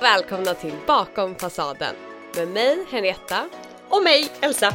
Välkomna 0.00 0.54
till 0.54 0.74
Bakom 0.86 1.34
fasaden 1.34 1.94
med 2.36 2.48
mig 2.48 2.84
Henrietta. 2.90 3.48
Och 3.88 4.02
mig, 4.02 4.32
Elsa. 4.40 4.74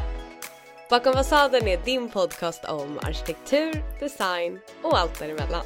Bakom 0.90 1.14
fasaden 1.14 1.68
är 1.68 1.86
din 1.86 2.10
podcast 2.10 2.66
om 2.66 3.00
arkitektur, 3.02 3.84
design 4.00 4.60
och 4.82 4.98
allt 4.98 5.20
däremellan. 5.20 5.66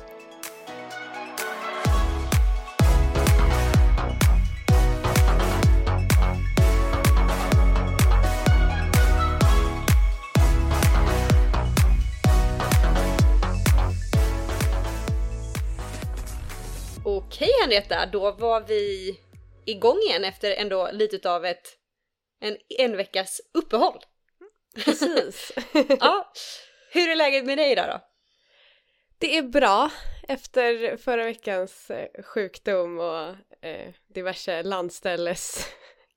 Okej 17.04 17.50
Henrietta, 17.62 18.06
då 18.06 18.32
var 18.32 18.62
vi 18.68 19.18
igång 19.68 19.98
igen 19.98 20.24
efter 20.24 20.52
ändå 20.52 20.90
lite 20.92 21.32
av 21.32 21.46
ett 21.46 21.78
en, 22.40 22.58
en 22.70 22.98
veckas 22.98 23.42
uppehåll. 23.54 24.00
Precis. 24.76 25.52
Ja, 26.00 26.32
hur 26.92 27.10
är 27.10 27.16
läget 27.16 27.46
med 27.46 27.58
dig 27.58 27.72
idag 27.72 27.88
då? 27.90 28.08
Det 29.20 29.38
är 29.38 29.44
bra 29.44 29.92
efter 30.28 30.98
förra 30.98 31.24
veckans 31.24 31.92
eh, 31.92 32.24
sjukdom 32.24 33.00
och 33.00 33.36
eh, 33.66 33.94
diverse 34.08 34.64
landställes 34.64 35.68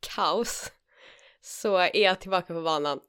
kaos 0.00 0.72
så 1.40 1.76
är 1.76 1.96
jag 1.96 2.20
tillbaka 2.20 2.54
på 2.54 2.62
banan. 2.62 3.00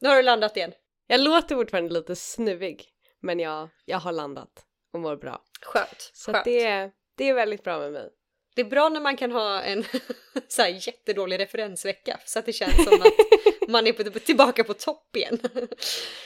Nu 0.00 0.08
har 0.08 0.16
du 0.16 0.22
landat 0.22 0.56
igen. 0.56 0.72
Jag 1.06 1.20
låter 1.20 1.54
fortfarande 1.54 1.94
lite 1.94 2.16
snuvig 2.16 2.88
men 3.20 3.40
jag, 3.40 3.68
jag 3.84 3.98
har 3.98 4.12
landat 4.12 4.66
och 4.92 5.00
mår 5.00 5.16
bra. 5.16 5.42
Skönt. 5.62 6.10
Så 6.12 6.32
skönt. 6.32 6.44
det, 6.44 6.90
det 7.16 7.28
är 7.28 7.34
väldigt 7.34 7.64
bra 7.64 7.78
med 7.78 7.92
mig. 7.92 8.10
Det 8.54 8.60
är 8.60 8.64
bra 8.64 8.88
när 8.88 9.00
man 9.00 9.16
kan 9.16 9.32
ha 9.32 9.60
en 9.62 9.84
så 10.48 10.62
här 10.62 10.68
jättedålig 10.88 11.38
referensvecka 11.40 12.20
så 12.24 12.38
att 12.38 12.46
det 12.46 12.52
känns 12.52 12.84
som 12.84 12.94
att 13.02 13.68
man 13.70 13.86
är 13.86 13.92
på, 13.92 14.18
tillbaka 14.20 14.64
på 14.64 14.74
topp 14.74 15.16
igen. 15.16 15.38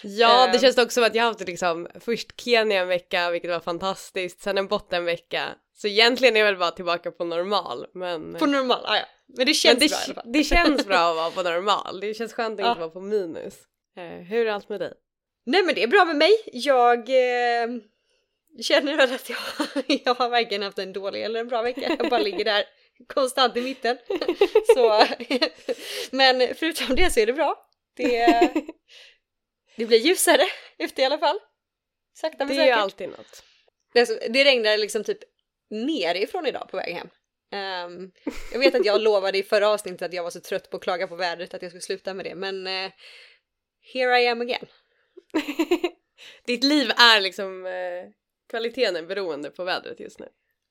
Ja, 0.03 0.47
det 0.47 0.53
Ehm. 0.53 0.59
känns 0.61 0.79
också 0.79 0.91
som 0.95 1.05
att 1.05 1.15
jag 1.15 1.23
har 1.25 1.29
haft 1.33 1.47
liksom 1.47 1.89
först 2.01 2.41
Kenya 2.41 2.81
en 2.81 2.89
vecka, 2.89 3.31
vilket 3.31 3.51
var 3.51 3.61
fantastiskt, 3.61 4.41
sen 4.43 4.59
en 4.59 4.67
bottenvecka. 4.69 5.49
Så 5.75 5.89
egentligen 5.89 6.37
är 6.37 6.41
jag 6.41 6.47
väl 6.47 6.57
bara 6.57 6.71
tillbaka 6.71 7.11
på 7.11 7.25
normal, 7.25 7.87
men... 7.95 8.35
På 8.35 8.47
normal, 8.47 8.85
ah, 8.85 8.97
ja. 8.97 9.03
Men 9.27 9.37
det 9.39 9.45
men 9.45 9.55
känns 9.55 9.79
det, 9.79 9.89
bra 9.89 9.99
i 9.99 10.05
alla 10.07 10.15
fall. 10.15 10.33
det 10.33 10.45
känns 10.45 10.87
bra 10.87 11.11
att 11.11 11.17
vara 11.17 11.31
på 11.31 11.43
normal. 11.51 12.01
Det 12.01 12.15
känns 12.15 12.33
skönt 12.33 12.61
att 12.61 12.67
Ja. 12.67 12.71
inte 12.71 12.81
vara 12.81 12.91
på 12.91 13.01
minus. 13.01 13.55
Eh, 13.97 14.03
hur 14.05 14.47
är 14.47 14.51
allt 14.53 14.69
med 14.69 14.81
dig? 14.81 14.93
Nej 15.47 15.63
men 15.63 15.75
det 15.75 15.83
är 15.83 15.87
bra 15.89 16.05
med 16.05 16.17
mig. 16.17 16.33
Jag 16.53 16.99
eh, 16.99 17.69
känner 18.63 18.97
väl 18.97 19.13
att 19.13 19.31
jag, 19.31 19.39
jag 20.05 20.15
har 20.15 20.29
varken 20.29 20.63
haft 20.63 20.79
en 20.79 20.93
dålig 20.93 21.23
eller 21.23 21.41
en 21.41 21.49
bra 21.49 21.63
vecka. 21.63 21.97
Jag 21.99 22.11
bara 22.11 22.21
ligger 22.21 22.45
där 22.45 22.65
konstant 23.07 23.57
i 23.57 23.61
mitten. 23.61 23.99
Så, 24.75 25.07
men 26.11 26.55
förutom 26.55 26.97
det 26.97 27.11
så 27.11 27.21
är 27.21 27.27
det 27.27 27.33
bra. 27.33 27.69
Det, 27.97 28.51
det 29.77 29.87
blir 29.87 29.99
ljusare 29.99 30.45
efter 30.79 31.03
i 31.03 31.07
alla 31.07 31.19
fall. 31.19 31.39
Sakta 32.15 32.45
men 32.45 32.49
Det 32.49 32.55
är 32.63 32.67
ju 32.67 32.73
säkert. 32.73 32.83
alltid 32.83 33.09
något. 33.09 33.43
Det, 33.93 34.33
det 34.33 34.45
regnade 34.45 34.77
liksom 34.77 35.05
typ 35.05 35.19
nerifrån 35.71 36.47
idag 36.47 36.69
på 36.71 36.77
väg 36.77 36.95
hem. 36.95 37.09
Ehm, 37.53 38.11
jag 38.53 38.59
vet 38.59 38.75
att 38.75 38.87
jag 38.87 39.01
lovade 39.01 39.39
i 39.39 39.43
förra 39.43 39.69
avsnittet 39.69 40.03
att 40.03 40.13
jag 40.13 40.23
var 40.23 40.31
så 40.31 40.41
trött 40.41 40.71
på 40.71 40.77
att 40.77 40.83
klaga 40.83 41.07
på 41.07 41.17
vädret 41.17 41.55
att 41.55 41.63
jag 41.63 41.71
skulle 41.71 41.83
sluta 41.83 42.15
med 42.15 42.25
det 42.25 42.35
men 42.35 42.67
eh, 42.67 42.93
here 43.95 44.21
I 44.23 44.29
am 44.29 44.41
again. 44.41 44.67
Ditt 46.47 46.65
liv 46.65 46.91
är 46.91 47.21
liksom, 47.21 47.67
eh, 47.67 48.05
kvaliteten 48.49 48.97
är 48.97 49.03
beroende 49.03 49.51
på 49.51 49.65
vädret 49.65 50.01
just 50.01 50.19
nu. 50.19 50.29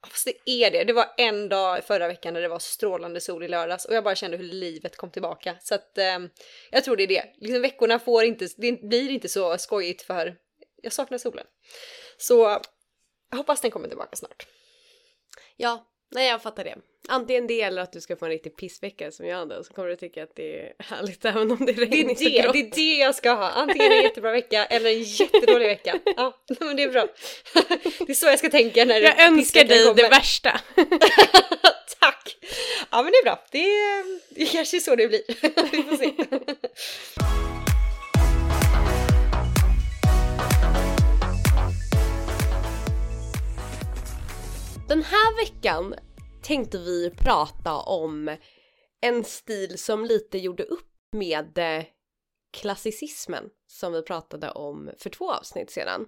Fast 0.07 0.25
det 0.25 0.51
är 0.51 0.71
det. 0.71 0.83
Det 0.83 0.93
var 0.93 1.13
en 1.17 1.49
dag 1.49 1.83
förra 1.83 2.07
veckan 2.07 2.33
när 2.33 2.41
det 2.41 2.47
var 2.47 2.59
strålande 2.59 3.21
sol 3.21 3.43
i 3.43 3.47
lördags 3.47 3.85
och 3.85 3.95
jag 3.95 4.03
bara 4.03 4.15
kände 4.15 4.37
hur 4.37 4.43
livet 4.43 4.95
kom 4.97 5.11
tillbaka. 5.11 5.55
Så 5.59 5.75
att 5.75 5.97
eh, 5.97 6.19
jag 6.71 6.83
tror 6.83 6.97
det 6.97 7.03
är 7.03 7.07
det. 7.07 7.33
Liksom 7.37 7.61
veckorna 7.61 7.99
får 7.99 8.23
inte, 8.23 8.47
det 8.57 8.71
blir 8.71 9.09
inte 9.09 9.29
så 9.29 9.57
skojigt 9.57 10.01
för 10.01 10.37
jag 10.81 10.93
saknar 10.93 11.17
solen. 11.17 11.45
Så 12.17 12.61
jag 13.29 13.37
hoppas 13.37 13.61
den 13.61 13.71
kommer 13.71 13.87
tillbaka 13.87 14.15
snart. 14.15 14.47
Ja, 15.55 15.87
nej 16.11 16.29
jag 16.29 16.41
fattar 16.41 16.63
det. 16.63 16.77
Antingen 17.09 17.47
det 17.47 17.61
eller 17.61 17.81
att 17.81 17.91
du 17.91 18.01
ska 18.01 18.15
få 18.15 18.25
en 18.25 18.31
riktig 18.31 18.55
pissvecka 18.55 19.11
som 19.11 19.25
jag 19.25 19.37
hade 19.37 19.63
så 19.63 19.73
kommer 19.73 19.89
du 19.89 19.95
tycka 19.95 20.23
att 20.23 20.35
det 20.35 20.59
är 20.59 20.73
härligt 20.79 21.25
även 21.25 21.51
om 21.51 21.65
det 21.65 21.71
är 21.71 21.75
Det 21.85 21.99
är 21.99 22.03
det, 22.05 22.51
det 22.51 22.59
är 22.59 22.75
det 22.75 22.97
jag 22.97 23.15
ska 23.15 23.31
ha. 23.31 23.49
Antingen 23.49 23.91
en 23.91 24.03
jättebra 24.03 24.31
vecka 24.31 24.65
eller 24.65 24.89
en 24.89 25.03
jättedålig 25.03 25.67
vecka. 25.67 25.99
Ja, 26.17 26.37
men 26.59 26.75
det 26.75 26.83
är 26.83 26.89
bra. 26.89 27.07
Det 28.07 28.09
är 28.11 28.13
så 28.13 28.25
jag 28.25 28.39
ska 28.39 28.49
tänka 28.49 28.85
när 28.85 29.01
Jag 29.01 29.21
önskar 29.27 29.63
dig 29.63 29.77
det 29.77 29.83
kommer. 29.83 30.09
värsta. 30.09 30.61
Tack! 31.99 32.37
Ja 32.91 33.03
men 33.03 33.11
det 33.11 33.17
är 33.17 33.23
bra. 33.23 33.43
Det 33.51 33.57
är, 33.63 34.19
det 34.35 34.41
är 34.41 34.45
kanske 34.45 34.79
så 34.79 34.95
det 34.95 35.07
blir. 35.07 35.21
Vi 35.71 35.83
får 35.83 35.97
se. 35.97 36.13
Den 44.87 45.03
här 45.03 45.35
veckan 45.45 45.95
tänkte 46.47 46.77
vi 46.77 47.09
prata 47.09 47.75
om 47.75 48.37
en 49.01 49.23
stil 49.23 49.77
som 49.77 50.05
lite 50.05 50.37
gjorde 50.37 50.63
upp 50.63 50.93
med 51.11 51.57
eh, 51.57 51.85
klassicismen 52.51 53.49
som 53.67 53.93
vi 53.93 54.01
pratade 54.01 54.51
om 54.51 54.91
för 54.97 55.09
två 55.09 55.31
avsnitt 55.31 55.71
sedan. 55.71 56.05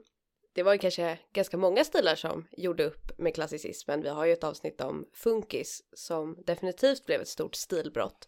Det 0.53 0.63
var 0.63 0.73
ju 0.73 0.79
kanske 0.79 1.19
ganska 1.33 1.57
många 1.57 1.83
stilar 1.83 2.15
som 2.15 2.47
gjorde 2.51 2.85
upp 2.85 3.17
med 3.17 3.35
klassicismen. 3.35 4.01
Vi 4.01 4.09
har 4.09 4.25
ju 4.25 4.33
ett 4.33 4.43
avsnitt 4.43 4.81
om 4.81 5.05
funkis 5.13 5.83
som 5.93 6.43
definitivt 6.45 7.05
blev 7.05 7.21
ett 7.21 7.27
stort 7.27 7.55
stilbrott. 7.55 8.27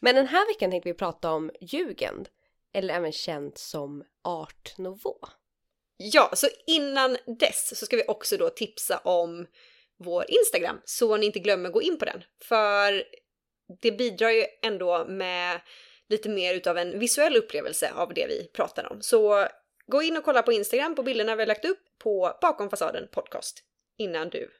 Men 0.00 0.14
den 0.14 0.26
här 0.26 0.54
veckan 0.54 0.70
tänkte 0.70 0.88
vi 0.88 0.94
prata 0.94 1.32
om 1.32 1.50
jugend, 1.60 2.28
eller 2.72 2.94
även 2.94 3.12
känt 3.12 3.58
som 3.58 4.04
art 4.22 4.74
nouveau. 4.78 5.18
Ja, 5.96 6.30
så 6.34 6.46
innan 6.66 7.16
dess 7.26 7.78
så 7.78 7.86
ska 7.86 7.96
vi 7.96 8.04
också 8.08 8.36
då 8.36 8.48
tipsa 8.48 8.98
om 8.98 9.46
vår 9.98 10.24
Instagram 10.28 10.80
så 10.84 11.16
ni 11.16 11.26
inte 11.26 11.38
glömmer 11.38 11.70
gå 11.70 11.82
in 11.82 11.98
på 11.98 12.04
den. 12.04 12.24
För 12.42 13.04
det 13.80 13.92
bidrar 13.92 14.30
ju 14.30 14.44
ändå 14.62 15.04
med 15.08 15.60
lite 16.08 16.28
mer 16.28 16.54
utav 16.54 16.78
en 16.78 16.98
visuell 16.98 17.36
upplevelse 17.36 17.92
av 17.92 18.14
det 18.14 18.26
vi 18.26 18.50
pratar 18.52 18.92
om. 18.92 19.02
Så 19.02 19.48
gå 19.86 20.02
in 20.02 20.16
och 20.16 20.24
kolla 20.24 20.42
på 20.42 20.52
Instagram 20.52 20.94
på 20.94 21.02
bilderna 21.02 21.36
vi 21.36 21.42
har 21.42 21.46
lagt 21.46 21.64
upp 21.64 21.82
på 21.98 22.38
Bakom 22.40 22.70
fasaden 22.70 23.08
podcast 23.12 23.64
innan 23.98 24.28
du 24.28 24.50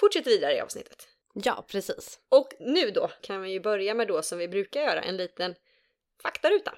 fortsätter 0.00 0.30
vidare 0.30 0.54
i 0.54 0.60
avsnittet. 0.60 1.08
Ja, 1.34 1.66
precis. 1.68 2.20
Och 2.28 2.48
nu 2.60 2.90
då 2.90 3.10
kan 3.20 3.42
vi 3.42 3.50
ju 3.50 3.60
börja 3.60 3.94
med 3.94 4.08
då 4.08 4.22
som 4.22 4.38
vi 4.38 4.48
brukar 4.48 4.80
göra 4.80 5.02
en 5.02 5.16
liten 5.16 5.54
faktaruta. 6.22 6.74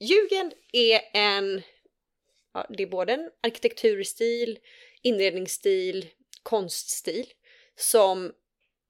Jugend 0.00 0.54
är 0.72 1.00
en, 1.12 1.62
ja, 2.54 2.66
det 2.68 2.82
är 2.82 2.86
både 2.86 3.12
en 3.12 3.30
arkitekturstil, 3.42 4.58
inredningsstil, 5.02 6.06
konststil 6.46 7.26
som 7.76 8.32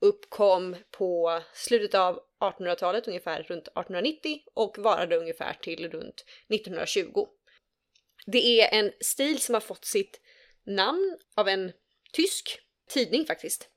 uppkom 0.00 0.76
på 0.90 1.42
slutet 1.54 1.94
av 1.94 2.20
1800-talet, 2.40 3.08
ungefär 3.08 3.42
runt 3.42 3.68
1890 3.68 4.40
och 4.54 4.78
varade 4.78 5.16
ungefär 5.16 5.54
till 5.54 5.90
runt 5.90 6.24
1920. 6.48 7.26
Det 8.26 8.60
är 8.60 8.78
en 8.78 8.92
stil 9.00 9.40
som 9.40 9.54
har 9.54 9.60
fått 9.60 9.84
sitt 9.84 10.20
namn 10.66 11.18
av 11.34 11.48
en 11.48 11.72
tysk 12.12 12.60
tidning 12.88 13.26
faktiskt. 13.26 13.68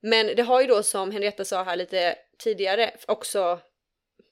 Men 0.00 0.26
det 0.26 0.42
har 0.42 0.60
ju 0.60 0.66
då 0.66 0.82
som 0.82 1.10
Henrietta 1.10 1.44
sa 1.44 1.62
här 1.62 1.76
lite 1.76 2.18
tidigare 2.38 2.96
också 3.08 3.60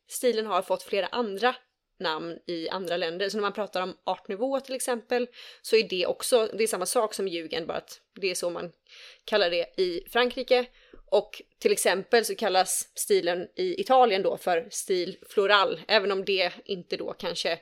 stilen 0.09 0.47
har 0.47 0.63
fått 0.63 0.83
flera 0.83 1.07
andra 1.07 1.57
namn 1.99 2.39
i 2.47 2.69
andra 2.69 2.97
länder. 2.97 3.29
Så 3.29 3.37
när 3.37 3.43
man 3.43 3.53
pratar 3.53 3.83
om 3.83 3.97
art 4.05 4.29
nouveau 4.29 4.61
till 4.61 4.75
exempel 4.75 5.29
så 5.63 5.77
är 5.77 5.89
det 5.89 6.07
också, 6.07 6.49
det 6.53 6.63
är 6.63 6.67
samma 6.67 6.87
sak 6.87 7.15
som 7.15 7.29
jugend 7.29 7.67
bara 7.67 7.77
att 7.77 8.01
det 8.21 8.31
är 8.31 8.35
så 8.35 8.51
man 8.51 8.73
kallar 9.25 9.51
det 9.51 9.81
i 9.81 10.07
Frankrike. 10.13 10.67
Och 11.11 11.43
till 11.59 11.73
exempel 11.73 12.25
så 12.25 12.35
kallas 12.35 12.91
stilen 12.95 13.49
i 13.57 13.81
Italien 13.81 14.23
då 14.23 14.37
för 14.37 14.69
stil 14.71 15.17
floral, 15.29 15.81
även 15.89 16.13
om 16.13 16.25
det 16.25 16.53
inte 16.65 16.97
då 16.97 17.13
kanske 17.13 17.51
är 17.51 17.59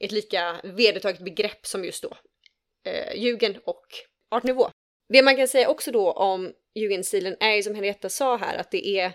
ett 0.00 0.12
lika 0.12 0.60
vedertaget 0.64 1.20
begrepp 1.20 1.66
som 1.66 1.84
just 1.84 2.02
då 2.02 2.16
eh, 2.86 3.22
jugend 3.22 3.58
och 3.64 3.86
art 4.30 4.42
nouveau. 4.42 4.70
Det 5.08 5.22
man 5.22 5.36
kan 5.36 5.48
säga 5.48 5.68
också 5.68 5.92
då 5.92 6.12
om 6.12 6.52
jugendstilen 6.74 7.36
är 7.40 7.54
ju 7.54 7.62
som 7.62 7.74
Henrietta 7.74 8.08
sa 8.08 8.36
här 8.36 8.58
att 8.58 8.70
det 8.70 8.86
är 8.88 9.12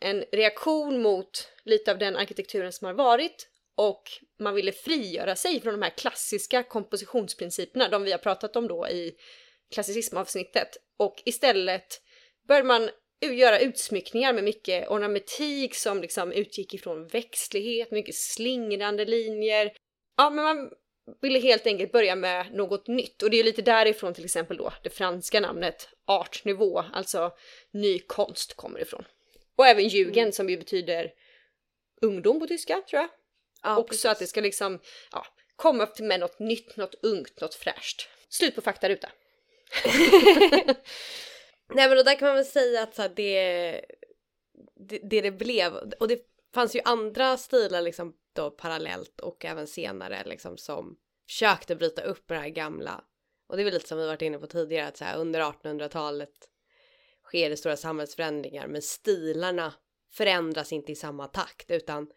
en 0.00 0.24
reaktion 0.32 1.02
mot 1.02 1.48
lite 1.64 1.90
av 1.90 1.98
den 1.98 2.16
arkitekturen 2.16 2.72
som 2.72 2.86
har 2.86 2.94
varit 2.94 3.48
och 3.78 4.02
man 4.38 4.54
ville 4.54 4.72
frigöra 4.72 5.36
sig 5.36 5.60
från 5.60 5.72
de 5.72 5.82
här 5.82 5.90
klassiska 5.98 6.62
kompositionsprinciperna, 6.62 7.88
de 7.88 8.02
vi 8.02 8.12
har 8.12 8.18
pratat 8.18 8.56
om 8.56 8.68
då 8.68 8.88
i 8.88 9.14
klassicismavsnittet 9.74 10.68
och 10.96 11.22
istället 11.24 12.02
började 12.48 12.66
man 12.68 12.90
göra 13.20 13.60
utsmyckningar 13.60 14.32
med 14.32 14.44
mycket 14.44 14.88
ornamentik 14.88 15.74
som 15.74 16.00
liksom 16.00 16.32
utgick 16.32 16.74
ifrån 16.74 17.06
växtlighet, 17.06 17.90
mycket 17.90 18.14
slingrande 18.14 19.04
linjer. 19.04 19.72
Ja, 20.16 20.30
men 20.30 20.44
man 20.44 20.70
ville 21.20 21.38
helt 21.38 21.66
enkelt 21.66 21.92
börja 21.92 22.16
med 22.16 22.52
något 22.52 22.86
nytt 22.86 23.22
och 23.22 23.30
det 23.30 23.40
är 23.40 23.44
lite 23.44 23.62
därifrån 23.62 24.14
till 24.14 24.24
exempel 24.24 24.56
då 24.56 24.72
det 24.82 24.90
franska 24.90 25.40
namnet 25.40 25.88
art 26.06 26.44
nouveau, 26.44 26.84
alltså 26.92 27.30
ny 27.72 27.98
konst 27.98 28.54
kommer 28.56 28.80
ifrån. 28.80 29.04
Och 29.56 29.66
även 29.66 29.88
jugend 29.88 30.18
Mm. 30.18 30.32
som 30.32 30.50
ju 30.50 30.56
betyder 30.56 31.12
ungdom 32.02 32.40
på 32.40 32.46
tyska 32.46 32.82
tror 32.90 33.00
jag. 33.02 33.08
Ja, 33.62 33.76
Också 33.76 33.88
precis. 33.88 34.04
att 34.04 34.18
det 34.18 34.26
ska 34.26 34.40
liksom 34.40 34.80
ja, 35.12 35.26
komma 35.56 35.82
upp 35.82 35.98
med 35.98 36.20
något 36.20 36.38
nytt, 36.38 36.76
något 36.76 36.94
ungt, 37.02 37.40
något 37.40 37.54
fräscht. 37.54 38.08
Slut 38.28 38.54
på 38.54 38.60
faktaruta. 38.60 39.08
Nej 41.74 41.88
men 41.88 41.98
och 41.98 42.04
där 42.04 42.18
kan 42.18 42.28
man 42.28 42.36
väl 42.36 42.44
säga 42.44 42.82
att 42.82 42.94
så 42.94 43.02
här, 43.02 43.12
det, 43.16 43.80
det, 44.88 44.98
det 44.98 45.20
det 45.20 45.30
blev, 45.30 45.74
och 46.00 46.08
det 46.08 46.20
fanns 46.54 46.76
ju 46.76 46.80
andra 46.84 47.36
stilar 47.36 47.82
liksom 47.82 48.14
då 48.32 48.50
parallellt 48.50 49.20
och 49.20 49.44
även 49.44 49.66
senare 49.66 50.24
liksom 50.26 50.58
som 50.58 50.96
försökte 51.26 51.76
bryta 51.76 52.02
upp 52.02 52.28
det 52.28 52.34
här 52.34 52.48
gamla. 52.48 53.04
Och 53.48 53.56
det 53.56 53.62
är 53.62 53.64
väl 53.64 53.74
lite 53.74 53.88
som 53.88 53.98
vi 53.98 54.06
varit 54.06 54.22
inne 54.22 54.38
på 54.38 54.46
tidigare 54.46 54.86
att 54.86 54.96
så 54.96 55.04
här, 55.04 55.18
under 55.18 55.40
1800-talet 55.40 56.50
sker 57.24 57.50
det 57.50 57.56
stora 57.56 57.76
samhällsförändringar 57.76 58.66
men 58.66 58.82
stilarna 58.82 59.74
förändras 60.12 60.72
inte 60.72 60.92
i 60.92 60.96
samma 60.96 61.26
takt 61.26 61.70
utan 61.70 62.10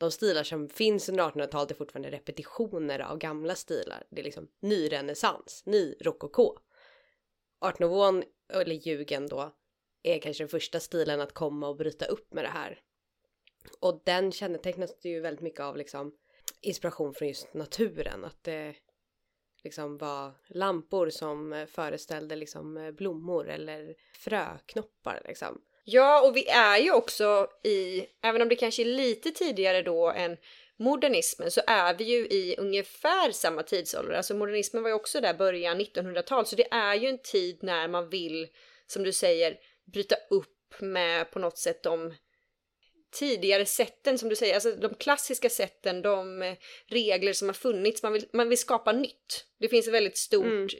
de 0.00 0.10
stilar 0.10 0.42
som 0.42 0.68
finns 0.68 1.08
under 1.08 1.24
1800-talet 1.24 1.70
är 1.70 1.74
fortfarande 1.74 2.10
repetitioner 2.10 2.98
av 2.98 3.18
gamla 3.18 3.54
stilar. 3.54 4.06
Det 4.10 4.20
är 4.20 4.24
liksom 4.24 4.48
ny 4.60 4.88
renässans, 4.88 5.62
ny 5.66 5.94
rokoko. 6.00 6.58
Art 7.58 7.78
nouveau 7.78 8.22
eller 8.52 8.74
jugend 8.74 9.30
då 9.30 9.54
är 10.02 10.18
kanske 10.18 10.42
den 10.42 10.48
första 10.48 10.80
stilen 10.80 11.20
att 11.20 11.32
komma 11.32 11.68
och 11.68 11.76
bryta 11.76 12.06
upp 12.06 12.32
med 12.32 12.44
det 12.44 12.48
här. 12.48 12.80
Och 13.80 14.02
den 14.04 14.32
kännetecknas 14.32 15.04
ju 15.04 15.20
väldigt 15.20 15.42
mycket 15.42 15.60
av 15.60 15.76
liksom 15.76 16.16
inspiration 16.60 17.14
från 17.14 17.28
just 17.28 17.54
naturen. 17.54 18.24
Att 18.24 18.44
det 18.44 18.74
liksom 19.64 19.98
var 19.98 20.32
lampor 20.48 21.10
som 21.10 21.66
föreställde 21.70 22.36
liksom 22.36 22.94
blommor 22.96 23.48
eller 23.48 23.94
fröknoppar 24.14 25.22
liksom. 25.24 25.60
Ja, 25.84 26.28
och 26.28 26.36
vi 26.36 26.48
är 26.48 26.78
ju 26.78 26.92
också 26.92 27.48
i, 27.64 28.06
även 28.22 28.42
om 28.42 28.48
det 28.48 28.56
kanske 28.56 28.82
är 28.82 28.86
lite 28.86 29.30
tidigare 29.30 29.82
då 29.82 30.10
än 30.10 30.36
modernismen, 30.76 31.50
så 31.50 31.60
är 31.66 31.94
vi 31.94 32.04
ju 32.04 32.26
i 32.26 32.54
ungefär 32.58 33.32
samma 33.32 33.62
tidsålder. 33.62 34.14
Alltså 34.14 34.34
modernismen 34.34 34.82
var 34.82 34.90
ju 34.90 34.94
också 34.94 35.20
där 35.20 35.34
början 35.34 35.80
1900-tal, 35.80 36.46
så 36.46 36.56
det 36.56 36.68
är 36.70 36.94
ju 36.94 37.08
en 37.08 37.18
tid 37.18 37.58
när 37.62 37.88
man 37.88 38.10
vill, 38.10 38.48
som 38.86 39.02
du 39.02 39.12
säger, 39.12 39.56
bryta 39.92 40.16
upp 40.30 40.80
med 40.80 41.30
på 41.30 41.38
något 41.38 41.58
sätt 41.58 41.82
de 41.82 42.14
tidigare 43.12 43.66
sätten 43.66 44.18
som 44.18 44.28
du 44.28 44.36
säger, 44.36 44.54
alltså 44.54 44.72
de 44.72 44.94
klassiska 44.94 45.50
sätten, 45.50 46.02
de 46.02 46.56
regler 46.86 47.32
som 47.32 47.48
har 47.48 47.54
funnits, 47.54 48.02
man 48.02 48.12
vill, 48.12 48.26
man 48.32 48.48
vill 48.48 48.58
skapa 48.58 48.92
nytt. 48.92 49.46
Det 49.58 49.68
finns 49.68 49.86
ett 49.86 49.94
väldigt 49.94 50.18
stort 50.18 50.74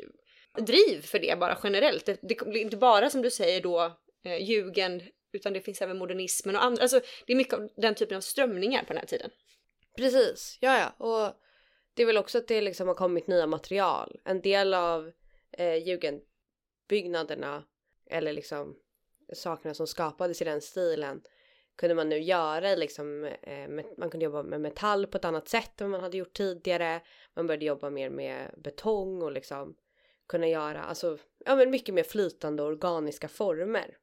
Mm. 0.56 0.66
driv 0.66 1.02
för 1.02 1.18
det 1.18 1.38
bara 1.38 1.58
generellt. 1.62 2.06
Det, 2.06 2.18
det 2.22 2.46
blir 2.46 2.60
inte 2.60 2.76
bara 2.76 3.10
som 3.10 3.22
du 3.22 3.30
säger 3.30 3.60
då 3.60 3.96
eh, 4.22 4.42
jugend, 4.42 5.02
utan 5.32 5.52
det 5.52 5.60
finns 5.60 5.82
även 5.82 5.98
modernismen 5.98 6.56
och 6.56 6.64
andra, 6.64 6.82
alltså 6.82 7.00
det 7.26 7.32
är 7.32 7.36
mycket 7.36 7.54
av 7.54 7.68
den 7.76 7.94
typen 7.94 8.16
av 8.16 8.20
strömningar 8.20 8.82
på 8.82 8.88
den 8.92 8.98
här 8.98 9.06
tiden. 9.06 9.30
Precis, 9.96 10.58
ja 10.60 10.78
ja. 10.78 11.06
Och 11.06 11.34
det 11.94 12.02
är 12.02 12.06
väl 12.06 12.18
också 12.18 12.38
att 12.38 12.48
det 12.48 12.60
liksom 12.60 12.88
har 12.88 12.94
kommit 12.94 13.26
nya 13.26 13.46
material. 13.46 14.20
En 14.24 14.40
del 14.40 14.74
av 14.74 15.12
eh, 15.52 15.76
jugendbyggnaderna 15.76 17.64
eller 18.06 18.32
liksom 18.32 18.76
sakerna 19.32 19.74
som 19.74 19.86
skapades 19.86 20.42
i 20.42 20.44
den 20.44 20.60
stilen 20.60 21.22
kunde 21.76 21.94
man 21.94 22.08
nu 22.08 22.18
göra 22.18 22.74
liksom, 22.74 23.24
eh, 23.24 23.68
med, 23.68 23.84
man 23.98 24.10
kunde 24.10 24.24
jobba 24.24 24.42
med 24.42 24.60
metall 24.60 25.06
på 25.06 25.16
ett 25.16 25.24
annat 25.24 25.48
sätt 25.48 25.80
än 25.80 25.90
man 25.90 26.00
hade 26.00 26.16
gjort 26.16 26.32
tidigare. 26.32 27.00
Man 27.34 27.46
började 27.46 27.64
jobba 27.64 27.90
mer 27.90 28.10
med 28.10 28.54
betong 28.56 29.22
och 29.22 29.32
liksom 29.32 29.76
kunna 30.28 30.48
göra, 30.48 30.82
alltså, 30.82 31.18
ja 31.38 31.56
men 31.56 31.70
mycket 31.70 31.94
mer 31.94 32.02
flytande 32.02 32.62
organiska 32.62 33.28
former. 33.28 33.96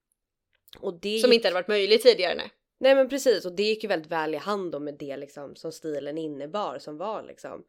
Och 0.80 1.00
det 1.02 1.20
Som 1.20 1.30
gick- 1.32 1.36
inte 1.36 1.48
hade 1.48 1.54
varit 1.54 1.68
möjligt 1.68 2.04
tidigare, 2.04 2.36
nej. 2.36 2.52
Nej 2.80 2.96
men 2.96 3.10
precis. 3.10 3.46
Och 3.46 3.56
det 3.56 3.64
gick 3.64 3.84
ju 3.84 3.90
väldigt 3.90 4.12
väl 4.12 4.34
i 4.34 4.38
hand 4.38 4.72
då 4.72 4.80
med 4.80 4.98
det 5.00 5.18
liksom 5.18 5.56
som 5.56 5.72
stilen 5.72 6.18
innebar 6.18 6.80
som 6.80 6.98
var 6.98 7.24
liksom. 7.24 7.66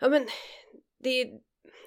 Ja 0.00 0.08
men 0.08 0.26
det, 0.98 1.30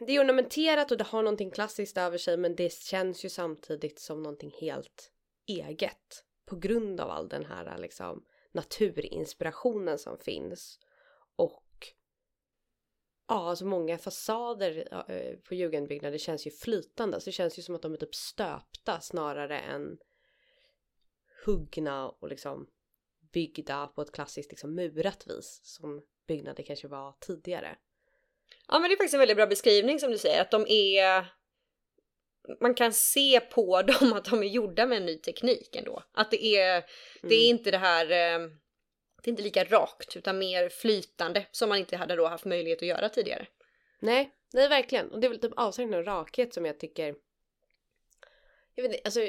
det 0.08 0.16
är 0.16 0.22
ornamenterat 0.22 0.92
och 0.92 0.98
det 0.98 1.04
har 1.04 1.24
någonting 1.24 1.52
klassiskt 1.52 1.98
över 1.98 2.18
sig 2.18 2.38
men 2.38 2.56
det 2.56 2.74
känns 2.74 3.26
ju 3.26 3.30
samtidigt 3.30 4.00
som 4.00 4.24
någonting 4.24 4.52
helt 4.62 5.12
eget 5.48 6.24
på 6.46 6.56
grund 6.56 7.02
av 7.02 7.10
all 7.10 7.30
den 7.30 7.46
här 7.46 7.78
liksom 7.78 8.24
naturinspirationen 8.52 9.98
som 9.98 10.18
finns. 10.18 10.80
Och 11.36 11.64
Ja, 13.32 13.50
alltså 13.50 13.66
många 13.66 13.98
fasader 13.98 14.88
eh, 15.08 15.38
på 15.38 15.56
jugendbyggnader 15.56 16.18
känns 16.18 16.48
ju 16.48 16.52
flytande. 16.52 17.16
Alltså 17.18 17.28
det 17.28 17.32
känns 17.32 17.60
ju 17.60 17.62
som 17.62 17.76
att 17.76 17.82
de 17.82 17.94
är 17.94 17.98
typ 17.98 18.16
stöpta 18.16 19.00
snarare 19.02 19.60
än 19.60 19.98
huggna 21.46 22.10
och 22.10 22.30
liksom 22.30 22.68
byggda 23.34 23.88
på 23.88 24.02
ett 24.02 24.12
klassiskt 24.12 24.52
liksom 24.52 24.76
murat 24.76 25.28
vis 25.28 25.60
som 25.64 26.02
byggnader 26.28 26.64
kanske 26.64 26.88
var 26.88 27.16
tidigare. 27.20 27.78
Ja 28.68 28.80
men 28.80 28.90
det 28.90 28.94
är 28.94 28.98
faktiskt 28.98 29.14
en 29.14 29.20
väldigt 29.20 29.38
bra 29.38 29.48
beskrivning 29.48 30.00
som 30.00 30.12
du 30.12 30.18
säger, 30.18 30.42
att 30.42 30.52
de 30.52 30.66
är... 30.68 31.26
Man 32.62 32.76
kan 32.76 32.94
se 32.94 33.40
på 33.40 33.82
dem 34.02 34.14
att 34.14 34.26
de 34.26 34.44
är 34.44 34.48
gjorda 34.48 34.86
med 34.86 34.98
en 34.98 35.06
ny 35.06 35.18
teknik 35.18 35.76
ändå. 35.76 36.04
Att 36.12 36.32
det 36.32 36.46
är, 36.46 36.84
det 37.22 37.36
är 37.36 37.50
Mm. 37.50 37.56
inte 37.56 37.72
det 37.72 37.78
här... 37.78 38.40
Det 39.22 39.30
är 39.30 39.32
inte 39.32 39.44
lika 39.44 39.64
rakt 39.64 40.18
utan 40.18 40.40
mer 40.40 40.70
flytande 40.70 41.46
som 41.52 41.70
man 41.70 41.78
inte 41.78 41.98
hade 41.98 42.16
då 42.16 42.28
haft 42.28 42.46
möjlighet 42.46 42.82
att 42.82 42.88
göra 42.88 43.10
tidigare. 43.10 43.48
Nej, 44.00 44.32
nej 44.54 44.68
verkligen. 44.68 45.12
Och 45.12 45.20
det 45.20 45.28
är 45.28 45.30
väl 45.30 45.40
typ 45.40 45.54
avsaknaden 45.56 46.00
av 46.00 46.06
rakhet 46.06 46.54
som 46.54 46.66
jag 46.66 46.80
tycker... 46.80 47.16
Jag 48.76 48.84
vet 48.84 48.92
inte, 48.92 49.02
alltså 49.06 49.20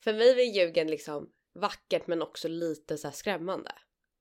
för 0.00 0.12
mig 0.12 0.30
är 0.30 0.56
ljugen 0.56 0.86
liksom 0.86 1.30
vackert 1.54 2.06
men 2.06 2.22
också 2.22 2.48
lite 2.48 2.98
så 2.98 3.08
här 3.08 3.14
skrämmande. 3.14 3.72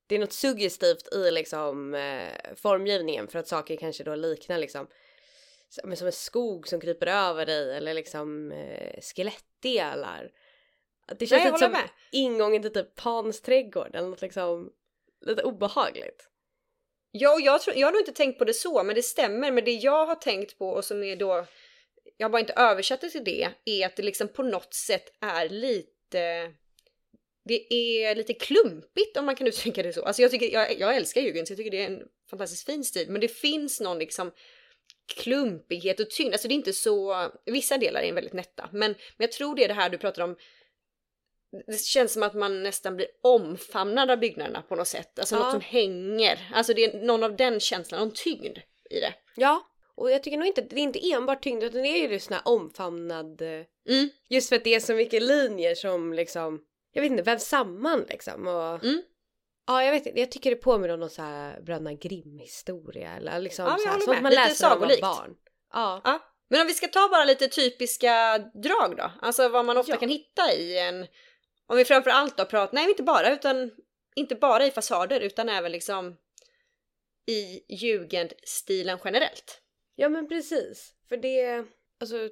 Det 0.08 0.16
är 0.16 0.20
något 0.20 0.34
suggestivt 0.34 1.14
i 1.14 1.32
liksom 1.32 1.94
eh, 1.94 2.56
formgivningen 2.56 3.28
för 3.28 3.40
att 3.40 3.48
saker 3.48 3.76
kanske 3.76 4.04
då 4.04 4.16
liknar 4.16 4.58
liksom 4.58 4.88
men 5.84 5.98
som 5.98 6.08
en 6.08 6.14
skog 6.14 6.68
som 6.68 6.80
kryper 6.80 7.08
över 7.08 7.46
dig 7.46 7.78
eller 7.78 7.94
liksom 7.94 8.52
eh, 8.52 9.02
skelettdelar. 9.02 10.32
Det 11.08 11.26
känns 11.26 11.44
Nej, 11.44 11.46
lite 11.46 11.58
som 11.58 11.72
med. 11.72 11.90
ingången 12.12 12.62
till 12.62 12.74
typ 12.74 12.96
Pans 12.96 13.42
trädgård 13.42 13.96
eller 13.96 14.08
något 14.08 14.22
liksom 14.22 14.74
lite 15.24 15.44
obehagligt. 15.44 16.30
Ja, 17.12 17.34
och 17.34 17.42
jag, 17.42 17.62
tror, 17.62 17.78
jag 17.78 17.88
har 17.88 17.92
nog 17.92 18.02
inte 18.02 18.12
tänkt 18.12 18.40
på 18.40 18.46
det 18.46 18.54
så, 18.54 18.84
men 18.84 18.96
det 18.96 19.04
stämmer. 19.04 19.52
Men 19.52 19.66
det 19.66 19.72
jag 19.72 20.06
har 20.06 20.16
tänkt 20.16 20.58
på 20.58 20.70
och 20.70 20.86
som 20.86 21.04
är 21.04 21.16
då, 21.16 21.46
jag 22.18 22.26
har 22.26 22.32
bara 22.32 22.40
inte 22.40 22.54
översatt 22.54 23.02
det 23.02 23.10
till 23.10 23.24
det, 23.24 23.50
är 23.66 23.86
att 23.86 23.96
det 23.96 24.04
liksom 24.04 24.28
på 24.28 24.44
något 24.44 24.74
sätt 24.74 25.14
är 25.22 25.50
lite, 25.50 26.52
det 27.46 27.74
är 27.74 28.16
lite 28.16 28.34
klumpigt 28.34 29.18
om 29.18 29.26
man 29.26 29.36
kan 29.36 29.48
uttrycka 29.48 29.84
det 29.84 29.94
så. 29.94 30.04
Alltså 30.04 30.22
jag, 30.22 30.32
tycker, 30.32 30.54
jag, 30.54 30.80
jag 30.80 30.96
älskar 30.96 31.22
Jugend 31.22 31.48
så 31.48 31.52
jag 31.52 31.58
tycker 31.58 31.72
det 31.72 31.84
är 31.84 31.88
en 31.88 32.04
fantastiskt 32.30 32.66
fin 32.66 32.84
stil, 32.84 33.10
men 33.10 33.22
det 33.22 33.28
finns 33.28 33.80
någon 33.82 34.00
liksom 34.00 34.32
klumpighet 35.16 36.00
och 36.00 36.10
tyngd. 36.10 36.34
Alltså 36.34 36.48
det 36.48 36.54
är 36.54 36.56
inte 36.56 36.74
så, 36.74 37.28
vissa 37.46 37.78
delar 37.78 38.02
är 38.02 38.14
väldigt 38.14 38.34
nätta, 38.34 38.70
men, 38.72 38.92
men 38.92 38.98
jag 39.18 39.32
tror 39.32 39.56
det 39.56 39.64
är 39.64 39.68
det 39.68 39.74
här 39.74 39.90
du 39.90 39.98
pratar 39.98 40.24
om 40.24 40.36
det 41.68 41.82
känns 41.82 42.14
som 42.14 42.24
att 42.24 42.34
man 42.34 42.64
nästan 42.64 42.96
blir 42.96 43.08
omfamnad 43.24 44.12
av 44.12 44.18
byggnaderna 44.18 44.62
på 44.62 44.76
något 44.76 44.88
sätt. 44.88 45.20
Alltså 45.20 45.36
Ja. 45.36 45.40
något 45.40 45.52
som 45.52 45.62
hänger. 45.62 46.52
Alltså 46.54 46.74
det 46.74 46.84
är 46.86 47.02
någon 47.06 47.24
av 47.24 47.36
den 47.36 47.60
känslan, 47.60 48.00
någon 48.00 48.14
tyngd 48.14 48.58
i 48.90 49.00
det. 49.00 49.14
Ja, 49.36 49.62
och 49.96 50.12
jag 50.12 50.24
tycker 50.24 50.38
nog 50.38 50.48
inte 50.48 50.62
det 50.62 50.76
är 50.76 50.80
inte 50.80 51.12
enbart 51.12 51.44
tyngd 51.44 51.64
utan 51.64 51.82
det 51.82 51.88
är 51.88 52.08
ju 52.08 52.14
just 52.14 52.30
den 52.30 52.38
här 52.46 52.54
omfamnad 52.54 53.42
Mm. 53.90 54.10
Just 54.30 54.50
för 54.50 54.56
att 54.56 54.64
det 54.64 54.76
är 54.76 54.80
så 54.80 54.94
mycket 54.94 55.24
linjer 55.24 55.76
som 55.76 56.14
liksom, 56.14 56.60
jag 56.94 57.02
vet 57.02 57.12
inte, 57.12 57.24
vävs 57.24 57.44
samman 57.44 58.06
liksom 58.10 58.48
och 58.48 58.84
Mm. 58.84 59.02
Ja 59.68 59.84
jag 59.84 59.92
vet 59.92 60.06
inte, 60.06 60.20
jag 60.20 60.32
tycker 60.32 60.50
det 60.50 60.56
påminner 60.56 60.94
om 60.94 61.00
någon 61.00 61.10
så 61.10 61.22
här 61.22 61.62
Bröderna 61.62 61.94
Grimm 61.94 62.40
historia 62.40 63.12
eller 63.18 63.40
liksom 63.40 63.66
Ja, 63.66 63.78
så 63.78 63.90
här, 63.90 64.00
sånt 64.00 64.22
man 64.22 64.30
Lite 64.30 64.44
läser 64.44 64.70
när 64.70 64.78
man 64.78 64.88
var 64.90 65.02
barn. 65.02 65.36
Ja. 65.74 66.02
Ja. 66.04 66.20
Men 66.50 66.62
om 66.62 66.68
vi 66.68 66.74
ska 66.74 66.88
ta 66.88 67.10
bara 67.12 67.26
lite 67.26 67.48
typiska 67.48 68.38
drag 68.38 68.98
då. 68.98 69.12
Alltså 69.22 69.50
vad 69.50 69.66
man 69.66 69.78
ofta 69.78 69.92
Ja. 69.92 69.98
kan 69.98 70.10
hitta 70.10 70.54
i 70.54 70.80
en... 70.80 71.08
Om 71.68 71.78
vi 71.78 71.86
framför 71.86 72.10
allt 72.10 72.38
då 72.38 72.46
pratar, 72.46 72.76
nej 72.76 72.90
inte 72.90 73.04
bara 73.04 73.34
utan 73.34 73.72
inte 74.16 74.36
bara 74.36 74.66
i 74.66 74.72
fasader 74.72 75.20
utan 75.20 75.50
även 75.50 75.72
liksom 75.72 76.18
i 77.26 77.76
jugendstilen 77.76 79.00
generellt. 79.04 79.62
ja 79.96 80.10
men 80.10 80.28
precis, 80.28 80.96
för 81.10 81.18
det, 81.18 81.66
alltså 82.00 82.30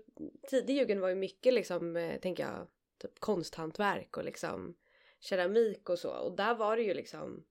tidig 0.50 0.78
jugend 0.78 1.02
var 1.02 1.10
ju 1.10 1.16
mycket 1.16 1.54
liksom, 1.54 1.98
eh, 1.98 2.20
tänker 2.20 2.44
jag, 2.44 2.68
typ 3.02 3.20
konsthantverk 3.20 4.18
och 4.18 4.26
liksom 4.26 4.76
keramik 5.20 5.90
och 5.90 6.00
så 6.00 6.10
och 6.10 6.36
där 6.36 6.56
var 6.56 6.78
det 6.78 6.84
ju 6.84 6.94
liksom 6.94 7.46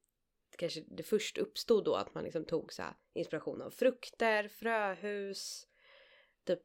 kanske 0.59 0.81
det 0.87 1.03
först 1.03 1.39
uppstod 1.39 1.85
då 1.85 1.95
att 1.95 2.15
man 2.15 2.25
liksom 2.25 2.45
tog 2.45 2.73
så 2.73 2.83
här 2.83 2.95
inspiration 3.15 3.63
av 3.63 3.71
frukter, 3.71 4.49
fröhus, 4.49 5.67
typ 6.47 6.61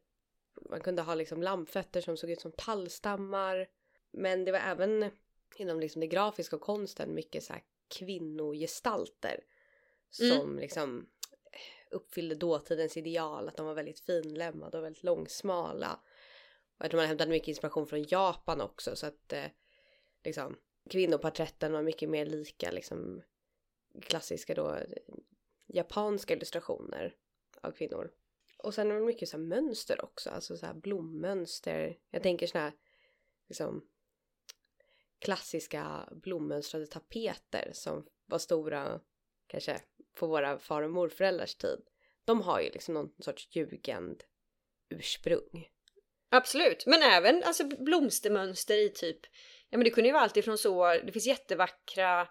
man 0.70 0.80
kunde 0.80 1.02
ha 1.02 1.14
liksom 1.14 1.42
lammfötter 1.42 2.00
som 2.00 2.16
såg 2.16 2.30
ut 2.30 2.40
som 2.40 2.52
tallstammar. 2.52 3.68
Men 4.16 4.44
det 4.44 4.52
var 4.52 4.58
även 4.58 5.10
inom 5.56 5.80
liksom 5.80 6.00
det 6.00 6.06
grafiska 6.06 6.56
och 6.56 6.62
konsten 6.62 7.14
mycket 7.14 7.44
så 7.44 7.52
här 7.52 7.62
kvinnogestalter 7.88 9.44
Mm. 10.20 10.38
som 10.38 10.58
liksom 10.58 11.06
uppfyllde 11.90 12.34
dåtidens 12.34 12.96
ideal, 12.96 13.48
att 13.48 13.56
de 13.56 13.66
var 13.66 13.74
väldigt 13.74 14.00
finlämmade 14.00 14.78
och 14.78 14.84
väldigt 14.84 15.02
långsmala. 15.02 16.00
Och 16.78 16.84
att 16.84 16.92
man 16.92 17.06
hämtade 17.06 17.30
mycket 17.30 17.48
inspiration 17.48 17.86
från 17.86 18.04
Japan 18.08 18.60
också 18.60 18.96
så 18.96 19.06
att 19.06 19.32
eh, 19.32 19.44
liksom 20.24 20.56
kvinnoporträtten 20.90 21.72
var 21.72 21.82
mycket 21.82 22.08
mer 22.08 22.26
lika 22.26 22.70
liksom 22.70 23.22
klassiska 24.00 24.54
då 24.54 24.78
japanska 25.66 26.34
illustrationer 26.34 27.16
av 27.60 27.70
kvinnor. 27.70 28.12
Och 28.58 28.74
sen 28.74 28.90
är 28.90 28.94
det 28.94 29.00
mycket 29.00 29.28
så 29.28 29.38
mönster 29.38 30.04
också, 30.04 30.30
alltså 30.30 30.56
så 30.56 30.74
blommönster. 30.74 31.98
Jag 32.10 32.22
tänker 32.22 32.46
såna 32.46 32.64
här 32.64 32.72
liksom 33.48 33.88
klassiska 35.18 36.08
blommönstrade 36.12 36.86
tapeter 36.86 37.70
som 37.72 38.06
var 38.26 38.38
stora 38.38 39.00
kanske 39.46 39.80
på 40.14 40.26
våra 40.26 40.58
far 40.58 40.82
och 40.82 40.90
morföräldrars 40.90 41.54
tid. 41.54 41.80
De 42.24 42.42
har 42.42 42.60
ju 42.60 42.70
liksom 42.70 42.94
någon 42.94 43.12
sorts 43.18 43.56
jugend 43.56 44.22
ursprung. 44.90 45.68
Absolut, 46.30 46.86
men 46.86 47.02
även 47.02 47.42
alltså 47.42 47.64
blomstermönster 47.64 48.76
i 48.76 48.88
typ, 48.88 49.20
ja 49.68 49.78
men 49.78 49.84
det 49.84 49.90
kunde 49.90 50.08
ju 50.08 50.12
vara 50.12 50.22
alltifrån 50.22 50.58
så, 50.58 50.94
det 50.94 51.12
finns 51.12 51.26
jättevackra 51.26 52.28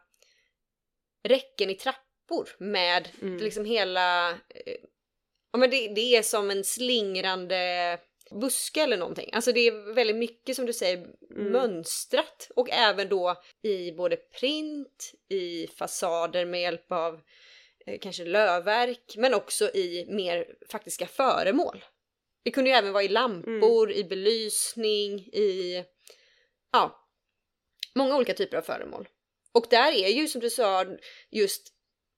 räcken 1.24 1.70
i 1.70 1.75
trappor 1.75 2.50
med 2.60 3.10
mm. 3.22 3.38
liksom 3.38 3.65
hela, 3.65 4.30
eh, 4.32 4.77
ja 5.51 5.60
men 5.60 5.70
det, 5.70 5.88
det 5.88 6.15
är 6.15 6.22
som 6.22 6.51
en 6.51 6.63
slingrande 6.63 8.00
buske 8.39 8.82
eller 8.82 8.98
någonting. 8.98 9.30
Alltså 9.34 9.51
det 9.51 9.60
är 9.60 9.94
väldigt 9.94 10.15
mycket 10.15 10.56
som 10.56 10.65
du 10.65 10.74
säger 10.74 10.98
mm. 10.98 11.51
mönstrat 11.51 12.51
och 12.56 12.70
även 12.70 13.10
då 13.10 13.42
i 13.62 13.92
både 13.92 14.18
print, 14.18 15.13
i 15.30 15.68
fasader 15.68 16.46
med 16.46 16.62
hjälp 16.62 16.92
av 16.92 17.22
eh, 17.86 18.00
kanske 18.01 18.25
lövverk 18.25 19.15
men 19.18 19.34
också 19.34 19.70
i 19.70 20.06
mer 20.10 20.46
faktiska 20.72 21.08
föremål. 21.08 21.84
Det 22.44 22.51
kunde 22.51 22.70
ju 22.70 22.75
även 22.75 22.94
vara 22.94 23.04
i 23.04 23.08
lampor, 23.08 23.92
mm. 23.92 24.00
i 24.00 24.04
belysning, 24.04 25.20
i 25.20 25.84
ja, 26.72 27.08
många 27.96 28.15
olika 28.15 28.34
typer 28.34 28.58
av 28.58 28.62
föremål. 28.62 29.08
Och 29.54 29.65
där 29.70 29.92
är 29.92 30.08
ju 30.08 30.27
som 30.27 30.42
du 30.42 30.50
sa 30.50 30.86
just 31.32 31.74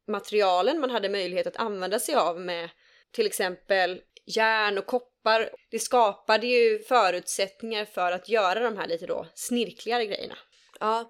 materialen 0.08 0.80
man 0.80 0.90
hade 0.90 1.10
möjlighet 1.10 1.48
att 1.48 1.58
använda 1.58 2.00
sig 2.00 2.16
av 2.16 2.40
med 2.40 2.70
till 3.12 3.26
exempel 3.26 4.02
järn 4.26 4.78
och 4.78 4.86
koppar. 4.86 5.07
Det 5.70 5.80
skapade 5.80 6.48
ju 6.48 6.80
förutsättningar 6.80 7.86
för 7.86 8.12
att 8.12 8.30
göra 8.30 8.60
de 8.60 8.78
här 8.78 8.88
lite 8.88 9.06
då 9.06 9.28
snirkligare 9.34 10.06
grejerna. 10.06 10.38
Ja. 10.80 11.10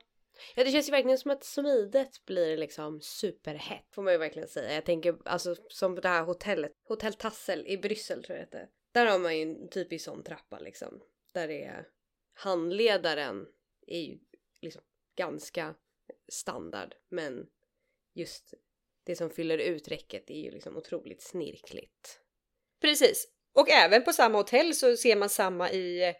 Ja 0.55 0.63
det 0.63 0.71
känns 0.71 0.87
ju 0.87 0.91
verkligen 0.91 1.17
som 1.17 1.31
att 1.31 1.43
smidet 1.43 2.25
blir 2.25 2.57
liksom 2.57 3.01
superhett 3.01 3.85
får 3.91 4.01
man 4.01 4.13
ju 4.13 4.19
verkligen 4.19 4.47
säga. 4.47 4.73
Jag 4.73 4.85
tänker 4.85 5.17
alltså 5.25 5.55
som 5.69 5.95
det 5.95 6.07
här 6.07 6.23
hotellet, 6.23 6.71
Hotell 6.87 7.13
Tassel 7.13 7.67
i 7.67 7.77
Bryssel 7.77 8.23
tror 8.23 8.37
jag 8.37 8.47
det 8.51 8.57
heter. 8.57 8.69
Där 8.91 9.05
har 9.05 9.19
man 9.19 9.37
ju 9.37 9.41
en 9.41 9.69
typisk 9.69 10.05
sån 10.05 10.23
trappa 10.23 10.59
liksom. 10.59 11.01
Där 11.33 11.47
det 11.47 11.63
är 11.63 11.87
handledaren 12.33 13.47
är 13.87 13.99
ju 13.99 14.19
liksom 14.61 14.81
ganska 15.15 15.75
standard 16.27 16.95
men 17.09 17.47
just 18.13 18.53
det 19.03 19.15
som 19.15 19.29
fyller 19.29 19.57
ut 19.57 19.87
räcket 19.87 20.29
är 20.29 20.41
ju 20.41 20.51
liksom 20.51 20.77
otroligt 20.77 21.21
snirkligt. 21.21 22.21
Precis. 22.81 23.36
Och 23.57 23.69
även 23.69 24.03
på 24.03 24.13
samma 24.13 24.37
hotell 24.37 24.75
så 24.75 24.97
ser 24.97 25.15
man 25.15 25.29
samma 25.29 25.71
i 25.71 26.13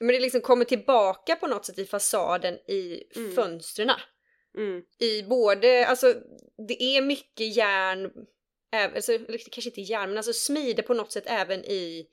men 0.00 0.14
det 0.14 0.20
liksom 0.20 0.40
kommer 0.40 0.64
tillbaka 0.64 1.36
på 1.36 1.46
något 1.46 1.66
sätt 1.66 1.78
i 1.78 1.84
fasaden 1.84 2.54
i 2.54 3.04
mm. 3.16 3.32
fönstren. 3.32 3.90
Mm. 4.56 4.82
I 4.98 5.22
både, 5.22 5.86
alltså 5.86 6.14
det 6.68 6.82
är 6.82 7.02
mycket 7.02 7.56
järn, 7.56 8.12
alltså, 8.72 9.18
kanske 9.28 9.70
inte 9.70 9.80
järn 9.80 10.08
men 10.08 10.16
alltså 10.16 10.32
smider 10.32 10.82
på 10.82 10.94
något 10.94 11.12
sätt 11.12 11.24
även 11.26 11.64
i 11.64 12.06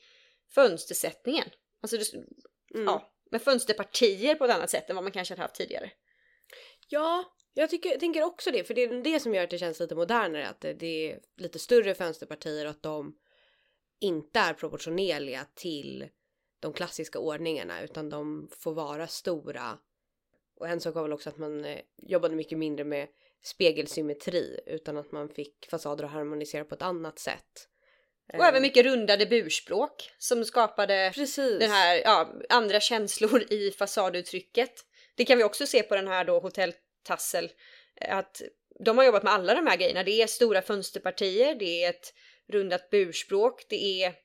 fönstersättningen. 0.56 1.50
Alltså 1.82 1.98
det, 1.98 2.14
mm. 2.14 2.86
ja, 2.86 3.14
med 3.32 3.42
fönsterpartier 3.42 4.36
på 4.36 4.46
ett 4.46 4.52
annat 4.52 4.70
sätt 4.70 4.90
än 4.90 4.96
vad 4.96 5.06
man 5.06 5.12
kanske 5.12 5.34
hade 5.34 5.42
haft 5.42 5.56
tidigare. 5.56 5.92
Ja, 6.88 7.26
jag, 7.54 7.70
tycker, 7.70 7.90
jag 7.90 8.00
tänker 8.00 8.24
också 8.24 8.52
det, 8.52 8.64
för 8.64 8.74
det 8.74 8.84
är 8.84 9.04
det 9.04 9.20
som 9.20 9.36
gör 9.36 9.44
att 9.44 9.50
det 9.50 9.58
känns 9.58 9.80
lite 9.80 9.96
modernare, 9.96 10.48
att 10.48 10.62
det, 10.62 10.74
det 10.74 11.12
är 11.12 11.20
lite 11.38 11.60
större 11.60 11.96
fönsterpartier 11.96 12.66
och 12.66 12.72
att 12.72 12.84
de 12.84 13.16
inte 14.00 14.40
är 14.40 14.54
proportionerliga 14.54 15.46
till 15.56 16.10
de 16.60 16.74
klassiska 16.74 17.20
ordningarna 17.20 17.82
utan 17.82 18.10
de 18.10 18.50
får 18.52 18.74
vara 18.74 19.08
stora. 19.08 19.78
Och 20.60 20.68
en 20.68 20.82
sak 20.82 20.96
var 20.96 21.04
väl 21.04 21.14
också 21.14 21.30
att 21.30 21.38
man 21.38 21.66
eh, 21.66 21.80
jobbade 21.98 22.36
mycket 22.36 22.58
mindre 22.58 22.86
med 22.86 23.08
spegelsymmetri 23.44 24.60
utan 24.66 24.98
att 24.98 25.12
man 25.12 25.30
fick 25.30 25.70
fasader 25.70 26.04
att 26.04 26.12
harmonisera 26.12 26.66
på 26.66 26.76
ett 26.76 26.82
annat 26.82 27.20
sätt. 27.20 27.70
Och 28.34 28.46
även 28.46 28.62
mycket 28.62 28.86
rundade 28.86 29.26
burspråk 29.26 30.12
som 30.18 30.46
skapade 30.46 31.12
Precis. 31.16 31.60
den 31.60 31.72
här, 31.72 32.02
ja, 32.04 32.34
andra 32.50 32.80
känslor 32.80 33.54
i 33.54 33.72
fasaduttrycket. 33.72 34.74
Det 35.16 35.26
kan 35.26 35.38
vi 35.38 35.44
också 35.44 35.68
se 35.68 35.84
på 35.84 35.96
den 35.96 36.08
här 36.08 36.26
då 36.26 36.40
Hotell 36.40 36.74
Tassel, 37.04 37.52
att 38.02 38.42
de 38.80 38.98
har 38.98 39.06
jobbat 39.06 39.24
med 39.24 39.34
alla 39.34 39.54
de 39.54 39.68
här 39.68 39.78
grejerna. 39.78 40.04
Det 40.04 40.22
är 40.22 40.28
stora 40.28 40.62
fönsterpartier, 40.62 41.56
det 41.56 41.84
är 41.84 41.90
ett 41.90 42.14
rundat 42.48 42.90
burspråk, 42.90 43.66
det 43.70 44.04
är 44.04 44.16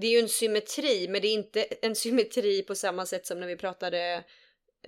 det 0.00 0.06
är 0.06 0.10
ju 0.10 0.18
en 0.18 0.28
symmetri, 0.28 1.08
men 1.08 1.22
det 1.22 1.28
är 1.28 1.34
inte 1.34 1.62
en 1.62 1.96
symmetri 1.96 2.62
på 2.62 2.74
samma 2.74 3.06
sätt 3.06 3.26
som 3.26 3.40
när 3.40 3.46
vi 3.46 3.56
pratade 3.56 4.24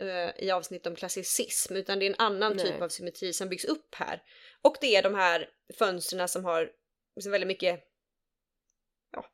uh, 0.00 0.45
i 0.45 0.50
avsnitt 0.50 0.87
om 0.87 0.95
klassicism, 0.95 1.77
utan 1.77 1.99
det 1.99 2.07
är 2.07 2.11
en 2.11 2.17
annan 2.19 2.57
Nej. 2.57 2.67
typ 2.67 2.83
av 2.83 2.89
symmetri 2.89 3.33
som 3.33 3.49
byggs 3.49 3.65
upp 3.65 3.95
här. 3.95 4.23
Och 4.62 4.77
det 4.81 4.97
är 4.97 5.03
de 5.03 5.15
här 5.15 5.50
fönstren 5.79 6.29
som 6.29 6.45
har 6.45 6.73
liksom 7.17 7.33
väldigt 7.33 7.49
mycket 7.49 7.81
ja, 9.12 9.25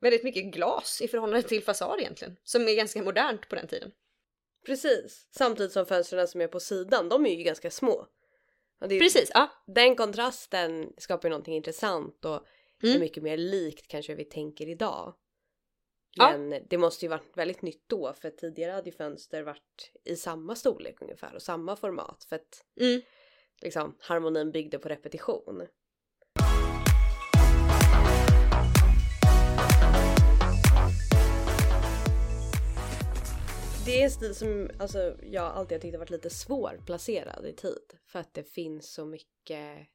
väldigt 0.00 0.24
mycket 0.24 0.44
glas 0.44 1.00
i 1.02 1.08
förhållande 1.08 1.48
till 1.48 1.62
fasad 1.62 2.00
egentligen, 2.00 2.36
som 2.44 2.68
är 2.68 2.74
ganska 2.74 3.02
modernt 3.02 3.48
på 3.48 3.54
den 3.54 3.66
tiden. 3.66 3.92
Precis, 4.66 5.28
samtidigt 5.30 5.72
som 5.72 5.86
fönstren 5.86 6.28
som 6.28 6.40
är 6.40 6.48
på 6.48 6.60
sidan, 6.60 7.08
de 7.08 7.26
är 7.26 7.34
ju 7.34 7.42
ganska 7.42 7.70
små. 7.70 8.06
Ju, 8.90 8.98
Precis, 8.98 9.30
ja. 9.34 9.50
Den 9.66 9.96
kontrasten 9.96 10.92
skapar 10.98 11.28
ju 11.28 11.30
någonting 11.30 11.56
intressant 11.56 12.24
och 12.24 12.46
mm. 12.82 12.96
är 12.96 13.00
mycket 13.00 13.22
mer 13.22 13.36
likt 13.36 13.88
kanske 13.88 14.14
vi 14.14 14.24
tänker 14.24 14.68
idag. 14.68 15.14
Men 16.16 16.52
ja. 16.52 16.60
det 16.70 16.78
måste 16.78 17.04
ju 17.04 17.08
varit 17.08 17.36
väldigt 17.36 17.62
nytt 17.62 17.84
då 17.86 18.12
för 18.12 18.30
tidigare 18.30 18.72
hade 18.72 18.90
ju 18.90 18.96
fönster 18.96 19.42
varit 19.42 19.92
i 20.04 20.16
samma 20.16 20.54
storlek 20.54 21.02
ungefär 21.02 21.34
och 21.34 21.42
samma 21.42 21.76
format 21.76 22.24
för 22.28 22.36
att 22.36 22.64
mm. 22.80 23.02
liksom 23.62 23.96
harmonin 24.00 24.50
byggde 24.50 24.78
på 24.78 24.88
repetition. 24.88 25.66
Det 33.86 34.00
är 34.00 34.04
en 34.04 34.10
stil 34.10 34.34
som 34.34 34.70
alltså, 34.78 35.16
jag 35.22 35.44
alltid 35.44 35.76
har 35.76 35.80
tyckt 35.80 35.94
har 35.94 35.98
varit 35.98 36.10
lite 36.10 36.30
svårplacerad 36.30 37.46
i 37.46 37.52
tid. 37.52 37.98
För 38.06 38.18
att 38.18 38.34
det 38.34 38.44
finns 38.44 38.92
så 38.92 39.04
mycket 39.04 39.88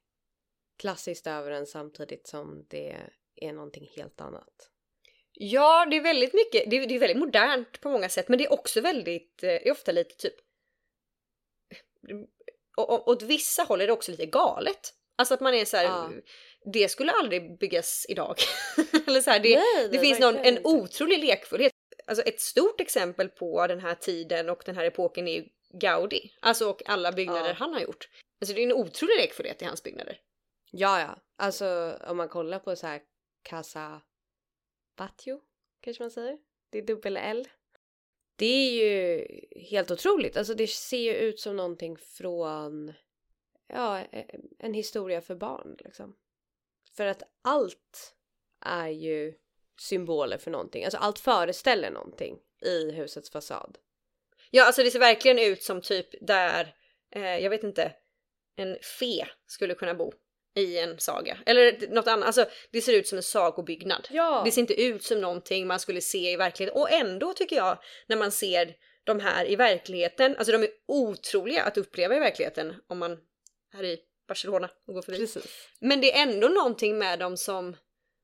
klassiskt 0.79 1.27
över 1.27 1.51
den 1.51 1.65
samtidigt 1.65 2.27
som 2.27 2.65
det 2.69 2.95
är 3.35 3.53
någonting 3.53 3.91
helt 3.95 4.21
annat. 4.21 4.69
Ja, 5.33 5.87
det 5.89 5.97
är 5.97 6.01
väldigt 6.01 6.33
mycket, 6.33 6.69
det 6.69 6.77
är, 6.77 6.87
det 6.87 6.95
är 6.95 6.99
väldigt 6.99 7.17
modernt 7.17 7.81
på 7.81 7.89
många 7.89 8.09
sätt 8.09 8.27
men 8.27 8.37
det 8.37 8.45
är 8.45 8.53
också 8.53 8.81
väldigt, 8.81 9.43
eh, 9.43 9.47
det 9.47 9.67
är 9.67 9.71
ofta 9.71 9.91
lite 9.91 10.15
typ 10.15 10.35
och, 12.77 12.89
och, 12.89 13.07
åt 13.07 13.21
vissa 13.21 13.63
håll 13.63 13.81
är 13.81 13.87
det 13.87 13.93
också 13.93 14.11
lite 14.11 14.25
galet. 14.25 14.93
Alltså 15.15 15.33
att 15.33 15.41
man 15.41 15.53
är 15.53 15.65
så 15.65 15.77
här, 15.77 15.83
ja. 15.83 16.11
det 16.73 16.89
skulle 16.89 17.11
aldrig 17.11 17.59
byggas 17.59 18.05
idag. 18.09 18.35
Eller 19.07 19.21
så 19.21 19.31
här, 19.31 19.39
det, 19.39 19.55
Nej, 19.55 19.65
det, 19.77 19.87
det 19.87 19.99
finns 19.99 20.19
någon, 20.19 20.35
en 20.35 20.59
otrolig 20.63 21.19
lekfullhet 21.19 21.73
alltså 22.07 22.23
ett 22.23 22.41
stort 22.41 22.81
exempel 22.81 23.29
på 23.29 23.67
den 23.67 23.79
här 23.79 23.95
tiden 23.95 24.49
och 24.49 24.63
den 24.65 24.75
här 24.75 24.85
epoken 24.85 25.27
är 25.27 25.35
ju 25.35 25.49
Gaudi. 25.69 26.31
Alltså 26.39 26.69
och 26.69 26.89
alla 26.89 27.11
byggnader 27.11 27.49
ja. 27.49 27.53
han 27.53 27.73
har 27.73 27.81
gjort. 27.81 28.09
Alltså 28.41 28.55
det 28.55 28.61
är 28.61 28.65
en 28.65 28.73
otrolig 28.73 29.17
lekfullhet 29.17 29.61
i 29.61 29.65
hans 29.65 29.83
byggnader. 29.83 30.19
Ja, 30.71 30.99
ja. 30.99 31.19
Alltså 31.35 31.97
om 32.07 32.17
man 32.17 32.29
kollar 32.29 32.59
på 32.59 32.75
så 32.75 32.87
här 32.87 33.01
Casa 33.43 34.01
Batio, 34.95 35.41
kanske 35.81 36.03
man 36.03 36.11
säger. 36.11 36.37
Det 36.69 36.77
är 36.77 36.85
dubbel 36.85 37.17
L. 37.17 37.47
Det 38.35 38.45
är 38.45 38.71
ju 38.71 39.27
helt 39.69 39.91
otroligt. 39.91 40.37
Alltså 40.37 40.53
det 40.53 40.67
ser 40.67 40.97
ju 40.97 41.13
ut 41.13 41.39
som 41.39 41.55
någonting 41.55 41.97
från 41.97 42.93
ja, 43.67 43.99
en 44.59 44.73
historia 44.73 45.21
för 45.21 45.35
barn 45.35 45.75
liksom. 45.79 46.15
För 46.95 47.05
att 47.05 47.23
allt 47.41 48.15
är 48.65 48.87
ju 48.87 49.33
symboler 49.77 50.37
för 50.37 50.51
någonting. 50.51 50.83
Alltså 50.83 50.97
allt 50.97 51.19
föreställer 51.19 51.91
någonting 51.91 52.37
i 52.61 52.91
husets 52.91 53.29
fasad. 53.29 53.77
Ja, 54.51 54.65
alltså 54.65 54.83
det 54.83 54.91
ser 54.91 54.99
verkligen 54.99 55.39
ut 55.39 55.63
som 55.63 55.81
typ 55.81 56.07
där, 56.21 56.75
eh, 57.15 57.37
jag 57.37 57.49
vet 57.49 57.63
inte, 57.63 57.93
en 58.55 58.77
fe 58.99 59.27
skulle 59.47 59.75
kunna 59.75 59.93
bo 59.93 60.13
i 60.55 60.79
en 60.79 60.99
saga. 60.99 61.37
Eller 61.45 61.87
något 61.89 62.07
annat, 62.07 62.25
alltså 62.25 62.45
det 62.71 62.81
ser 62.81 62.93
ut 62.93 63.07
som 63.07 63.17
en 63.17 63.23
sagobyggnad. 63.23 64.07
Ja. 64.11 64.41
Det 64.45 64.51
ser 64.51 64.61
inte 64.61 64.81
ut 64.81 65.03
som 65.03 65.21
någonting 65.21 65.67
man 65.67 65.79
skulle 65.79 66.01
se 66.01 66.31
i 66.31 66.35
verkligheten. 66.35 66.81
Och 66.81 66.91
ändå 66.91 67.33
tycker 67.33 67.55
jag, 67.55 67.77
när 68.07 68.17
man 68.17 68.31
ser 68.31 68.75
de 69.03 69.19
här 69.19 69.51
i 69.51 69.55
verkligheten, 69.55 70.35
alltså 70.37 70.51
de 70.51 70.63
är 70.63 70.69
otroliga 70.87 71.63
att 71.63 71.77
uppleva 71.77 72.15
i 72.15 72.19
verkligheten 72.19 72.75
om 72.87 72.97
man 72.97 73.17
är 73.73 73.83
i 73.83 73.99
Barcelona 74.27 74.69
och 74.87 74.93
går 74.93 75.01
förbi. 75.01 75.17
Precis. 75.17 75.69
Men 75.79 76.01
det 76.01 76.17
är 76.17 76.23
ändå 76.23 76.47
någonting 76.47 76.97
med 76.97 77.19
dem 77.19 77.37
som... 77.37 77.75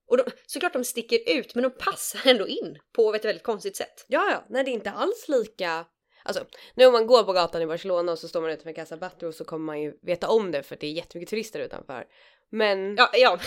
Och 0.06 0.18
de, 0.18 0.24
såklart 0.46 0.74
de 0.74 0.84
sticker 0.84 1.38
ut 1.38 1.56
men 1.56 1.64
de 1.64 1.70
passar 1.70 2.30
ändå 2.30 2.48
in 2.48 2.80
på 2.96 3.16
ett 3.16 3.26
väldigt 3.26 3.44
konstigt 3.44 3.76
sätt. 3.76 4.06
Ja, 4.08 4.32
ja, 4.32 4.46
nej 4.50 4.64
det 4.64 4.72
är 4.72 4.74
inte 4.74 4.92
alls 4.92 5.26
lika 5.28 5.86
Alltså 6.26 6.46
nu 6.74 6.86
om 6.86 6.94
man 6.94 7.08
går 7.08 7.24
på 7.24 7.34
gatan 7.34 7.62
i 7.62 7.68
Barcelona 7.68 8.12
och 8.12 8.20
så 8.20 8.28
står 8.28 8.42
man 8.42 8.52
utanför 8.52 8.74
Casa 8.74 8.98
Batlló 8.98 9.32
så 9.32 9.46
kommer 9.46 9.66
man 9.66 9.82
ju 9.82 9.98
veta 10.02 10.30
om 10.30 10.52
det 10.52 10.64
för 10.64 10.76
det 10.80 10.88
är 10.88 10.92
jättemycket 10.92 11.30
turister 11.30 11.60
utanför. 11.60 12.08
Men 12.50 12.96
Ja, 12.96 13.10
ja. 13.14 13.40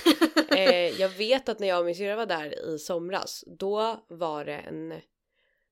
eh, 0.56 1.00
jag 1.00 1.08
vet 1.08 1.48
att 1.48 1.58
när 1.58 1.68
jag 1.68 1.78
och 1.78 1.86
min 1.86 1.94
syrra 1.94 2.16
var 2.16 2.26
där 2.26 2.74
i 2.74 2.78
somras 2.78 3.44
då 3.46 4.04
var 4.08 4.44
det 4.44 4.56
en 4.56 5.00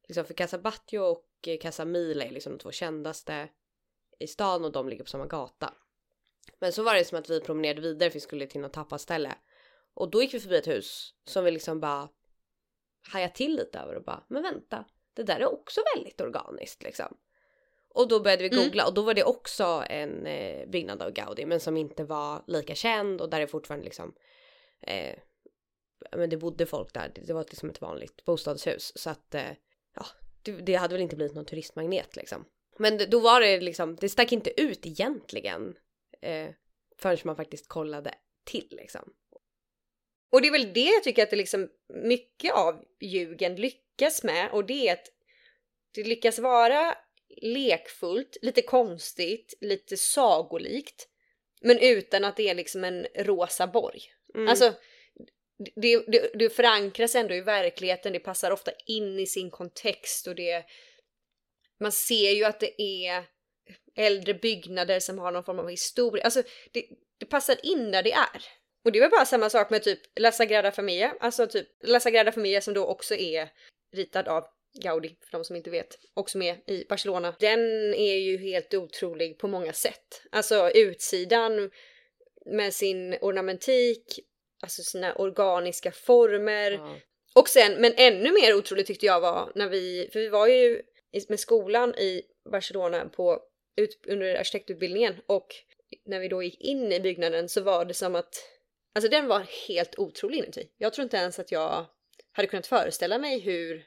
liksom 0.09 0.25
för 0.25 0.35
Casa 0.35 0.59
Batlló 0.59 1.03
och 1.03 1.49
Casa 1.61 1.85
Mila 1.85 2.25
är 2.25 2.31
liksom 2.31 2.53
de 2.53 2.59
två 2.59 2.71
kändaste 2.71 3.49
i 4.19 4.26
stan 4.26 4.64
och 4.64 4.73
de 4.73 4.88
ligger 4.88 5.05
på 5.05 5.11
samma 5.11 5.26
gata. 5.26 5.75
Men 6.59 6.73
så 6.73 6.83
var 6.83 6.95
det 6.95 7.05
som 7.05 7.19
att 7.19 7.31
vi 7.31 7.41
promenerade 7.41 7.81
vidare 7.81 8.11
för 8.11 8.14
vi 8.14 8.21
skulle 8.21 8.47
till 8.47 8.61
något 8.61 8.73
tappaställe 8.73 9.35
och 9.95 10.11
då 10.11 10.23
gick 10.23 10.35
vi 10.35 10.41
förbi 10.41 10.57
ett 10.57 10.67
hus 10.67 11.15
som 11.25 11.45
vi 11.45 11.51
liksom 11.51 11.81
bara 11.81 12.09
hajade 13.13 13.35
till 13.35 13.57
lite 13.57 13.79
över 13.79 13.95
och 13.95 14.05
bara 14.05 14.25
men 14.29 14.43
vänta 14.43 14.85
det 15.15 15.23
där 15.23 15.41
är 15.41 15.53
också 15.53 15.81
väldigt 15.95 16.21
organiskt 16.21 16.83
liksom. 16.83 17.17
Och 17.89 18.09
då 18.09 18.21
började 18.21 18.43
vi 18.43 18.49
Mm. 18.49 18.65
googla 18.65 18.87
och 18.87 18.95
då 18.95 19.03
var 19.03 19.15
det 19.15 19.25
också 19.25 19.85
en 19.91 20.27
eh, 20.27 20.69
byggnad 20.69 21.03
av 21.03 21.11
Gaudi 21.11 21.47
men 21.47 21.61
som 21.61 21.77
inte 21.77 22.05
var 22.05 22.45
lika 22.47 22.75
känd 22.75 23.21
och 23.21 23.31
där 23.31 23.41
är 23.41 23.47
fortfarande 23.47 23.85
liksom 23.85 24.15
eh, 24.81 25.19
men 26.13 26.31
det 26.31 26.37
bodde 26.37 26.67
folk 26.67 26.95
där. 26.95 27.13
Det 27.15 27.33
var 27.33 27.45
liksom 27.51 27.71
ett 27.71 27.81
vanligt 27.81 28.25
bostadshus 28.25 28.93
så 28.99 29.11
att 29.11 29.35
eh, 29.35 29.51
ja, 29.95 30.07
det, 30.43 30.53
det 30.53 30.75
hade 30.75 30.95
väl 30.95 31.03
inte 31.03 31.17
blivit 31.17 31.35
någon 31.35 31.45
turistmagnet 31.45 32.17
liksom. 32.17 32.45
Men 32.79 33.11
då 33.11 33.21
var 33.21 33.41
det 33.41 33.61
liksom, 33.61 33.97
det 33.97 34.09
stack 34.09 34.33
inte 34.33 34.63
ut 34.63 34.87
egentligen 34.87 35.77
eh, 36.21 36.51
förrän 36.99 37.19
man 37.25 37.37
faktiskt 37.37 37.69
kollade 37.69 38.15
till 38.45 38.69
liksom. 38.71 39.13
Och 40.35 40.43
det 40.43 40.49
är 40.49 40.53
väl 40.53 40.73
det 40.73 40.91
jag 40.95 41.03
tycker 41.03 41.23
att 41.23 41.31
det 41.31 41.37
liksom 41.37 41.69
mycket 41.88 42.55
av 42.55 42.85
ljugen 43.00 43.57
lyckas 43.57 44.23
med 44.23 44.50
och 44.50 44.64
det 44.64 44.88
är 44.88 44.93
att 44.93 45.07
det 45.95 46.05
lyckas 46.05 46.38
vara 46.38 46.99
lekfullt, 47.43 48.37
lite 48.43 48.62
konstigt, 48.62 49.55
lite 49.61 49.97
sagolikt. 49.97 51.09
Men 51.61 51.79
utan 51.79 52.25
att 52.25 52.37
det 52.37 52.49
är 52.49 52.55
liksom 52.55 52.85
en 52.85 53.07
rosa 53.14 53.67
borg. 53.67 54.00
Mm. 54.35 54.49
Alltså 54.49 54.75
det, 55.76 56.05
det, 56.07 56.31
det 56.35 56.50
förankras 56.50 57.14
ändå 57.14 57.35
i 57.35 57.41
verkligheten, 57.41 58.12
det 58.12 58.21
passar 58.21 58.50
ofta 58.50 58.73
in 58.87 59.21
i 59.21 59.26
sin 59.26 59.50
kontext 59.50 60.26
och 60.26 60.35
det 60.35 60.64
man 61.81 61.93
ser 61.93 62.31
ju 62.31 62.45
att 62.45 62.61
det 62.61 62.83
är 62.83 63.25
äldre 63.97 64.35
byggnader 64.35 65.00
som 65.00 65.19
har 65.19 65.33
någon 65.33 65.45
form 65.45 65.59
av 65.59 65.71
historia. 65.71 66.25
Alltså 66.25 66.43
det, 66.73 66.87
det 67.19 67.26
passar 67.26 67.57
in 67.62 67.91
där 67.91 68.03
det 68.03 68.12
är. 68.12 68.63
Och 68.85 68.93
det 68.93 68.99
är 68.99 69.00
väl 69.00 69.11
bara 69.11 69.25
samma 69.25 69.50
sak 69.50 69.71
med 69.71 69.83
typ 69.83 70.00
La 70.21 70.33
Sagrada 70.33 70.73
Familia, 70.73 71.14
alltså 71.21 71.47
typ 71.47 71.69
La 71.85 72.00
Sagrada 72.00 72.33
Familia 72.33 72.61
som 72.61 72.75
då 72.75 72.87
också 72.87 73.14
är 73.14 73.49
ritad 73.93 74.29
av 74.29 74.45
Gaudi, 74.83 75.17
för 75.21 75.38
de 75.38 75.45
som 75.45 75.57
inte 75.57 75.71
vet, 75.71 75.99
också 76.14 76.38
med 76.38 76.57
i 76.67 76.85
Barcelona. 76.88 77.35
Den 77.41 77.95
är 77.95 78.17
ju 78.17 78.38
helt 78.38 78.75
otrolig 78.75 79.38
på 79.38 79.49
många 79.49 79.73
sätt. 79.73 80.23
Alltså 80.31 80.71
utsidan 80.71 81.71
med 82.47 82.75
sin 82.75 83.17
ornamentik, 83.21 84.21
alltså 84.62 84.83
sina 84.83 85.14
organiska 85.14 85.93
former. 85.93 86.71
ja. 86.71 86.97
Och 87.35 87.49
sen, 87.49 87.73
men 87.81 87.93
ännu 87.97 88.33
mer 88.33 88.55
otroligt 88.55 88.87
tyckte 88.87 89.07
jag 89.07 89.21
var 89.21 89.53
när 89.55 89.69
vi, 89.69 90.09
för 90.12 90.21
vi 90.21 90.29
var 90.29 90.47
ju 90.47 90.83
med 91.29 91.41
skolan 91.41 91.95
i 91.95 92.23
Barcelona 92.50 93.09
på, 93.09 93.43
ut, 93.76 94.05
under 94.07 94.35
arkitektutbildningen 94.35 95.14
och 95.26 95.47
när 96.05 96.21
vi 96.21 96.29
då 96.29 96.43
gick 96.43 96.61
in 96.61 96.93
i 96.93 97.00
byggnaden 97.00 97.49
så 97.49 97.62
var 97.62 97.85
det 97.85 97.95
som 97.95 98.14
att, 98.14 98.35
alltså 98.95 99.11
den 99.11 99.27
var 99.27 99.47
helt 99.69 99.99
otrolig 99.99 100.39
inuti. 100.39 100.69
Jag 100.77 100.93
tror 100.93 101.03
inte 101.03 101.17
ens 101.17 101.39
att 101.39 101.53
jag 101.53 101.87
hade 102.33 102.49
kunnat 102.49 102.67
föreställa 102.67 103.19
mig 103.19 103.39
hur 103.39 103.85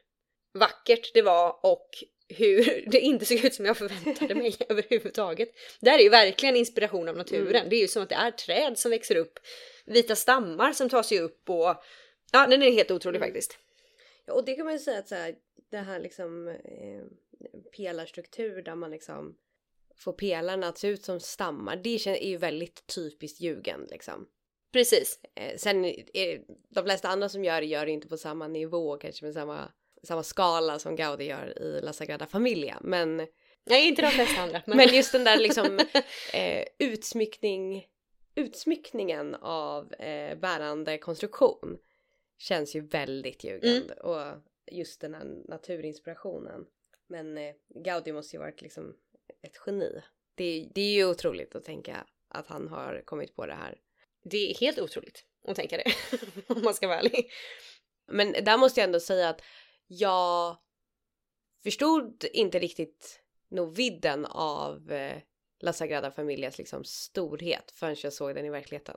vackert 0.54 1.12
det 1.14 1.22
var 1.22 1.60
och 1.66 1.90
hur 2.30 2.84
det 2.92 3.00
inte 3.00 3.26
såg 3.26 3.46
ut 3.46 3.53
som 3.53 3.66
jag 3.66 3.77
förväntade 3.77 4.36
mig 4.36 4.55
överhuvudtaget. 4.70 5.50
Det 5.79 5.90
här 5.90 6.00
är 6.00 6.03
ju 6.03 6.10
verkligen 6.10 6.55
inspiration 6.55 7.10
av 7.10 7.18
naturen. 7.18 7.70
Det 7.70 7.75
är 7.75 7.81
ju 7.81 7.88
som 7.88 8.03
att 8.03 8.10
det 8.10 8.16
är 8.16 8.31
träd 8.31 8.77
som 8.77 8.92
växer 8.92 9.16
upp, 9.16 9.40
vita 9.86 10.16
stammar 10.16 10.74
som 10.74 10.90
tar 10.90 11.03
sig 11.03 11.20
upp 11.20 11.50
och 11.50 11.75
ja, 12.31 12.48
den 12.48 12.64
är 12.64 12.72
helt 12.72 12.92
otrolig 12.92 13.18
Mm. 13.18 13.27
faktiskt. 13.27 13.58
Ja, 14.25 14.34
och 14.34 14.46
det 14.46 14.55
kan 14.55 14.66
man 14.66 14.74
ju 14.74 14.79
säga 14.79 15.00
att 15.00 15.08
så 15.08 15.16
här, 15.16 15.36
det 15.72 15.77
här 15.77 16.00
liksom 16.00 16.48
eh, 16.48 17.03
pelarstruktur 17.77 18.62
där 18.62 18.75
man 18.75 18.92
liksom 18.92 19.38
får 19.96 20.14
pelarna 20.14 20.68
att 20.68 20.77
se 20.77 20.88
ut 20.88 21.03
som 21.03 21.20
stammar. 21.20 21.75
Det 21.75 22.08
är 22.08 22.27
ju 22.27 22.38
väldigt 22.38 22.88
typiskt 22.96 23.42
ljugen 23.42 23.88
liksom. 23.90 24.27
Precis. 24.72 25.20
Eh, 25.36 25.58
sen 25.58 25.86
är 25.86 26.42
de 26.70 26.84
flesta 26.84 27.08
andra 27.08 27.30
som 27.30 27.44
gör 27.44 27.62
det 27.62 27.68
gör 27.68 27.86
det 27.86 27.92
inte 27.92 28.08
på 28.08 28.18
samma 28.18 28.48
nivå 28.48 28.98
kanske 28.98 29.25
med 29.25 29.34
samma, 29.34 29.72
samma 30.03 30.24
skala 30.24 30.80
som 30.80 30.96
Gaudi 30.96 31.25
gör 31.25 31.60
i 31.62 31.82
La 31.82 31.94
Sagrada 31.94 32.25
Familia. 32.25 32.77
Men, 32.82 33.27
Nej, 33.64 33.88
inte 33.88 34.01
de 34.01 34.08
flesta 34.12 34.42
andra. 34.42 34.62
Men, 34.66 34.77
men 34.77 34.96
just 34.96 35.12
den 35.12 35.24
där 35.24 35.38
liksom 35.38 35.80
eh, 36.34 36.66
utsmyckning, 36.80 37.88
utsmyckningen 38.36 39.36
av 39.36 39.94
eh, 39.94 40.38
bärande 40.38 40.98
konstruktion 40.98 41.77
känns 42.38 42.75
ju 42.75 42.82
väldigt 42.82 43.44
ljugande 43.44 43.94
och 43.94 44.42
just 44.72 45.01
den 45.01 45.14
här 45.14 45.25
naturinspirationen. 45.48 46.66
Men 47.08 47.38
eh, 47.38 47.53
Gaudi 47.68 48.12
måste 48.12 48.36
ju 48.36 48.40
varit 48.40 48.62
liksom 48.62 48.96
ett 49.42 49.62
geni. 49.66 50.01
Det, 50.36 50.70
det 50.75 50.82
är 50.82 50.94
ju 50.94 51.06
otroligt 51.06 51.56
att 51.56 51.66
tänka 51.66 52.08
att 52.27 52.48
han 52.48 52.68
har 52.68 53.01
kommit 53.06 53.36
på 53.36 53.46
det 53.46 53.53
här 53.53 53.77
det 54.29 54.51
är 54.51 54.55
helt 54.55 54.79
otroligt 54.79 55.24
att 55.48 55.55
tänka 55.55 55.77
det. 55.77 55.92
Om 56.48 56.61
man 56.61 56.74
ska 56.74 56.87
vara 56.87 57.00
ärlig. 57.00 57.31
Men 58.11 58.31
där 58.31 58.57
måste 58.57 58.79
jag 58.79 58.85
ändå 58.85 59.00
säga 59.00 59.29
att 59.29 59.42
jag 59.87 60.57
förstod 61.63 62.25
inte 62.33 62.59
riktigt 62.59 63.20
nog 63.51 63.75
vidden 63.75 64.25
av 64.25 64.92
eh, 64.92 65.18
La 65.59 65.74
Sagrada 65.74 66.11
Familias 66.11 66.57
liksom 66.57 66.83
storhet 66.83 67.72
förrän 67.72 67.96
jag 68.03 68.13
såg 68.13 68.35
den 68.35 68.46
i 68.46 68.50
verkligheten. 68.50 68.96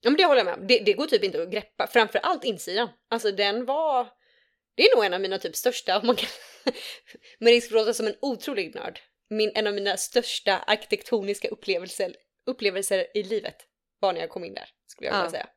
Ja 0.00 0.10
men 0.10 0.16
det 0.16 0.24
håller 0.24 0.38
jag 0.38 0.44
med 0.44 0.54
om. 0.54 0.66
det, 0.66 0.78
det 0.78 0.92
går 0.92 1.06
typ 1.06 1.24
inte 1.24 1.42
att 1.42 1.50
greppa. 1.50 1.86
Framförallt 1.86 2.44
insidan. 2.44 2.88
Alltså 3.10 3.32
den 3.32 3.64
var... 3.64 4.08
Det 4.74 4.82
är 4.82 4.96
nog 4.96 5.04
en 5.04 5.14
av 5.14 5.20
mina 5.20 5.38
typ 5.38 5.56
största, 5.56 5.98
om 5.98 6.06
man 6.06 6.16
kan... 6.16 6.28
med 7.38 7.50
risk 7.50 7.68
för 7.68 7.76
att 7.76 7.82
låta 7.82 7.94
som 7.94 8.06
en 8.06 8.16
otrolig 8.20 8.74
nörd. 8.74 9.00
Min, 9.30 9.52
en 9.54 9.66
av 9.66 9.74
mina 9.74 9.96
största 9.96 10.58
arkitektoniska 10.58 11.48
upplevelser, 11.48 12.16
upplevelser 12.46 13.06
i 13.14 13.22
livet 13.22 13.66
var 14.00 14.12
när 14.12 14.20
jag 14.20 14.30
kom 14.30 14.44
in 14.44 14.54
där, 14.54 14.68
skulle 14.86 15.08
jag 15.08 15.14
vilja 15.14 15.24
Ja. 15.24 15.30
säga. 15.30 15.48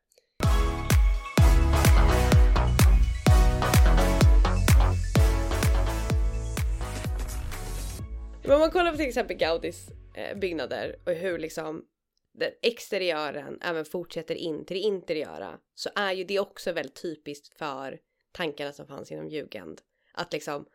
Men 8.43 8.51
om 8.51 8.59
man 8.59 8.71
kollar 8.71 8.91
på 8.91 8.97
till 8.97 9.07
exempel 9.07 9.37
Gaudis 9.37 9.87
eh, 10.15 10.37
byggnader 10.37 10.95
och 11.05 11.11
hur 11.13 11.37
liksom 11.39 11.85
den 12.31 12.51
exteriören 12.61 13.57
även 13.61 13.85
fortsätter 13.85 14.35
in 14.35 14.65
till 14.65 14.77
det 14.77 14.81
interiöra 14.83 15.59
så 15.75 15.89
är 15.95 16.11
ju 16.13 16.23
det 16.23 16.39
också 16.39 16.71
väldigt 16.71 17.01
typiskt 17.01 17.57
för 17.57 17.99
tankarna 18.31 18.73
som 18.73 18.87
fanns 18.87 19.11
inom 19.11 19.29
jugend. 19.29 19.81
Att 20.13 20.33
liksom 20.33 20.65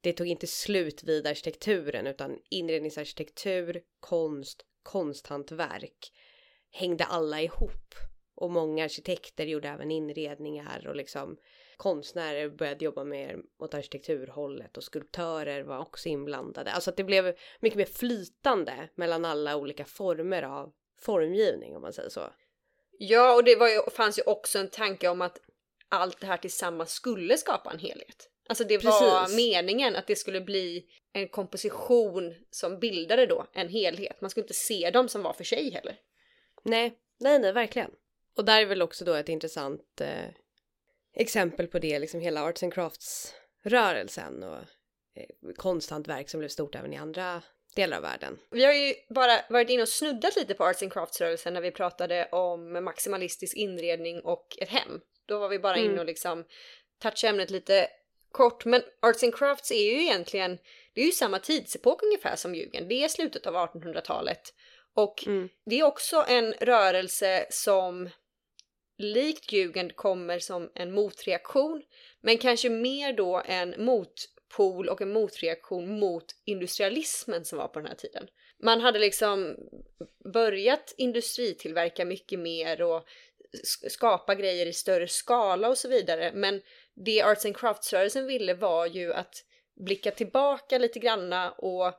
det 0.00 0.12
tog 0.12 0.26
inte 0.26 0.46
slut 0.46 1.02
vid 1.04 1.26
arkitekturen 1.26 2.06
utan 2.06 2.38
inredningsarkitektur, 2.50 3.80
konst, 4.00 4.62
konsthantverk 4.82 6.12
hängde 6.72 7.04
alla 7.04 7.40
ihop. 7.40 7.94
Och 8.34 8.50
många 8.50 8.84
arkitekter 8.84 9.46
gjorde 9.46 9.68
även 9.68 9.90
inredningar 9.90 10.86
och 10.86 10.96
liksom 10.96 11.36
konstnärer 11.76 12.48
började 12.48 12.84
jobba 12.84 13.04
mer 13.04 13.38
åt 13.58 13.74
arkitekturhållet 13.74 14.76
och 14.76 14.84
skulptörer 14.84 15.62
var 15.62 15.78
också 15.78 16.08
inblandade. 16.08 16.72
Alltså 16.72 16.90
att 16.90 16.96
det 16.96 17.04
blev 17.04 17.36
mycket 17.60 17.76
mer 17.76 17.84
flytande 17.84 18.88
mellan 18.94 19.24
alla 19.24 19.56
olika 19.56 19.84
former 19.84 20.42
av 20.42 20.72
formgivning 21.00 21.76
om 21.76 21.82
man 21.82 21.92
säger 21.92 22.08
så. 22.08 22.32
Ja, 22.98 23.34
och 23.34 23.44
det 23.44 23.56
var 23.56 23.68
ju, 23.68 23.90
fanns 23.90 24.18
ju 24.18 24.22
också 24.22 24.58
en 24.58 24.68
tanke 24.68 25.08
om 25.08 25.22
att 25.22 25.40
allt 25.88 26.20
det 26.20 26.26
här 26.26 26.36
tillsammans 26.36 26.90
skulle 26.90 27.38
skapa 27.38 27.70
en 27.70 27.78
helhet. 27.78 28.28
Alltså 28.48 28.64
det 28.64 28.84
var 28.84 29.20
Precis. 29.22 29.36
meningen 29.36 29.96
att 29.96 30.06
det 30.06 30.16
skulle 30.16 30.40
bli 30.40 30.86
en 31.12 31.28
komposition 31.28 32.34
som 32.50 32.78
bildade 32.78 33.26
då 33.26 33.46
en 33.52 33.68
helhet. 33.68 34.20
Man 34.20 34.30
skulle 34.30 34.44
inte 34.44 34.54
se 34.54 34.90
dem 34.90 35.08
som 35.08 35.22
var 35.22 35.32
för 35.32 35.44
sig 35.44 35.70
heller. 35.70 35.96
Nej, 36.62 36.98
nej, 37.20 37.38
nej, 37.38 37.52
verkligen. 37.52 37.90
Och 38.36 38.44
där 38.44 38.60
är 38.62 38.66
väl 38.66 38.82
också 38.82 39.04
då 39.04 39.14
ett 39.14 39.28
intressant 39.28 40.00
eh, 40.00 40.28
exempel 41.14 41.66
på 41.66 41.78
det, 41.78 41.98
liksom 41.98 42.20
hela 42.20 42.44
arts 42.44 42.62
and 42.62 42.74
crafts 42.74 43.34
rörelsen 43.62 44.42
och 44.42 44.56
eh, 45.14 45.54
konsthantverk 45.56 46.28
som 46.28 46.38
blev 46.40 46.48
stort 46.48 46.74
även 46.74 46.92
i 46.92 46.96
andra 46.96 47.42
delar 47.74 47.96
av 47.96 48.02
världen. 48.02 48.38
Vi 48.50 48.64
har 48.64 48.72
ju 48.72 48.94
bara 49.08 49.40
varit 49.50 49.70
inne 49.70 49.82
och 49.82 49.88
snuddat 49.88 50.36
lite 50.36 50.54
på 50.54 50.64
arts 50.64 50.82
and 50.82 50.92
crafts-rörelsen 50.92 51.54
när 51.54 51.60
vi 51.60 51.70
pratade 51.70 52.28
om 52.32 52.84
maximalistisk 52.84 53.56
inredning 53.56 54.20
och 54.20 54.56
ett 54.58 54.68
hem. 54.68 55.00
Då 55.26 55.38
var 55.38 55.48
vi 55.48 55.58
bara 55.58 55.76
Mm. 55.76 55.90
inne 55.90 56.00
och 56.00 56.06
liksom 56.06 56.44
touchade 56.98 57.30
ämnet 57.30 57.50
lite 57.50 57.88
kort, 58.32 58.64
men 58.64 58.82
arts 59.02 59.22
and 59.22 59.34
crafts 59.34 59.70
är 59.70 59.92
ju 59.92 60.02
egentligen, 60.02 60.58
det 60.94 61.00
är 61.00 61.06
ju 61.06 61.12
samma 61.12 61.38
tidsepok 61.38 62.02
ungefär 62.02 62.36
som 62.36 62.54
jugend. 62.54 62.88
Det 62.88 63.04
är 63.04 63.08
slutet 63.08 63.46
av 63.46 63.54
1800-talet 63.54 64.54
Och 64.94 65.26
Mm. 65.26 65.48
det 65.66 65.80
är 65.80 65.84
också 65.84 66.24
en 66.28 66.52
rörelse 66.52 67.46
som 67.50 68.10
likt 68.98 69.52
Jugend 69.52 69.96
kommer 69.96 70.38
som 70.38 70.70
en 70.74 70.92
motreaktion, 70.92 71.82
men 72.20 72.38
kanske 72.38 72.68
mer 72.70 73.12
då 73.12 73.42
en 73.46 73.74
motpol 73.84 74.88
och 74.88 75.00
en 75.02 75.12
motreaktion 75.12 75.98
mot 76.00 76.24
industrialismen 76.44 77.44
som 77.44 77.58
var 77.58 77.68
på 77.68 77.78
den 77.78 77.88
här 77.88 77.94
tiden. 77.94 78.26
Man 78.62 78.80
hade 78.80 78.98
liksom 78.98 79.56
börjat 80.32 80.94
industritillverka 80.96 82.04
mycket 82.04 82.38
mer 82.38 82.82
och 82.82 83.06
sk- 83.64 83.88
skapa 83.88 84.34
grejer 84.34 84.66
i 84.66 84.72
större 84.72 85.08
skala 85.08 85.68
och 85.68 85.78
så 85.78 85.88
vidare, 85.88 86.32
men 86.34 86.62
det 86.94 87.22
Arts 87.22 87.44
and 87.44 87.56
Crafts-rörelsen 87.56 88.26
ville 88.26 88.54
var 88.54 88.86
ju 88.86 89.14
att 89.14 89.44
blicka 89.84 90.10
tillbaka 90.10 90.78
lite 90.78 90.98
granna 90.98 91.50
och 91.52 91.92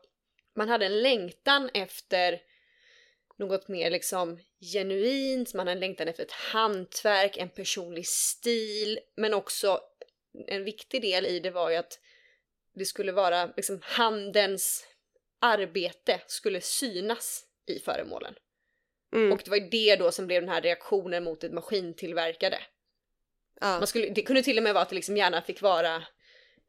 man 0.56 0.70
hade 0.70 0.86
en 0.86 1.02
längtan 1.02 1.70
efter 1.74 2.40
något 3.40 3.68
mer 3.68 3.92
liksom 3.92 4.40
genuint, 4.74 5.54
man 5.54 5.68
hade 5.68 5.72
en 5.72 5.80
längtan 5.80 6.08
efter 6.08 6.24
ett 6.24 6.32
hantverk, 6.32 7.38
en 7.38 7.50
personlig 7.50 8.08
stil, 8.08 9.00
men 9.16 9.34
också 9.34 9.80
en 10.48 10.64
viktig 10.64 11.02
del 11.02 11.26
i 11.26 11.40
det 11.40 11.52
var 11.52 11.70
ju 11.70 11.76
att 11.76 12.00
det 12.76 12.86
skulle 12.86 13.12
vara 13.12 13.46
liksom 13.46 13.80
handens 13.84 14.88
arbete 15.42 16.22
skulle 16.28 16.62
synas 16.62 17.46
i 17.68 17.80
föremålen. 17.80 18.36
Mm. 19.16 19.32
Och 19.32 19.42
det 19.46 19.50
var 19.50 19.58
ju 19.58 19.70
det 19.70 19.96
då 19.96 20.12
som 20.12 20.28
blev 20.28 20.42
den 20.42 20.50
här 20.50 20.62
reaktionen 20.62 21.24
mot 21.24 21.42
det 21.42 21.50
maskintillverkade. 21.50 22.60
ja. 23.62 23.78
Man 23.78 23.88
skulle, 23.88 24.10
det 24.10 24.22
kunde 24.22 24.44
till 24.44 24.58
och 24.58 24.64
med 24.64 24.74
vara 24.74 24.82
att 24.82 24.90
det 24.90 24.96
liksom 24.96 25.18
gärna 25.18 25.42
fick 25.42 25.62
vara 25.62 26.04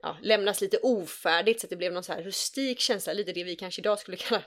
ja, 0.02 0.18
lämnas 0.22 0.60
lite 0.60 0.78
ofärdigt 0.78 1.60
så 1.60 1.66
att 1.66 1.70
det 1.70 1.76
blev 1.76 1.92
någon 1.92 2.04
så 2.04 2.12
här 2.12 2.22
rustik 2.22 2.80
känsla, 2.80 3.12
lite 3.12 3.32
det 3.32 3.44
vi 3.44 3.56
kanske 3.56 3.80
idag 3.80 3.98
skulle 3.98 4.16
kalla 4.16 4.42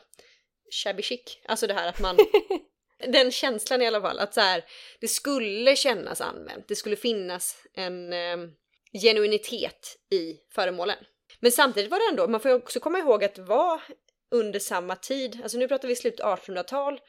shabby 0.71 1.03
chic. 1.03 1.37
Alltså 1.45 1.67
det 1.67 1.73
här 1.73 1.89
att 1.89 1.99
man 1.99 2.17
den 3.07 3.31
känslan 3.31 3.81
i 3.81 3.87
alla 3.87 4.01
fall 4.01 4.19
att 4.19 4.33
så 4.33 4.41
här 4.41 4.65
det 4.99 5.07
skulle 5.07 5.75
kännas 5.75 6.21
använt. 6.21 6.67
Det 6.67 6.75
skulle 6.75 6.95
finnas 6.95 7.57
en 7.73 8.13
eh, 8.13 8.37
genuinitet 9.01 9.97
i 10.11 10.37
föremålen. 10.55 10.97
Men 11.39 11.51
samtidigt 11.51 11.91
var 11.91 11.99
det 11.99 12.11
ändå, 12.11 12.27
man 12.27 12.39
får 12.39 12.51
ju 12.51 12.57
också 12.57 12.79
komma 12.79 12.99
ihåg 12.99 13.23
att 13.23 13.35
det 13.35 13.41
var 13.41 13.81
under 14.31 14.59
samma 14.59 14.95
tid, 14.95 15.39
alltså 15.43 15.57
nu 15.57 15.67
pratar 15.67 15.87
vi 15.87 15.95
slut 15.95 16.19
1800-tal, 16.19 16.99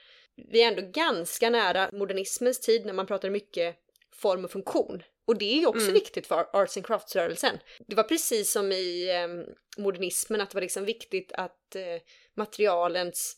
vi 0.51 0.63
är 0.63 0.69
ändå 0.69 0.83
ganska 0.83 1.51
nära 1.51 1.91
modernismens 1.93 2.61
tid 2.61 2.87
när 2.87 2.93
man 2.93 3.07
pratar 3.07 3.31
mycket 3.31 3.77
form 4.15 4.45
och 4.45 4.51
funktion. 4.51 5.03
Och 5.27 5.39
det 5.39 5.53
är 5.55 5.59
ju 5.61 5.67
också 5.67 5.83
Mm. 5.83 5.95
viktigt 5.95 6.27
för 6.27 6.47
arts 6.53 6.77
and 6.77 6.87
crafts-rörelsen. 6.87 7.59
Det 7.87 7.97
var 7.97 8.03
precis 8.03 8.53
som 8.53 8.73
i 8.73 9.11
eh, 9.11 9.55
modernismen 9.83 10.41
att 10.41 10.51
det 10.51 10.55
var 10.55 10.63
liksom 10.63 10.85
viktigt 10.85 11.33
att 11.33 11.77
eh, 11.77 11.83
materialens 12.37 13.37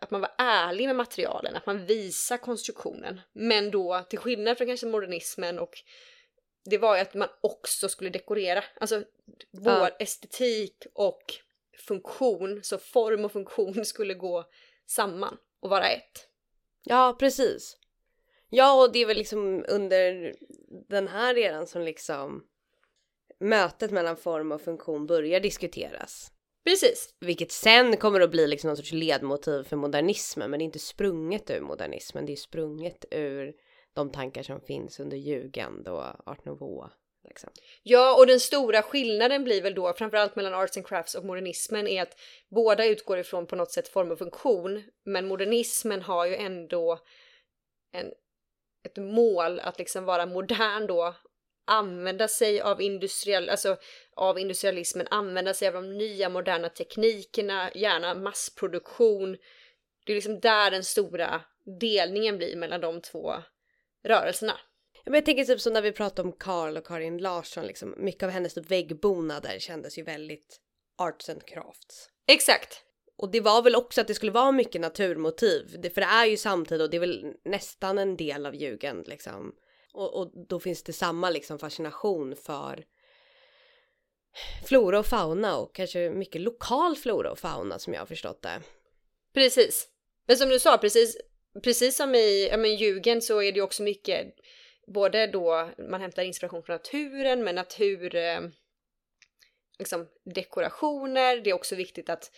att 0.00 0.10
man 0.10 0.20
var 0.20 0.34
ärlig 0.38 0.86
med 0.86 0.96
materialen, 0.96 1.56
att 1.56 1.66
man 1.66 1.86
visar 1.86 2.36
konstruktionen. 2.36 3.20
Men 3.32 3.70
då 3.70 4.04
till 4.08 4.18
skillnad 4.18 4.58
från 4.58 4.66
kanske 4.66 4.86
modernismen 4.86 5.58
och 5.58 5.82
det 6.64 6.78
var 6.78 6.96
ju 6.96 7.02
att 7.02 7.14
man 7.14 7.28
också 7.40 7.88
skulle 7.88 8.10
dekorera. 8.10 8.64
Alltså 8.80 9.04
vår 9.50 9.72
Ja. 9.72 9.88
estetik 9.98 10.86
och 10.94 11.22
funktion, 11.78 12.60
så 12.62 12.78
form 12.78 13.24
och 13.24 13.32
funktion 13.32 13.84
skulle 13.84 14.14
gå 14.14 14.44
samman 14.86 15.36
och 15.60 15.70
vara 15.70 15.88
ett. 15.88 16.28
Ja, 16.84 17.16
precis. 17.18 17.76
Ja, 18.50 18.82
och 18.82 18.92
det 18.92 18.98
är 18.98 19.06
väl 19.06 19.16
liksom 19.16 19.64
under 19.68 20.34
den 20.88 21.08
här 21.08 21.38
eran 21.38 21.66
som 21.66 21.82
liksom 21.82 22.44
mötet 23.40 23.90
mellan 23.90 24.16
form 24.16 24.52
och 24.52 24.60
funktion 24.62 25.06
börjar 25.06 25.40
diskuteras. 25.40 26.32
Precis. 26.64 27.14
Vilket 27.20 27.52
sen 27.52 27.96
kommer 27.96 28.20
att 28.20 28.30
bli 28.30 28.46
liksom 28.46 28.68
någon 28.68 28.76
sorts 28.76 28.92
ledmotiv 28.92 29.62
för 29.62 29.76
modernismen, 29.76 30.50
men 30.50 30.58
det 30.58 30.62
är 30.62 30.66
inte 30.66 30.78
sprunget 30.78 31.50
ur 31.50 31.60
modernismen, 31.60 32.26
det 32.26 32.32
är 32.32 32.36
sprunget 32.36 33.04
ur 33.10 33.54
de 33.94 34.12
tankar 34.12 34.42
som 34.42 34.60
finns 34.60 35.00
under 35.00 35.16
Jugend 35.16 35.88
och 35.88 36.28
Art 36.28 36.44
Nouveau. 36.44 36.88
Liksom. 37.28 37.50
Ja, 37.82 38.16
och 38.18 38.26
den 38.26 38.40
stora 38.40 38.82
skillnaden 38.82 39.44
blir 39.44 39.62
väl 39.62 39.74
då, 39.74 39.92
framförallt 39.92 40.36
mellan 40.36 40.54
arts 40.54 40.76
and 40.76 40.86
crafts 40.86 41.14
och 41.14 41.24
modernismen, 41.24 41.88
är 41.88 42.02
att 42.02 42.20
båda 42.50 42.86
utgår 42.86 43.18
ifrån 43.18 43.46
på 43.46 43.56
något 43.56 43.72
sätt 43.72 43.88
form 43.88 44.10
och 44.10 44.18
funktion, 44.18 44.82
men 45.04 45.28
modernismen 45.28 46.02
har 46.02 46.26
ju 46.26 46.36
ändå 46.36 46.98
en, 47.92 48.12
ett 48.84 48.96
mål 48.96 49.60
att 49.60 49.78
liksom 49.78 50.04
vara 50.04 50.26
modern 50.26 50.86
då, 50.86 51.14
använda 51.68 52.28
sig 52.28 52.60
av 52.60 52.82
industriell, 52.82 53.48
alltså 53.48 53.76
av 54.16 54.38
industrialismen, 54.38 55.06
använda 55.10 55.54
sig 55.54 55.68
av 55.68 55.74
de 55.74 55.98
nya 55.98 56.28
moderna 56.28 56.68
teknikerna, 56.68 57.70
gärna 57.74 58.14
massproduktion. 58.14 59.36
Det 60.06 60.12
är 60.12 60.14
liksom 60.14 60.40
där 60.40 60.70
den 60.70 60.84
stora 60.84 61.40
delningen 61.80 62.38
blir 62.38 62.56
mellan 62.56 62.80
de 62.80 63.00
två 63.00 63.34
rörelserna. 64.04 64.58
Men 65.04 65.14
jag 65.14 65.24
tänker 65.24 65.44
typ 65.44 65.60
som 65.60 65.72
när 65.72 65.82
vi 65.82 65.92
pratade 65.92 66.28
om 66.28 66.34
Karl 66.38 66.76
och 66.76 66.86
Karin 66.86 67.18
Larsson, 67.18 67.66
liksom, 67.66 67.94
mycket 67.98 68.22
av 68.22 68.30
hennes 68.30 68.54
typ 68.54 68.70
väggbonader 68.70 69.58
kändes 69.58 69.98
ju 69.98 70.02
väldigt 70.02 70.60
arts 70.98 71.28
and 71.28 71.46
crafts. 71.46 72.10
Exakt. 72.26 72.84
Och 73.16 73.30
det 73.30 73.40
var 73.40 73.62
väl 73.62 73.76
också 73.76 74.00
att 74.00 74.06
det 74.06 74.14
skulle 74.14 74.32
vara 74.32 74.52
mycket 74.52 74.80
naturmotiv, 74.80 75.76
det, 75.82 75.90
för 75.90 76.00
det 76.00 76.06
är 76.06 76.26
ju 76.26 76.36
samtid 76.36 76.82
och 76.82 76.90
det 76.90 76.96
är 76.96 77.00
väl 77.00 77.32
nästan 77.44 77.98
en 77.98 78.16
del 78.16 78.46
av 78.46 78.54
Jugend 78.54 79.08
liksom. 79.08 79.54
Och, 79.98 80.14
och 80.14 80.30
då 80.48 80.60
finns 80.60 80.82
det 80.82 80.92
samma 80.92 81.30
liksom 81.30 81.58
fascination 81.58 82.36
för 82.36 82.84
flora 84.66 84.98
och 84.98 85.06
fauna 85.06 85.56
och 85.56 85.74
kanske 85.74 86.10
mycket 86.10 86.40
lokal 86.40 86.96
flora 86.96 87.30
och 87.30 87.38
fauna 87.38 87.78
som 87.78 87.94
jag 87.94 88.00
har 88.00 88.06
förstått 88.06 88.42
det. 88.42 88.60
Precis. 89.34 89.88
Men 90.26 90.36
som 90.36 90.48
du 90.48 90.58
sa, 90.58 90.78
precis, 90.78 91.16
precis 91.62 91.96
som 91.96 92.14
i 92.14 92.48
ja, 92.50 92.56
men 92.56 93.22
så 93.22 93.42
är 93.42 93.52
det 93.52 93.56
ju 93.56 93.62
också 93.62 93.82
mycket 93.82 94.34
både 94.86 95.26
då 95.26 95.70
man 95.90 96.00
hämtar 96.00 96.22
inspiration 96.22 96.62
från 96.62 96.74
naturen 96.74 97.44
men 97.44 97.54
natur 97.54 98.14
eh, 98.14 98.40
liksom 99.78 100.08
dekorationer. 100.24 101.36
Det 101.36 101.50
är 101.50 101.54
också 101.54 101.74
viktigt 101.74 102.10
att 102.10 102.30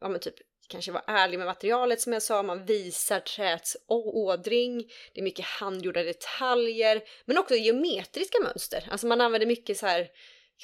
ja, 0.00 0.08
men 0.08 0.20
typ 0.20 0.34
kanske 0.68 0.92
vara 0.92 1.04
ärlig 1.06 1.38
med 1.38 1.46
materialet 1.46 2.00
som 2.00 2.12
jag 2.12 2.22
sa, 2.22 2.42
man 2.42 2.64
visar 2.64 3.20
träets 3.20 3.76
ådring, 3.86 4.90
det 5.14 5.20
är 5.20 5.24
mycket 5.24 5.44
handgjorda 5.44 6.02
detaljer, 6.02 7.02
men 7.24 7.38
också 7.38 7.54
geometriska 7.54 8.38
mönster. 8.42 8.88
Alltså 8.90 9.06
man 9.06 9.20
använder 9.20 9.46
mycket 9.46 9.78
så 9.78 9.86
här 9.86 10.08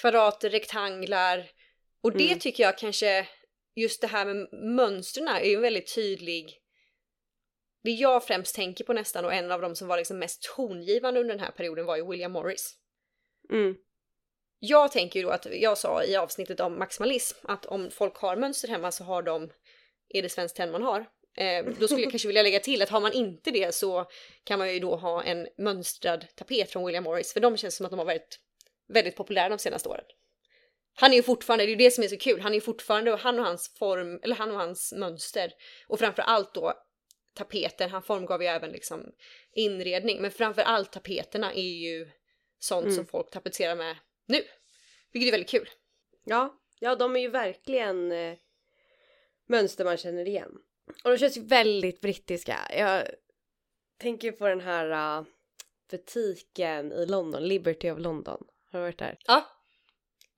kvadrater, 0.01 0.51
rektanglar 0.51 1.51
och 2.03 2.13
det 2.13 2.27
Mm. 2.27 2.39
tycker 2.39 2.63
jag 2.63 2.79
kanske 2.79 3.29
just 3.75 4.01
det 4.01 4.07
här 4.07 4.25
med 4.25 4.49
mönstren 4.53 5.29
är 5.29 5.45
ju 5.45 5.55
en 5.55 5.61
väldigt 5.61 5.95
tydlig 5.95 6.63
det 7.83 7.91
jag 7.91 8.25
främst 8.25 8.55
tänker 8.55 8.85
på 8.85 8.93
nästan 8.93 9.25
och 9.25 9.35
en 9.35 9.53
av 9.53 9.61
de 9.61 9.77
som 9.77 9.89
var 9.89 9.97
liksom 9.97 10.19
mest 10.19 10.43
tongivande 10.57 11.21
under 11.21 11.35
den 11.35 11.45
här 11.45 11.51
perioden 11.51 11.87
var 11.87 11.97
ju 11.97 12.11
William 12.11 12.33
Morris. 12.33 12.75
Mm. 13.51 13.77
Jag 14.59 14.93
tänker 14.93 15.21
ju 15.21 15.27
då 15.27 15.33
att 15.33 15.47
jag 15.53 15.79
sa 15.79 16.05
i 16.05 16.17
avsnittet 16.17 16.61
om 16.61 16.79
maximalism 16.79 17.37
att 17.43 17.67
om 17.67 17.91
folk 17.91 18.17
har 18.17 18.37
mönster 18.37 18.69
hemma 18.69 18.93
så 18.93 19.05
har 19.05 19.23
de, 19.23 19.51
är 20.09 20.23
det 20.23 20.29
svenskt 20.29 20.57
tenn 20.57 20.71
man 20.71 20.83
har. 20.83 21.07
Eh, 21.37 21.65
då 21.81 21.89
skulle 21.89 22.03
jag 22.03 22.11
kanske 22.11 22.29
vilja 22.29 22.43
lägga 22.43 22.61
till 22.61 22.83
att 22.83 22.89
har 22.89 23.01
man 23.01 23.13
inte 23.13 23.51
det 23.51 23.75
så 23.75 24.07
kan 24.45 24.59
man 24.59 24.73
ju 24.73 24.81
då 24.81 24.97
ha 24.97 25.23
en 25.23 25.49
mönstrad 25.59 26.27
tapet 26.35 26.71
från 26.71 26.87
William 26.87 27.05
Morris 27.05 27.33
för 27.33 27.41
de 27.41 27.57
känns 27.57 27.77
som 27.77 27.87
att 27.87 27.93
de 27.93 27.99
har 27.99 28.07
varit 28.07 28.39
väldigt 28.89 29.17
populära 29.17 29.49
de 29.49 29.59
senaste 29.59 29.89
åren. 29.89 30.05
Han 30.95 31.13
är 31.13 31.17
ju 31.17 31.23
fortfarande, 31.23 31.65
det 31.65 31.69
är 31.69 31.71
ju 31.71 31.77
det 31.85 31.91
som 31.91 32.05
är 32.05 32.09
så 32.09 32.17
kul, 32.17 32.41
han 32.41 32.53
är 32.53 32.55
ju 32.55 32.61
fortfarande, 32.61 33.17
han 33.17 33.39
och 33.39 33.45
hans 33.45 33.75
form, 33.79 34.21
eller 34.23 34.37
han 34.37 34.51
och 34.51 34.57
hans 34.57 34.93
mönster 34.93 35.53
och 35.87 35.99
framför 35.99 36.23
allt 36.23 36.55
då 36.55 36.73
tapeten, 37.35 37.91
han 37.91 38.03
formgav 38.03 38.43
ju 38.43 38.49
även 38.49 38.71
liksom 38.71 39.13
inredning, 39.53 40.23
men 40.23 40.31
framför 40.31 40.63
allt 40.63 40.93
tapeterna 40.93 41.53
är 41.53 41.63
ju 41.63 42.09
sånt 42.59 42.85
Mm. 42.85 42.97
som 42.97 43.07
folk 43.07 43.31
tapetserar 43.31 43.77
med 43.77 43.97
nu. 44.27 44.43
Vilket 45.13 45.29
är 45.29 45.33
väldigt 45.33 45.51
kul. 45.51 45.69
Ja, 46.25 46.59
ja 46.81 46.97
de 46.97 47.17
är 47.17 47.21
ju 47.21 47.29
verkligen 47.29 48.13
eh, 48.13 48.35
mönster 49.49 49.85
man 49.85 49.97
känner 49.97 50.29
igen. 50.29 50.53
Och 51.05 51.11
de 51.11 51.19
känns 51.19 51.37
ju 51.37 51.43
väldigt 51.43 52.01
brittiska. 52.01 52.59
Jag 52.77 53.07
tänker 53.99 54.33
på 54.33 54.49
den 54.49 54.61
här 54.61 55.19
uh, 55.21 55.27
butiken 55.91 56.93
i 56.93 57.07
London, 57.07 57.49
Liberty 57.49 57.91
of 57.91 57.99
London. 57.99 58.47
Har 58.71 58.79
du 58.79 58.85
varit 58.85 58.99
där? 58.99 59.19
Ja. 59.27 59.47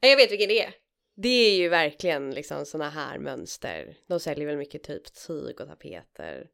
Ja, 0.00 0.08
Jag 0.08 0.16
vet 0.16 0.32
vilken 0.32 0.48
det 0.48 0.64
är. 0.64 0.74
Det 1.14 1.28
är 1.28 1.56
ju 1.56 1.68
verkligen 1.68 2.30
liksom 2.30 2.66
såna 2.66 2.90
här 2.90 3.18
mönster. 3.18 3.96
De 4.06 4.20
säljer 4.20 4.46
väl 4.46 4.56
mycket 4.56 4.82
typ 4.82 5.14
tyg 5.26 5.60
och 5.60 5.68
tapeter. 5.68 6.50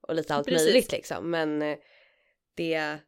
Och 0.00 0.14
lite 0.14 0.34
allt 0.34 0.46
Precis. 0.46 0.66
möjligt 0.66 0.92
liksom. 0.92 1.30
Men 1.30 1.62
eh, 1.62 1.78
det... 2.54 2.98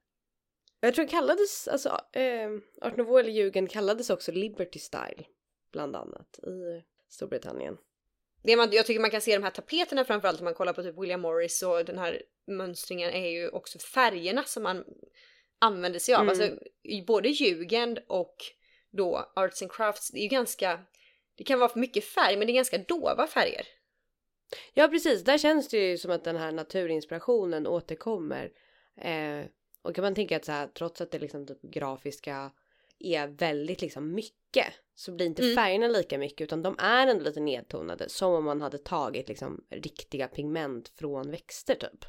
Jag 0.80 0.94
tror 0.94 1.04
det 1.04 1.10
kallades, 1.10 1.68
alltså 1.68 2.00
eh, 2.12 2.50
Art 2.80 2.96
Nouveau 2.96 3.18
eller 3.18 3.30
Jugend 3.30 3.70
kallades 3.70 4.10
också 4.10 4.32
Liberty 4.32 4.78
Style. 4.78 5.24
Bland 5.72 5.96
annat 5.96 6.38
i 6.38 6.82
Storbritannien. 7.08 7.76
Det 8.42 8.56
man, 8.56 8.72
jag 8.72 8.86
tycker 8.86 9.00
man 9.00 9.10
kan 9.10 9.20
se 9.20 9.36
de 9.36 9.42
här 9.42 9.50
tapeterna 9.50 10.04
framförallt 10.04 10.40
om 10.40 10.44
man 10.44 10.54
kollar 10.54 10.72
på 10.72 10.82
typ 10.82 10.98
William 10.98 11.20
Morris 11.20 11.62
och 11.62 11.84
den 11.84 11.98
här 11.98 12.22
mönstringen 12.46 13.10
är 13.10 13.28
ju 13.28 13.48
också 13.48 13.78
färgerna 13.78 14.42
som 14.44 14.62
man 14.62 14.84
använder 15.58 15.98
sig 15.98 16.14
av. 16.14 16.20
Mm. 16.20 16.30
Alltså 16.30 16.58
både 17.06 17.28
Jugend 17.28 17.98
och 18.06 18.36
då 18.90 19.32
Arts 19.36 19.62
and 19.62 19.72
Crafts, 19.72 20.10
det 20.10 20.18
är 20.18 20.22
ju 20.22 20.28
ganska, 20.28 20.80
det 21.34 21.44
kan 21.44 21.58
vara 21.58 21.68
för 21.68 21.80
mycket 21.80 22.04
färg 22.04 22.36
men 22.36 22.46
det 22.46 22.52
är 22.52 22.54
ganska 22.54 22.78
dova 22.78 23.26
färger. 23.26 23.66
Ja 24.74 24.88
precis, 24.88 25.24
där 25.24 25.38
känns 25.38 25.68
det 25.68 25.78
ju 25.78 25.98
som 25.98 26.10
att 26.10 26.24
den 26.24 26.36
här 26.36 26.52
naturinspirationen 26.52 27.66
återkommer. 27.66 28.50
Eh, 29.00 29.44
och 29.82 29.94
kan 29.94 30.02
man 30.02 30.14
tänka 30.14 30.36
att 30.36 30.44
så 30.44 30.52
här, 30.52 30.66
trots 30.66 31.00
att 31.00 31.10
det 31.10 31.18
liksom 31.18 31.46
typ 31.46 31.62
grafiska 31.62 32.50
är 33.06 33.26
väldigt 33.26 33.80
liksom 33.82 34.14
mycket 34.14 34.66
så 34.94 35.12
blir 35.12 35.26
inte 35.26 35.42
Mm. 35.42 35.54
färgerna 35.54 35.88
lika 35.88 36.18
mycket 36.18 36.40
utan 36.40 36.62
de 36.62 36.76
är 36.78 37.06
ändå 37.06 37.24
lite 37.24 37.40
nedtonade 37.40 38.08
som 38.08 38.32
om 38.32 38.44
man 38.44 38.60
hade 38.60 38.78
tagit 38.78 39.28
liksom 39.28 39.64
riktiga 39.70 40.28
pigment 40.28 40.88
från 40.98 41.30
växter 41.30 41.74
typ. 41.74 42.04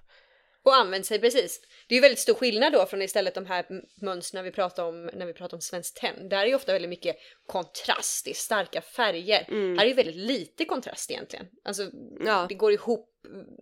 Och 0.66 0.76
använt 0.76 1.06
sig 1.06 1.20
precis. 1.20 1.62
Det 1.88 1.94
är 1.96 1.98
ju 1.98 2.02
väldigt 2.02 2.20
stor 2.20 2.34
skillnad 2.34 2.74
då 2.74 2.86
från 2.86 3.02
istället 3.02 3.36
de 3.36 3.46
här 3.46 3.66
mönstren 4.02 4.44
vi 4.44 4.52
pratar 4.52 4.84
om 4.86 5.06
när 5.06 5.26
vi 5.26 5.34
pratar 5.34 5.58
om 5.58 5.62
Svenskt 5.62 5.96
Tenn. 5.98 6.30
Där 6.30 6.38
är 6.38 6.46
ju 6.46 6.56
ofta 6.56 6.74
väldigt 6.74 6.90
mycket 6.90 7.16
kontrast, 7.48 8.26
det 8.26 8.32
är 8.32 8.36
starka 8.36 8.82
färger. 8.82 9.46
Mm. 9.50 9.78
Här 9.78 9.86
är 9.86 9.90
ju 9.90 9.96
väldigt 9.96 10.16
lite 10.16 10.66
kontrast 10.66 11.12
egentligen. 11.12 11.46
Alltså 11.64 11.92
Ja. 12.26 12.46
det 12.50 12.56
går 12.56 12.72
ihop 12.72 13.10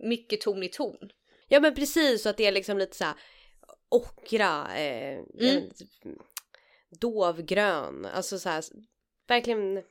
mycket 0.02 0.40
ton 0.40 0.62
i 0.62 0.68
ton. 0.68 0.96
ja 1.48 1.60
men 1.60 1.74
precis 1.74 2.22
så 2.22 2.28
att 2.28 2.36
det 2.36 2.46
är 2.46 2.52
liksom 2.52 2.78
lite 2.78 2.96
så 2.96 3.04
här 3.04 3.14
ockra, 3.88 4.76
eh, 4.76 5.18
inte, 5.40 5.74
typ, 5.78 5.90
dovgrön, 7.00 8.06
alltså 8.06 8.38
så 8.38 8.48
här 8.48 8.64
verkligen 9.28 9.82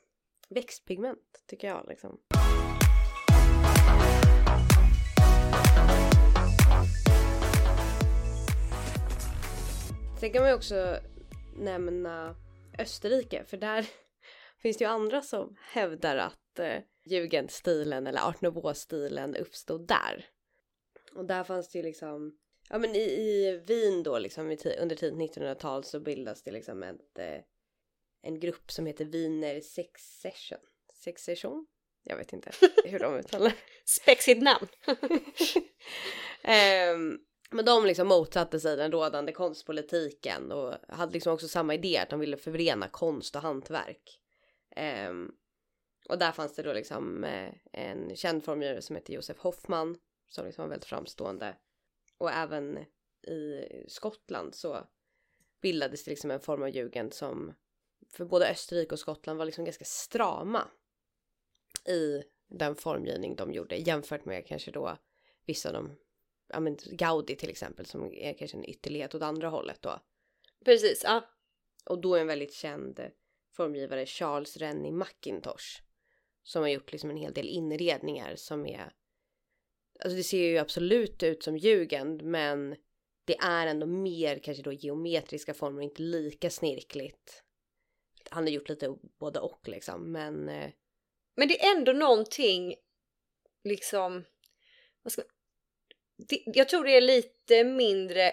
växtpigment 0.49 1.43
tycker 1.47 1.67
jag 1.67 1.85
liksom. 1.87 2.19
Sen 10.19 10.31
kan 10.31 10.41
man 10.41 10.49
ju 10.49 10.55
också 10.55 10.97
nämna 11.57 12.35
Österrike 12.79 13.43
för 13.43 13.57
där 13.57 13.85
finns 14.61 14.77
det 14.77 14.83
ju 14.83 14.89
andra 14.89 15.21
som 15.21 15.55
hävdar 15.59 16.17
att 16.17 16.59
eh, 16.59 16.81
jugendstilen 17.05 18.07
eller 18.07 18.27
art 18.27 18.41
nouveau-stilen 18.41 19.35
uppstod 19.35 19.87
där. 19.87 20.25
Och 21.15 21.25
där 21.25 21.43
fanns 21.43 21.71
det 21.71 21.79
ju 21.79 21.83
liksom, 21.83 22.37
ja 22.71 22.77
men 22.77 22.95
i, 22.95 22.99
i 22.99 23.63
Wien 23.67 24.03
då 24.03 24.19
liksom 24.19 24.57
under 24.79 24.95
tidigt 24.95 25.35
1900-tal 25.35 25.83
så 25.83 25.99
bildas 25.99 26.43
det 26.43 26.51
liksom 26.51 26.83
ett, 26.83 27.19
eh, 27.19 27.41
en 28.21 28.39
grupp 28.39 28.71
som 28.71 28.85
heter 28.85 29.05
Wiener 29.05 29.61
Sexsession. 29.61 30.59
Sexsession? 30.93 31.67
Jag 32.03 32.17
vet 32.17 32.33
inte 32.33 32.51
hur 32.85 32.99
de 32.99 33.15
uttalar 33.15 33.53
Spexigt 33.85 34.41
namn. 34.41 34.67
Ehm, 36.43 37.19
men 37.51 37.65
de 37.65 37.85
liksom 37.85 38.07
motsatte 38.07 38.59
sig 38.59 38.77
den 38.77 38.91
rådande 38.91 39.31
konstpolitiken 39.31 40.51
och 40.51 40.75
hade 40.87 41.13
liksom 41.13 41.33
också 41.33 41.47
samma 41.47 41.73
idé 41.73 41.97
att 41.97 42.09
de 42.09 42.19
ville 42.19 42.37
förena 42.37 42.87
konst 42.87 43.35
och 43.35 43.41
hantverk. 43.41 44.19
Ehm, 44.75 45.31
och 46.09 46.17
där 46.17 46.31
fanns 46.31 46.55
det 46.55 46.63
då 46.63 46.73
liksom 46.73 47.23
eh, 47.23 47.53
en 47.73 48.15
känd 48.15 48.43
formgivare 48.43 48.81
som 48.81 48.95
heter 48.95 49.13
Josef 49.13 49.37
Hoffman 49.37 49.97
som 50.27 50.45
liksom 50.45 50.61
var 50.61 50.69
väldigt 50.69 50.89
framstående. 50.89 51.55
Och 52.21 52.31
även 52.31 52.77
i 53.27 53.65
Skottland 53.87 54.55
så 54.55 54.87
bildades 55.61 56.03
det 56.03 56.11
liksom 56.11 56.31
en 56.31 56.39
form 56.39 56.63
av 56.63 56.69
jugend 56.69 57.13
som 57.13 57.53
för 58.09 58.25
både 58.25 58.49
Österrike 58.49 58.95
och 58.95 58.99
Skottland 58.99 59.37
var 59.37 59.45
liksom 59.45 59.65
ganska 59.65 59.85
strama 59.85 60.67
i 61.87 62.23
den 62.47 62.75
formgivning 62.75 63.35
de 63.35 63.53
gjorde 63.53 63.75
jämfört 63.75 64.25
med 64.25 64.45
kanske 64.47 64.71
då 64.71 64.97
vissa 65.45 65.69
av 65.69 65.73
de, 65.73 65.95
ja 66.47 66.59
men 66.59 66.77
Gaudi 66.85 67.35
till 67.35 67.49
exempel 67.49 67.85
som 67.85 68.13
är 68.13 68.33
kanske 68.33 68.57
en 68.57 68.69
ytterlighet 68.69 69.15
åt 69.15 69.21
andra 69.21 69.49
hållet 69.49 69.81
då. 69.81 70.01
Precis, 70.65 71.01
ja. 71.03 71.29
Och 71.85 72.01
då 72.01 72.15
är 72.15 72.21
en 72.21 72.27
väldigt 72.27 72.53
känd 72.53 73.11
formgivare 73.51 74.05
Charles 74.05 74.57
Rennie 74.57 74.91
Mackintosh 74.91 75.81
som 76.43 76.61
har 76.61 76.69
gjort 76.69 76.91
liksom 76.91 77.09
en 77.09 77.17
hel 77.17 77.33
del 77.33 77.49
inredningar 77.49 78.35
som 78.35 78.65
är 78.65 78.93
Alltså 80.01 80.17
det 80.17 80.23
ser 80.23 80.47
ju 80.47 80.57
absolut 80.57 81.23
ut 81.23 81.43
som 81.43 81.57
jugend 81.57 82.21
men 82.21 82.75
det 83.25 83.37
är 83.37 83.67
ändå 83.67 83.85
mer 83.85 84.39
kanske 84.39 84.63
då 84.63 84.71
geometriska 84.71 85.53
former 85.53 85.81
inte 85.81 86.01
lika 86.01 86.49
snirkligt. 86.49 87.43
Han 88.29 88.43
har 88.43 88.49
gjort 88.49 88.69
lite 88.69 88.95
både 89.19 89.39
och 89.39 89.67
liksom 89.67 90.11
men 90.11 90.49
eh, 90.49 90.69
Men 91.35 91.47
det 91.47 91.63
är 91.63 91.75
ändå 91.77 91.93
någonting 91.93 92.75
liksom... 93.63 94.23
Vad 95.03 95.11
ska, 95.11 95.21
det, 96.29 96.43
jag 96.45 96.69
tror 96.69 96.83
det 96.83 96.97
är 96.97 97.01
lite 97.01 97.63
mindre 97.63 98.31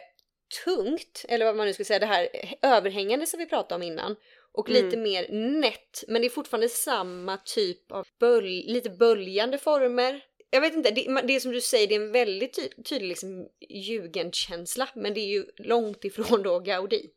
tungt, 0.65 1.25
eller 1.29 1.47
vad 1.47 1.57
man 1.57 1.67
nu 1.67 1.73
ska 1.73 1.85
säga, 1.85 1.99
det 1.99 2.07
här 2.07 2.29
överhängande 2.63 3.27
som 3.27 3.39
vi 3.39 3.47
pratade 3.47 3.75
om 3.75 3.83
innan. 3.83 4.17
Och 4.53 4.69
Mm. 4.69 4.85
lite 4.85 4.97
mer 4.97 5.29
nätt, 5.61 6.05
men 6.09 6.23
det 6.23 6.29
är 6.29 6.31
fortfarande 6.31 6.69
samma 6.69 7.37
typ 7.37 7.93
av 7.93 8.07
bölj, 8.21 8.73
lite 8.73 8.91
böljande 8.91 9.59
former. 9.59 10.25
Jag 10.51 10.61
vet 10.61 10.75
inte, 10.75 10.91
det, 10.91 11.23
det 11.27 11.37
är 11.37 11.41
som 11.41 11.53
du 11.53 11.61
säger, 11.61 11.87
det 11.87 11.95
är 11.95 12.01
en 12.01 12.13
väldigt 12.13 12.55
ty, 12.55 12.83
tydlig 12.83 13.09
liksom, 13.09 13.49
jugendkänsla, 13.61 14.89
men 14.95 15.15
det 15.15 15.21
är 15.21 15.27
ju 15.27 15.47
långt 15.57 16.05
ifrån 16.05 16.43
då 16.43 16.59
Gaudi. 16.59 17.11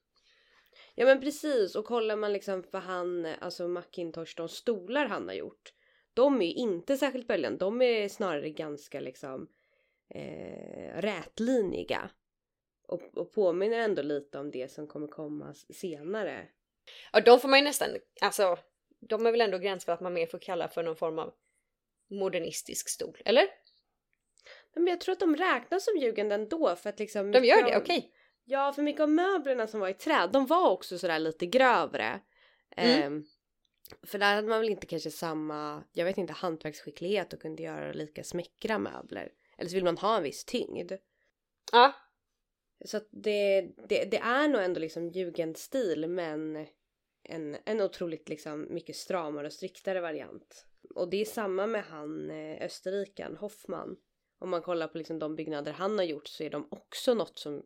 Ja 0.96 1.06
men 1.06 1.22
precis 1.22 1.76
och 1.76 1.86
kollar 1.86 2.16
man 2.16 2.34
liksom 2.34 2.64
för 2.64 2.78
han, 2.78 3.26
alltså 3.40 3.68
Macintosh, 3.68 4.34
de 4.38 4.50
stolar 4.50 5.06
han 5.06 5.28
har 5.28 5.36
gjort. 5.36 5.74
De 6.14 6.42
är 6.42 6.46
ju 6.46 6.54
inte 6.54 6.98
särskilt 6.98 7.28
böljande, 7.28 7.58
de 7.58 7.82
är 7.82 8.10
snarare 8.10 8.50
ganska 8.50 9.00
liksom 9.00 9.48
eh, 10.10 11.02
rätlinjiga. 11.02 12.10
Och, 12.88 13.18
och 13.18 13.32
påminner 13.32 13.80
ändå 13.80 14.02
lite 14.02 14.40
om 14.40 14.52
det 14.52 14.72
som 14.72 14.88
kommer 14.88 15.08
komma 15.08 15.54
senare. 15.54 16.48
Ja, 17.14 17.22
de 17.22 17.40
får 17.40 17.50
man 17.50 17.60
ju 17.60 17.66
nästan, 17.66 17.90
alltså, 18.22 18.58
de 19.00 19.26
är 19.26 19.32
väl 19.32 19.42
ändå 19.42 19.58
gräns 19.58 19.86
för 19.86 19.92
att 19.92 20.02
man 20.02 20.14
mer 20.14 20.26
får 20.26 20.40
kalla 20.40 20.68
för 20.68 20.84
någon 20.84 20.96
form 20.96 21.20
av 21.20 21.34
modernistisk 22.12 22.90
stol, 22.90 23.22
eller? 23.26 23.48
Men 24.76 24.88
jag 24.88 25.02
tror 25.02 25.14
att 25.14 25.20
de 25.20 25.36
räknas 25.36 25.86
som 25.86 25.98
jugend 25.98 26.34
ändå 26.34 26.76
för 26.76 26.90
att 26.90 27.00
liksom... 27.00 27.32
De 27.32 27.46
gör 27.46 27.64
det, 27.64 27.78
okej. 27.78 28.14
Ja, 28.44 28.74
för 28.74 28.82
mycket 28.82 29.02
av 29.02 29.10
möblerna 29.10 29.68
som 29.68 29.80
var 29.80 29.90
i 29.90 29.94
träd, 29.94 30.30
de 30.34 30.46
var 30.46 30.70
också 30.70 30.98
sådär 30.98 31.20
lite 31.20 31.46
grövre. 31.46 32.20
Mm. 32.78 33.04
Ehm, 33.04 33.26
för 34.04 34.20
där 34.20 34.36
hade 34.36 34.48
man 34.48 34.60
väl 34.60 34.70
inte 34.70 34.88
kanske 34.88 35.12
samma, 35.12 35.84
jag 35.92 36.06
vet 36.06 36.18
inte, 36.18 36.34
hantverksskicklighet 36.34 37.34
och 37.34 37.42
kunde 37.42 37.64
göra 37.64 37.94
lika 37.94 38.24
smäckra 38.24 38.80
möbler. 38.80 39.32
Eller 39.58 39.70
så 39.70 39.76
vill 39.76 39.84
man 39.84 39.98
ha 39.98 40.18
en 40.18 40.24
viss 40.24 40.46
tyngd. 40.46 40.92
Ja, 41.72 41.94
Så 42.86 42.98
att 42.98 43.08
det, 43.12 43.62
det, 43.62 44.06
det 44.06 44.18
är 44.18 44.48
nog 44.48 44.62
ändå 44.62 44.80
liksom 44.80 45.10
jugendstil 45.10 46.08
men 46.08 46.68
en, 47.24 47.58
en 47.66 47.82
otroligt 47.82 48.30
liksom 48.30 48.68
mycket 48.70 48.96
stramare 48.96 49.48
och 49.48 49.54
striktare 49.54 50.02
variant. 50.02 50.66
Och 50.96 51.10
det 51.10 51.22
är 51.22 51.26
samma 51.26 51.68
med 51.68 51.84
han 51.84 52.32
eh, 52.32 52.66
österrikan 52.66 53.38
Hoffman. 53.38 53.98
Om 54.40 54.50
man 54.50 54.62
kollar 54.62 54.88
på 54.88 54.98
liksom 54.98 55.20
de 55.20 55.36
byggnader 55.36 55.72
han 55.72 55.98
har 55.98 56.06
gjort 56.06 56.28
så 56.28 56.44
är 56.44 56.50
de 56.50 56.68
också 56.72 57.14
något 57.14 57.40
som 57.40 57.64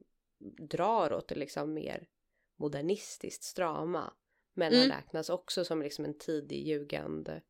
drar 0.69 1.13
åt 1.13 1.27
det 1.27 1.35
liksom 1.35 1.73
mer 1.73 2.07
modernistiskt 2.55 3.43
strama. 3.43 4.13
Men 4.53 4.73
Mm. 4.73 4.79
han 4.89 4.99
räknas 4.99 5.29
också 5.29 5.65
som 5.65 5.81
liksom 5.81 6.05
en 6.05 6.17
tidig 6.17 6.67
jugend 6.67 7.41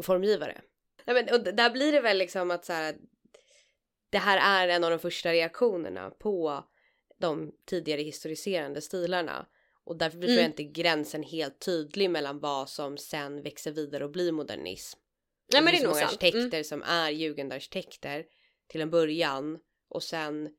formgivare. 0.00 0.62
Nej, 1.04 1.14
men, 1.24 1.34
och 1.34 1.54
där 1.54 1.70
blir 1.70 1.92
det 1.92 2.00
väl 2.00 2.18
liksom 2.18 2.50
att 2.50 2.64
så 2.64 2.72
här, 2.72 2.96
det 4.10 4.18
här 4.18 4.66
är 4.66 4.68
en 4.74 4.84
av 4.84 4.90
de 4.90 4.98
första 4.98 5.32
reaktionerna 5.32 6.10
på 6.10 6.64
de 7.16 7.52
tidigare 7.64 8.02
historiserande 8.02 8.80
stilarna. 8.80 9.46
Och 9.88 9.96
därför 9.96 10.18
blir 10.18 10.28
Mm. 10.28 10.38
mm. 10.38 10.50
inte 10.50 10.64
gränsen 10.64 11.22
helt 11.22 11.58
tydlig 11.58 12.10
mellan 12.10 12.38
vad 12.38 12.68
som 12.70 12.98
sen 12.98 13.42
växer 13.42 13.72
vidare 13.72 14.04
och 14.04 14.10
blir 14.10 14.32
modernism. 14.32 14.98
nej 15.52 15.62
men 15.62 15.72
det 15.74 15.80
är 15.80 15.84
nog 15.84 15.96
sant. 15.96 16.04
arkitekter 16.04 16.58
Mm. 16.58 16.64
som 16.64 16.82
är 16.82 17.10
jugendarkitekter 17.10 18.26
till 18.66 18.80
en 18.80 18.90
början 18.90 19.58
och 19.88 20.02
sen 20.02 20.56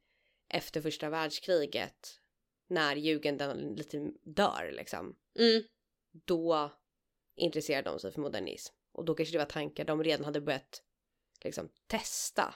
efter 0.50 0.82
första 0.82 1.10
världskriget 1.10 2.20
när 2.68 2.96
jugenden 2.96 3.74
lite 3.76 4.12
dör 4.24 4.72
liksom. 4.78 5.16
Mm. 5.40 5.64
Då 6.26 6.72
intresserar 7.36 7.84
de 7.84 8.00
sig 8.00 8.12
för 8.12 8.22
modernism. 8.22 8.74
Och 8.92 9.06
då 9.06 9.16
kanske 9.16 9.34
det 9.34 9.40
var 9.40 9.46
tankar 9.46 9.86
de 9.86 10.04
redan 10.04 10.26
hade 10.26 10.42
börjat 10.42 10.84
liksom 11.44 11.70
testa 11.88 12.56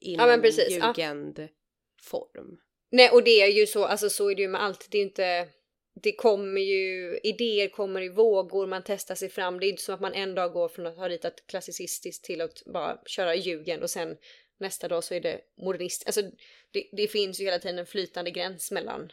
inom 0.00 0.28
ja. 0.28 0.94
jugendform. 0.96 2.60
Nej 2.90 3.10
och 3.10 3.24
det 3.24 3.42
är 3.42 3.48
ju 3.48 3.66
så, 3.66 3.84
alltså 3.84 4.10
så 4.10 4.30
är 4.30 4.34
det 4.34 4.42
ju 4.42 4.48
med 4.48 4.62
allt. 4.62 4.88
Det 4.90 4.98
är 4.98 5.02
ju 5.02 5.08
inte, 5.08 5.48
det 5.94 6.12
kommer 6.12 6.60
ju, 6.60 7.20
idéer 7.22 7.68
kommer 7.68 8.02
i 8.02 8.08
vågor, 8.08 8.66
man 8.66 8.82
testar 8.84 9.14
sig 9.14 9.28
fram. 9.28 9.60
Det 9.60 9.66
är 9.66 9.70
inte 9.70 9.82
som 9.82 9.94
att 9.94 10.00
man 10.00 10.14
en 10.14 10.34
dag 10.34 10.52
går 10.52 10.68
från 10.68 10.86
att 10.86 10.96
ha 10.96 11.08
ritat 11.08 11.46
klassicistiskt 11.46 12.24
till 12.24 12.40
att 12.40 12.62
bara 12.66 12.98
köra 13.06 13.34
jugend 13.34 13.82
och 13.82 13.90
sen 13.90 14.16
nästa 14.58 14.88
dag 14.88 15.04
så 15.04 15.14
är 15.14 15.20
det 15.20 15.40
modernist. 15.56 16.06
Alltså 16.06 16.22
det, 16.70 16.88
det 16.92 17.08
finns 17.08 17.40
ju 17.40 17.44
hela 17.44 17.58
tiden 17.58 17.78
en 17.78 17.86
flytande 17.86 18.30
gräns 18.30 18.70
mellan 18.70 19.12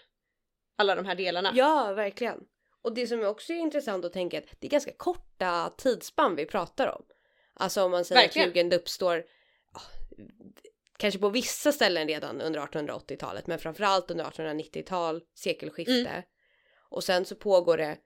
alla 0.75 0.95
de 0.95 1.05
här 1.05 1.15
delarna. 1.15 1.51
Ja, 1.55 1.93
verkligen. 1.93 2.39
Och 2.81 2.93
det 2.93 3.07
som 3.07 3.25
också 3.25 3.53
är 3.53 3.57
intressant 3.57 4.05
att 4.05 4.13
tänka 4.13 4.37
är 4.37 4.41
att 4.41 4.47
det 4.59 4.67
är 4.67 4.71
ganska 4.71 4.93
korta 4.97 5.73
tidsspann 5.77 6.35
vi 6.35 6.45
pratar 6.45 6.87
om. 6.87 7.03
Alltså 7.53 7.83
om 7.83 7.91
man 7.91 8.05
säger 8.05 8.21
Verkligen. 8.21 8.49
att 8.49 8.55
jugend 8.55 8.73
uppstår 8.73 9.25
kanske 10.97 11.19
på 11.19 11.29
vissa 11.29 11.71
ställen 11.71 12.07
redan 12.07 12.41
under 12.41 12.59
1880-talet 12.59 13.47
men 13.47 13.59
framförallt 13.59 14.11
under 14.11 14.25
1890-tal, 14.25 15.21
sekelskifte. 15.35 16.09
Mm. 16.09 16.23
Och 16.89 17.03
sen 17.03 17.25
så 17.25 17.35
pågår 17.35 17.77
det 17.77 17.97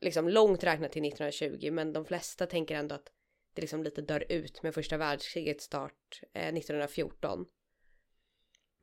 liksom 0.00 0.28
långt 0.28 0.64
räknat 0.64 0.92
till 0.92 1.04
1920 1.04 1.70
men 1.72 1.92
de 1.92 2.04
flesta 2.04 2.46
tänker 2.46 2.74
ändå 2.74 2.94
att 2.94 3.12
det 3.54 3.60
liksom 3.60 3.82
lite 3.82 4.02
dör 4.02 4.24
ut 4.28 4.62
med 4.62 4.74
första 4.74 4.96
världskrigets 4.96 5.64
start 5.64 6.20
eh, 6.34 6.48
1914. 6.48 7.46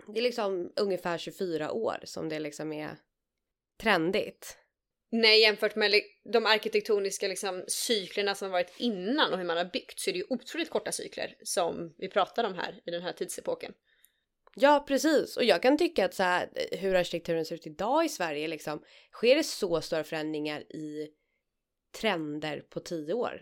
Det 0.07 0.19
är 0.19 0.23
liksom 0.23 0.73
ungefär 0.75 1.17
24 1.17 1.71
år 1.71 1.99
som 2.03 2.29
det 2.29 2.39
liksom 2.39 2.73
är 2.73 2.97
trendigt. 3.77 4.57
Nej, 5.09 5.41
jämfört 5.41 5.75
med 5.75 6.01
de 6.33 6.45
arkitektoniska 6.45 7.27
liksom, 7.27 7.63
cyklerna 7.67 8.35
som 8.35 8.45
har 8.45 8.51
varit 8.51 8.73
innan 8.77 9.33
och 9.33 9.37
hur 9.37 9.45
man 9.45 9.57
har 9.57 9.65
byggt 9.65 9.99
så 9.99 10.09
är 10.09 10.13
det 10.13 10.19
ju 10.19 10.25
otroligt 10.29 10.69
korta 10.69 10.91
cykler 10.91 11.35
som 11.43 11.93
vi 11.97 12.09
pratar 12.09 12.43
om 12.43 12.53
här 12.53 12.81
i 12.85 12.91
den 12.91 13.01
här 13.01 13.13
tidsepoken. 13.13 13.73
Ja, 14.55 14.83
precis. 14.87 15.37
Och 15.37 15.43
jag 15.43 15.61
kan 15.61 15.77
tycka 15.77 16.05
att 16.05 16.13
så 16.13 16.23
här, 16.23 16.49
eh, 16.55 16.79
hur 16.79 16.95
arkitekturen 16.95 17.45
ser 17.45 17.55
ut 17.55 17.67
idag 17.67 18.05
i 18.05 18.09
Sverige, 18.09 18.47
liksom, 18.47 18.83
sker 19.11 19.35
det 19.35 19.43
så 19.43 19.81
stora 19.81 20.03
förändringar 20.03 20.61
i 20.61 21.09
trender 22.01 22.59
på 22.69 22.79
tio 22.79 23.13
år? 23.13 23.41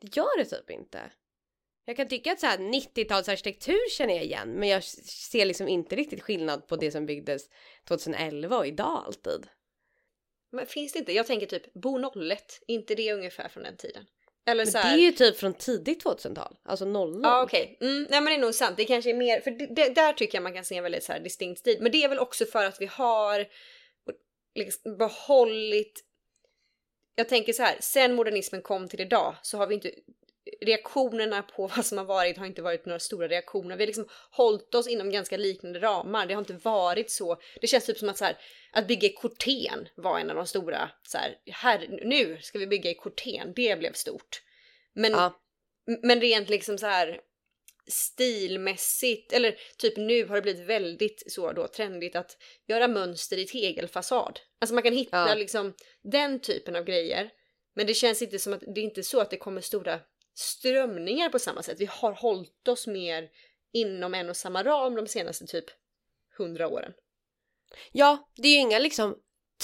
Det 0.00 0.16
gör 0.16 0.38
det 0.38 0.44
typ 0.44 0.70
inte. 0.70 1.10
Jag 1.84 1.96
kan 1.96 2.08
tycka 2.08 2.32
att 2.32 2.40
så 2.40 2.46
här 2.46 2.58
90-talsarkitektur 2.58 3.90
känner 3.90 4.14
jag 4.14 4.24
igen, 4.24 4.48
men 4.48 4.68
jag 4.68 4.84
ser 4.84 5.46
liksom 5.46 5.68
inte 5.68 5.96
riktigt 5.96 6.22
skillnad 6.22 6.66
på 6.66 6.76
det 6.76 6.90
som 6.90 7.06
byggdes 7.06 7.42
2011 7.88 8.58
och 8.58 8.66
idag 8.66 9.02
alltid. 9.06 9.46
Men 10.50 10.66
finns 10.66 10.92
det 10.92 10.98
inte? 10.98 11.12
Jag 11.12 11.26
tänker 11.26 11.46
typ 11.46 11.74
Bo 11.74 11.98
01, 12.30 12.62
inte 12.66 12.94
det 12.94 13.12
ungefär 13.12 13.48
från 13.48 13.62
den 13.62 13.76
tiden? 13.76 14.06
Eller 14.46 14.64
Men 14.64 14.72
så 14.72 14.78
det 14.78 14.84
här, 14.84 14.98
är 14.98 15.02
ju 15.02 15.12
typ 15.12 15.36
från 15.36 15.54
tidigt 15.54 16.04
2000-tal, 16.04 16.56
alltså 16.64 16.84
00. 16.84 17.20
Ja 17.22 17.42
okej, 17.42 17.78
mm, 17.80 18.06
nej 18.10 18.20
men 18.20 18.24
det 18.24 18.34
är 18.34 18.38
nog 18.38 18.54
sant. 18.54 18.76
Det 18.76 18.84
kanske 18.84 19.10
är 19.10 19.14
mer, 19.14 19.40
för 19.40 19.50
det, 19.50 19.66
det, 19.66 19.94
där 19.94 20.12
tycker 20.12 20.38
jag 20.38 20.42
man 20.42 20.54
kan 20.54 20.64
se 20.64 20.76
en 20.76 20.82
väldigt 20.82 21.04
så 21.04 21.12
här 21.12 21.20
distinkt 21.20 21.60
stil. 21.60 21.78
Men 21.80 21.92
det 21.92 22.04
är 22.04 22.08
väl 22.08 22.18
också 22.18 22.44
för 22.44 22.64
att 22.64 22.80
vi 22.80 22.86
har 22.86 23.46
liksom 24.54 24.96
behållit, 24.96 26.04
jag 27.14 27.28
tänker 27.28 27.52
så 27.52 27.62
här, 27.62 27.76
sen 27.80 28.14
modernismen 28.14 28.62
kom 28.62 28.88
till 28.88 29.00
idag 29.00 29.36
så 29.42 29.58
har 29.58 29.66
vi 29.66 29.74
inte, 29.74 29.90
reaktionerna 30.60 31.42
på 31.42 31.66
vad 31.76 31.86
som 31.86 31.98
har 31.98 32.04
varit 32.04 32.38
har 32.38 32.46
inte 32.46 32.62
varit 32.62 32.86
några 32.86 32.98
stora 32.98 33.28
reaktioner. 33.28 33.76
Vi 33.76 33.82
har 33.82 33.86
liksom 33.86 34.08
hållit 34.30 34.74
oss 34.74 34.88
inom 34.88 35.10
ganska 35.10 35.36
liknande 35.36 35.78
ramar. 35.80 36.26
Det 36.26 36.34
har 36.34 36.40
inte 36.40 36.52
varit 36.52 37.10
så, 37.10 37.40
det 37.60 37.66
känns 37.66 37.86
typ 37.86 37.98
som 37.98 38.08
att 38.08 38.18
så 38.18 38.24
här, 38.24 38.38
att 38.72 38.88
bygga 38.88 39.08
i 39.08 39.12
Corten 39.12 39.88
var 39.94 40.18
en 40.18 40.30
av 40.30 40.36
de 40.36 40.46
stora, 40.46 40.90
så 41.02 41.18
här, 41.18 41.36
här 41.46 41.86
nu 42.04 42.38
ska 42.42 42.58
vi 42.58 42.66
bygga 42.66 42.90
i 42.90 42.94
Corten, 42.94 43.52
det 43.56 43.78
blev 43.78 43.92
stort. 43.92 44.42
Men 44.94 45.12
Ja. 45.12 45.40
Men 46.02 46.20
rent 46.20 46.48
liksom 46.48 46.78
så 46.78 46.86
här 46.86 47.20
stilmässigt, 47.86 49.32
eller 49.32 49.56
typ 49.78 49.96
nu 49.96 50.24
har 50.24 50.34
det 50.34 50.42
blivit 50.42 50.66
väldigt 50.66 51.32
så 51.32 51.52
då 51.52 51.66
trendigt 51.68 52.16
att 52.16 52.36
göra 52.66 52.88
mönster 52.88 53.36
i 53.36 53.46
tegelfasad. 53.46 54.40
Alltså 54.58 54.74
man 54.74 54.82
kan 54.82 54.92
hitta 54.92 55.28
Ja. 55.28 55.34
liksom 55.34 55.74
den 56.02 56.40
typen 56.40 56.76
av 56.76 56.84
grejer. 56.84 57.30
Men 57.74 57.86
det 57.86 57.94
känns 57.94 58.22
inte 58.22 58.38
som 58.38 58.52
att 58.52 58.62
det 58.74 58.80
är 58.80 58.84
inte 58.84 59.02
så 59.02 59.20
att 59.20 59.30
det 59.30 59.36
kommer 59.36 59.60
stora 59.60 60.00
strömningar 60.38 61.28
på 61.28 61.38
samma 61.38 61.62
sätt. 61.62 61.80
Vi 61.80 61.86
har 61.90 62.12
hållit 62.12 62.68
oss 62.68 62.86
mer 62.86 63.28
inom 63.72 64.14
en 64.14 64.28
och 64.28 64.36
samma 64.36 64.62
ram 64.64 64.94
de 64.94 65.06
senaste 65.06 65.46
typ 65.46 65.64
hundra 66.38 66.68
åren. 66.68 66.92
Ja, 67.92 68.30
det 68.36 68.48
är 68.48 68.52
ju 68.52 68.58
inga 68.58 68.78
liksom 68.78 69.16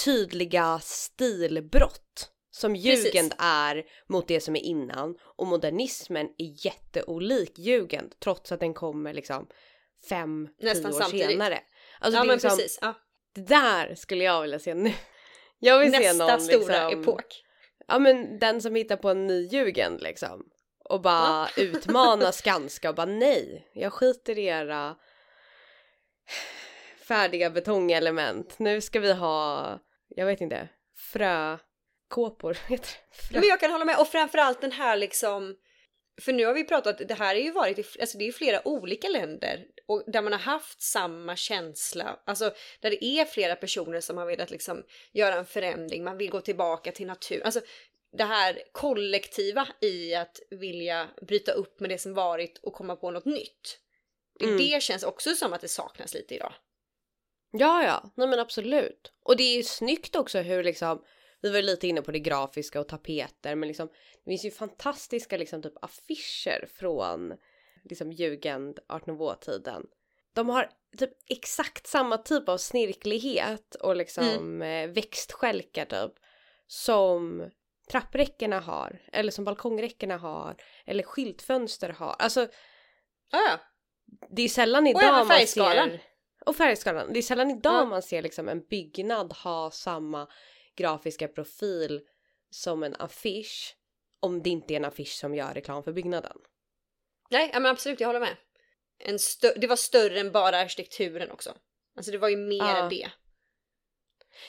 tydliga 0.04 0.80
stilbrott 0.82 2.30
som 2.50 2.76
jugend 2.76 3.34
är 3.38 3.84
mot 4.08 4.28
det 4.28 4.40
som 4.40 4.56
är 4.56 4.60
innan 4.60 5.16
och 5.36 5.46
modernismen 5.46 6.26
är 6.26 6.66
jätteolik 6.66 7.58
jugend 7.58 8.14
trots 8.20 8.52
att 8.52 8.60
den 8.60 8.74
kommer 8.74 9.14
liksom 9.14 9.46
fem, 10.08 10.48
Nästan 10.58 10.90
tio 10.90 10.96
år 10.96 11.02
samtidigt. 11.02 11.26
senare. 11.26 11.60
Alltså 12.00 12.20
ja 12.20 12.24
det, 12.24 12.32
liksom, 12.32 12.50
precis. 12.50 12.78
Ja. 12.82 12.94
det 13.34 13.40
där 13.40 13.94
skulle 13.94 14.24
jag 14.24 14.42
vilja 14.42 14.58
se 14.58 14.74
nu. 14.74 14.92
Jag 15.58 15.78
vill 15.78 15.92
se 15.92 15.98
Nästa 15.98 16.26
någon 16.26 16.40
stora 16.40 16.88
liksom, 16.88 17.02
epok. 17.02 17.42
Ja 17.86 17.98
men 17.98 18.38
den 18.38 18.62
som 18.62 18.74
hittar 18.74 18.96
på 18.96 19.10
en 19.10 19.26
ny 19.26 19.46
jugend 19.46 20.02
liksom. 20.02 20.50
Och 20.84 21.00
bara 21.00 21.48
utmana 21.56 22.32
Skanska 22.32 22.88
och 22.88 22.94
bara 22.94 23.06
nej, 23.06 23.70
jag 23.72 23.92
skiter 23.92 24.38
i 24.38 24.44
era 24.44 24.96
färdiga 27.08 27.50
betongelement. 27.50 28.58
Nu 28.58 28.80
ska 28.80 29.00
vi 29.00 29.12
ha, 29.12 29.78
jag 30.08 30.26
vet 30.26 30.40
inte, 30.40 30.68
frökåpor 30.96 32.58
heter? 32.68 32.90
Frö. 33.12 33.40
Men 33.40 33.48
jag 33.48 33.60
kan 33.60 33.70
hålla 33.70 33.84
med 33.84 33.98
och 33.98 34.08
framförallt 34.08 34.60
den 34.60 34.72
här 34.72 34.96
liksom 34.96 35.56
för 36.20 36.32
nu 36.32 36.46
har 36.46 36.54
vi 36.54 36.64
pratat, 36.64 36.98
det 36.98 37.14
här 37.14 37.34
har 37.34 37.42
ju 37.42 37.50
varit 37.50 37.78
i, 37.78 37.84
alltså 38.00 38.18
det 38.18 38.24
är 38.24 38.26
ju 38.26 38.32
flera 38.32 38.68
olika 38.68 39.08
länder 39.08 39.64
och 39.86 40.04
där 40.06 40.22
man 40.22 40.32
har 40.32 40.40
haft 40.40 40.82
samma 40.82 41.36
känsla, 41.36 42.20
alltså 42.26 42.54
där 42.80 42.90
det 42.90 43.04
är 43.04 43.24
flera 43.24 43.56
personer 43.56 44.00
som 44.00 44.16
har 44.16 44.26
velat 44.26 44.50
liksom 44.50 44.82
göra 45.12 45.34
en 45.34 45.46
förändring, 45.46 46.04
man 46.04 46.18
vill 46.18 46.30
gå 46.30 46.40
tillbaka 46.40 46.92
till 46.92 47.06
natur, 47.06 47.42
alltså 47.44 47.60
det 48.16 48.24
här 48.24 48.62
kollektiva 48.72 49.68
i 49.80 50.14
att 50.14 50.40
vilja 50.50 51.08
bryta 51.22 51.52
upp 51.52 51.80
med 51.80 51.90
det 51.90 51.98
som 51.98 52.14
varit 52.14 52.58
och 52.58 52.72
komma 52.72 52.96
på 52.96 53.10
något 53.10 53.24
nytt. 53.24 53.80
Det, 54.38 54.44
Mm. 54.44 54.58
det 54.58 54.82
känns 54.82 55.02
också 55.02 55.34
som 55.34 55.52
att 55.52 55.60
det 55.60 55.68
saknas 55.68 56.14
lite 56.14 56.34
idag. 56.34 56.52
Ja, 57.50 57.84
ja, 57.84 58.10
nej 58.14 58.28
men 58.28 58.38
absolut. 58.38 59.12
Och 59.22 59.36
det 59.36 59.42
är 59.42 59.56
ju 59.56 59.62
snyggt 59.62 60.16
också 60.16 60.38
hur 60.38 60.64
liksom, 60.64 61.04
vi 61.40 61.50
var 61.50 61.62
lite 61.62 61.88
inne 61.88 62.02
på 62.02 62.12
det 62.12 62.18
grafiska 62.18 62.80
och 62.80 62.88
tapeter, 62.88 63.54
men 63.54 63.68
liksom 63.68 63.88
det 64.24 64.30
finns 64.30 64.44
ju 64.44 64.50
fantastiska 64.50 65.36
liksom 65.36 65.62
typ 65.62 65.84
affischer 65.84 66.66
från 66.74 67.34
liksom 67.84 68.12
jugend 68.12 68.78
art 68.88 69.06
nouveau-tiden. 69.06 69.86
De 70.34 70.48
har 70.48 70.70
typ 70.98 71.10
exakt 71.28 71.86
samma 71.86 72.18
typ 72.18 72.48
av 72.48 72.58
snirklighet 72.58 73.74
och 73.74 73.96
liksom 73.96 74.62
eh, 74.62 74.88
växtskälkar 74.90 75.84
typ 75.84 76.12
som 76.66 77.50
trappräckena 77.90 78.60
har 78.60 79.02
eller 79.12 79.30
som 79.32 79.44
balkongräckena 79.44 80.16
har 80.16 80.56
eller 80.86 81.02
skyltfönster 81.02 81.88
har. 81.88 82.16
Alltså 82.18 82.40
Ja, 83.30 83.38
ja. 83.48 83.60
det 84.30 84.42
är 84.42 84.48
sällan 84.48 84.86
idag 84.86 85.26
man 85.26 85.26
ser... 85.46 86.00
Och 86.46 86.56
färgskalan. 86.56 87.12
Det 87.12 87.18
är 87.18 87.22
sällan 87.22 87.50
idag 87.50 87.74
Ja. 87.74 87.84
man 87.84 88.02
ser 88.02 88.22
liksom 88.22 88.48
en 88.48 88.66
byggnad 88.66 89.32
ha 89.32 89.70
samma 89.70 90.28
grafiska 90.76 91.28
profil 91.28 92.00
som 92.50 92.82
en 92.82 92.94
affisch. 92.98 93.76
Om 94.20 94.42
det 94.42 94.50
inte 94.50 94.74
är 94.74 94.76
en 94.76 94.84
affisch 94.84 95.12
som 95.18 95.34
gör 95.34 95.54
reklam 95.54 95.82
för 95.82 95.92
byggnaden. 95.92 96.36
Nej, 97.30 97.50
ja, 97.52 97.60
men 97.60 97.70
absolut, 97.70 98.00
jag 98.00 98.08
håller 98.08 98.20
med. 98.20 98.36
En 98.98 99.18
det 99.56 99.66
var 99.66 99.76
större 99.76 100.20
än 100.20 100.32
bara 100.32 100.56
arkitekturen 100.58 101.30
också. 101.30 101.54
Alltså 101.96 102.12
det 102.12 102.18
var 102.18 102.28
ju 102.28 102.36
mer 102.36 102.56
Ja. 102.56 102.76
än 102.76 102.88
det. 102.88 103.10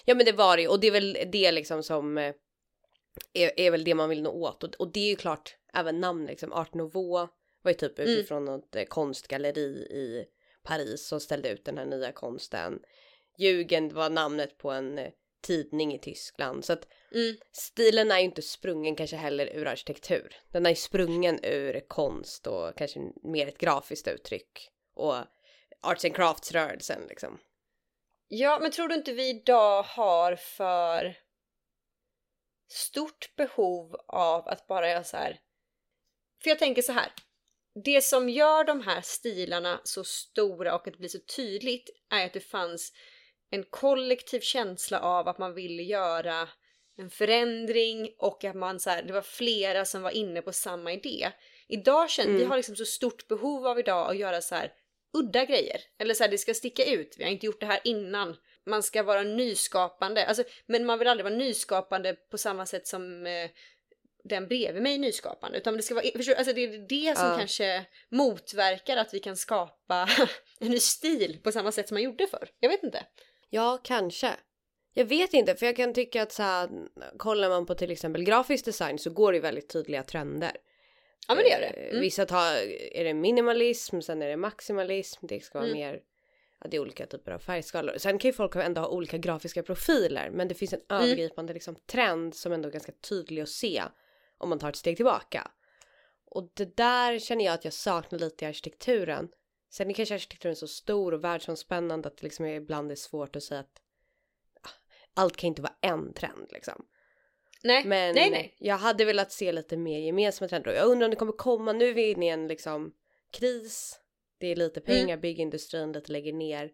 Ja 0.06 0.16
men 0.16 0.26
det 0.26 0.32
var 0.32 0.56
det 0.56 0.62
ju 0.62 0.68
och 0.68 0.80
det 0.80 0.88
är 0.88 0.92
väl 0.92 1.18
det 1.32 1.52
liksom 1.52 1.84
som 1.84 2.18
eh, 2.18 2.34
är, 3.34 3.60
är 3.60 3.72
väl 3.72 3.84
det 3.84 3.96
man 3.96 4.10
vill 4.10 4.22
nå 4.22 4.32
åt 4.32 4.64
och, 4.64 4.74
och 4.80 4.92
det 4.92 5.00
är 5.00 5.10
ju 5.10 5.16
klart 5.16 5.56
även 5.74 6.00
namn 6.00 6.26
liksom 6.26 6.54
Art 6.54 6.74
Nouveau 6.74 7.28
var 7.62 7.72
ju 7.72 7.74
typ 7.74 8.00
Mm. 8.00 8.12
utifrån 8.12 8.46
något 8.46 8.76
eh, 8.76 8.84
konstgalleri 8.86 9.70
i 9.92 10.26
Paris 10.64 11.08
som 11.08 11.20
ställde 11.20 11.50
ut 11.50 11.66
den 11.66 11.78
här 11.78 11.86
nya 11.86 12.12
konsten. 12.12 12.80
Jugend 13.38 13.94
var 13.94 14.10
namnet 14.10 14.58
på 14.58 14.72
en 14.72 14.98
eh, 15.00 15.12
tidning 15.42 15.94
i 15.94 16.00
Tyskland 16.00 16.66
så 16.66 16.74
att 16.74 16.88
Mm. 17.12 17.36
stilen 17.52 18.12
är 18.12 18.20
ju 18.20 18.26
inte 18.26 18.42
sprungen 18.42 18.96
kanske 18.96 19.16
heller 19.16 19.48
ur 19.56 19.68
arkitektur. 19.68 20.36
Den 20.52 20.66
är 20.66 20.70
ju 20.70 20.76
sprungen 20.76 21.40
ur 21.46 21.80
konst 21.88 22.48
och 22.48 22.78
kanske 22.78 23.00
mer 23.24 23.48
ett 23.48 23.58
grafiskt 23.58 24.08
uttryck 24.08 24.70
och 24.96 25.16
arts 25.82 26.06
and 26.06 26.16
crafts 26.16 26.52
rörelsen 26.52 27.02
liksom. 27.10 27.40
Ja, 28.28 28.60
men 28.62 28.72
tror 28.72 28.88
du 28.88 28.96
inte 28.96 29.14
vi 29.14 29.30
idag 29.30 29.84
har 29.84 30.36
för 30.36 31.16
stort 32.68 33.36
behov 33.36 33.96
av 34.08 34.48
att 34.48 34.68
bara 34.68 34.90
göra 34.90 35.04
så 35.04 35.18
här? 35.18 35.40
För 36.44 36.50
jag 36.50 36.60
tänker 36.60 36.82
så 36.82 36.92
här. 36.92 37.12
Det 37.84 38.04
som 38.04 38.30
gör 38.30 38.64
de 38.64 38.82
här 38.82 39.02
stilarna 39.02 39.82
så 39.84 40.04
stora 40.04 40.76
och 40.76 40.88
att 40.88 40.94
det 40.94 41.00
blir 41.00 41.10
så 41.10 41.20
tydligt 41.36 41.90
är 42.10 42.26
att 42.26 42.34
det 42.34 42.40
fanns 42.40 42.92
en 43.50 43.64
kollektiv 43.64 44.40
känsla 44.40 45.00
av 45.00 45.28
att 45.28 45.38
man 45.38 45.54
ville 45.54 45.84
göra 45.84 46.50
en 46.98 47.10
förändring 47.10 48.16
och 48.18 48.44
att 48.44 48.56
man 48.56 48.80
så 48.80 48.90
här, 48.90 49.04
det 49.04 49.14
var 49.14 49.22
flera 49.22 49.86
som 49.86 50.02
var 50.02 50.12
inne 50.12 50.42
på 50.42 50.54
samma 50.54 50.94
idé. 50.94 51.32
Idag 51.68 52.10
känner 52.10 52.32
vi 52.32 52.38
Mm. 52.38 52.50
har 52.50 52.58
liksom 52.58 52.76
så 52.76 52.86
stort 52.86 53.28
behov 53.28 53.68
av 53.68 53.80
idag 53.80 54.10
att 54.10 54.18
göra 54.18 54.42
så 54.42 54.56
här 54.56 54.74
udda 55.14 55.46
grejer. 55.46 55.82
Eller 55.98 56.14
så 56.14 56.24
här, 56.24 56.32
det 56.32 56.38
ska 56.38 56.54
sticka 56.54 56.86
ut. 56.86 57.16
Vi 57.18 57.24
har 57.24 57.32
inte 57.32 57.46
gjort 57.46 57.60
det 57.60 57.66
här 57.66 57.80
innan. 57.84 58.38
Man 58.66 58.84
ska 58.84 59.04
vara 59.04 59.24
nyskapande. 59.24 60.26
Alltså, 60.26 60.44
men 60.66 60.86
man 60.86 61.00
vill 61.00 61.08
aldrig 61.08 61.24
vara 61.26 61.36
nyskapande 61.36 62.14
på 62.32 62.38
samma 62.38 62.66
sätt 62.66 62.88
som 62.88 63.26
eh, 63.28 63.50
den 64.24 64.48
bredvid 64.48 64.84
mig 64.84 64.96
är 64.96 65.00
nyskapande. 65.00 65.58
Utan 65.58 65.78
det 65.78 65.84
ska 65.84 65.96
vara, 65.96 66.06
förstår, 66.16 66.34
alltså 66.34 66.54
det 66.54 66.62
är 66.64 66.78
det 66.90 67.18
som 67.18 67.28
Ja. 67.30 67.38
kanske 67.38 67.86
motverkar 68.10 68.98
att 68.98 69.14
vi 69.14 69.20
kan 69.20 69.38
skapa 69.38 70.10
en 70.60 70.72
ny 70.72 70.80
stil 70.80 71.40
på 71.44 71.52
samma 71.52 71.72
sätt 71.72 71.88
som 71.88 71.96
man 71.96 72.02
gjorde 72.04 72.28
förr. 72.28 72.50
Jag 72.60 72.70
vet 72.70 72.84
inte. 72.84 73.04
Ja, 73.50 73.80
kanske. 73.84 74.32
Jag 74.94 75.06
vet 75.06 75.34
inte, 75.34 75.56
för 75.56 75.66
jag 75.66 75.76
kan 75.76 75.94
tycka 75.94 76.22
att 76.24 76.32
så 76.32 76.44
här, 76.44 76.70
kollar 77.18 77.50
man 77.50 77.66
på 77.66 77.76
till 77.76 77.92
exempel 77.92 78.24
grafisk 78.24 78.66
design 78.66 79.00
så 79.00 79.10
går 79.10 79.34
det 79.34 79.40
väldigt 79.40 79.70
tydliga 79.70 80.04
trender. 80.04 80.52
Ja 81.28 81.36
men 81.36 81.44
det 81.44 81.50
gör 81.50 81.60
det. 81.60 81.66
Eh, 81.68 81.90
Mm. 81.90 82.02
Vissa 82.02 82.26
tar, 82.26 82.52
är 82.98 83.04
det 83.04 83.14
minimalism, 83.14 84.02
sen 84.02 84.22
är 84.22 84.28
det 84.28 84.38
maximalism, 84.38 85.28
det 85.28 85.40
ska 85.44 85.60
vara 85.60 85.70
Mm. 85.70 85.80
mer, 85.80 86.00
det 86.68 86.78
är 86.78 86.82
olika 86.82 87.06
typer 87.06 87.32
av 87.32 87.40
färgskalor. 87.40 87.98
Sen 87.98 88.20
kan 88.20 88.30
ju 88.30 88.34
folk 88.34 88.56
ändå 88.56 88.82
ha 88.82 88.88
olika 88.88 89.18
grafiska 89.18 89.64
profiler, 89.64 90.30
men 90.30 90.48
det 90.48 90.56
finns 90.56 90.74
en 90.74 90.82
Mm. 90.90 91.04
övergripande 91.04 91.54
liksom, 91.54 91.76
trend 91.76 92.36
som 92.36 92.52
ändå 92.52 92.68
är 92.68 92.72
ganska 92.74 92.92
tydlig 93.10 93.42
att 93.42 93.50
se 93.50 93.84
om 94.38 94.50
man 94.50 94.60
tar 94.60 94.70
ett 94.70 94.76
steg 94.76 94.96
tillbaka. 94.96 95.52
Och 96.26 96.52
det 96.54 96.78
där 96.78 97.20
känner 97.20 97.46
jag 97.46 97.54
att 97.54 97.64
jag 97.66 97.74
saknar 97.74 98.20
lite 98.20 98.46
i 98.46 98.48
arkitekturen. 98.48 99.30
Sen 99.70 99.90
är 99.90 99.94
kanske 99.94 100.16
arkitekturen 100.16 100.56
så 100.56 100.68
stor 100.68 101.14
och 101.14 101.24
världsomspännande 101.24 102.08
att 102.08 102.18
det 102.18 102.24
liksom 102.24 102.46
ibland 102.46 102.92
är 102.92 102.96
svårt 102.96 103.36
att 103.36 103.44
säga 103.44 103.60
att 103.60 103.82
ah, 104.62 104.70
allt 105.14 105.38
kan 105.38 105.48
inte 105.48 105.62
vara 105.62 105.74
en 105.82 106.14
trend 106.14 106.48
liksom. 106.52 106.86
Nej, 107.64 107.86
Men 107.86 108.16
nej, 108.16 108.30
nej. 108.30 108.56
jag 108.60 108.78
hade 108.78 109.06
velat 109.06 109.32
se 109.32 109.52
lite 109.52 109.78
mer 109.78 110.00
gemensamma 110.00 110.50
trender 110.50 110.72
och 110.72 110.78
jag 110.78 110.88
undrar 110.88 111.06
om 111.08 111.10
det 111.12 111.16
kommer 111.16 111.32
komma, 111.32 111.74
nu 111.74 111.90
är 111.90 111.94
vi 111.94 112.12
inne 112.12 112.26
i 112.26 112.30
en 112.30 112.48
liksom 112.48 112.94
kris. 113.32 114.00
Det 114.38 114.48
är 114.48 114.56
lite 114.56 114.80
Mm. 114.80 114.86
pengar, 114.86 115.18
byggindustrin 115.18 115.92
lite 115.92 116.12
lägger 116.12 116.34
ner. 116.34 116.72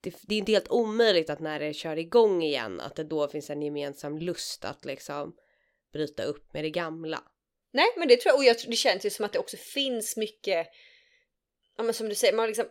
Det, 0.00 0.14
det 0.22 0.34
är 0.34 0.38
inte 0.38 0.52
helt 0.52 0.70
omöjligt 0.70 1.30
att 1.30 1.40
när 1.40 1.60
det 1.60 1.74
kör 1.74 1.96
igång 1.96 2.42
igen 2.42 2.80
att 2.80 2.96
det 2.96 3.04
då 3.04 3.28
finns 3.28 3.50
en 3.50 3.62
gemensam 3.62 4.18
lust 4.18 4.64
att 4.64 4.84
liksom 4.84 5.36
bryta 5.92 6.22
upp 6.24 6.52
med 6.52 6.64
det 6.64 6.70
gamla. 6.70 7.24
Nej, 7.72 7.86
men 7.96 8.08
det 8.08 8.16
tror 8.16 8.30
jag. 8.30 8.38
Och 8.38 8.44
jag, 8.44 8.56
det 8.66 8.76
känns 8.76 9.06
ju 9.06 9.10
som 9.10 9.24
att 9.24 9.32
det 9.32 9.38
också 9.38 9.56
finns 9.56 10.16
mycket, 10.16 10.66
ja 11.76 11.82
men 11.82 11.94
som 11.94 12.08
du 12.08 12.14
säger, 12.14 12.34
man, 12.34 12.46
liksom, 12.46 12.64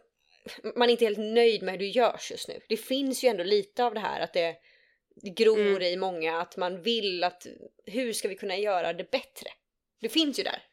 man 0.75 0.89
är 0.89 0.91
inte 0.91 1.05
helt 1.05 1.19
nöjd 1.19 1.63
med 1.63 1.71
hur 1.71 1.79
det 1.79 1.85
görs 1.85 2.31
just 2.31 2.47
nu. 2.47 2.59
Det 2.69 2.77
finns 2.77 3.23
ju 3.23 3.29
ändå 3.29 3.43
lite 3.43 3.83
av 3.85 3.93
det 3.93 3.99
här 3.99 4.21
att 4.21 4.33
det, 4.33 4.55
det 5.15 5.29
gror 5.29 5.59
Mm. 5.59 5.81
i 5.81 5.97
många, 5.97 6.41
att 6.41 6.57
man 6.57 6.81
vill 6.81 7.23
att 7.23 7.47
hur 7.85 8.13
ska 8.13 8.27
vi 8.27 8.35
kunna 8.35 8.57
göra 8.57 8.93
det 8.93 9.11
bättre? 9.11 9.49
Det 10.01 10.09
finns 10.09 10.39
ju 10.39 10.43
där. 10.43 10.63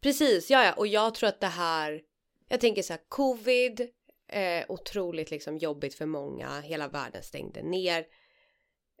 Precis, 0.00 0.50
ja 0.50 0.64
ja, 0.64 0.72
och 0.72 0.86
jag 0.86 1.14
tror 1.14 1.28
att 1.28 1.40
det 1.40 1.46
här, 1.46 2.02
jag 2.50 2.60
tänker 2.60 2.82
så 2.82 2.92
här, 2.92 3.00
covid, 3.08 3.80
eh, 4.28 4.64
otroligt 4.68 5.30
liksom 5.30 5.58
jobbigt 5.58 5.94
för 5.94 6.06
många, 6.06 6.60
hela 6.60 6.88
världen 6.88 7.22
stängde 7.22 7.62
ner. 7.62 8.06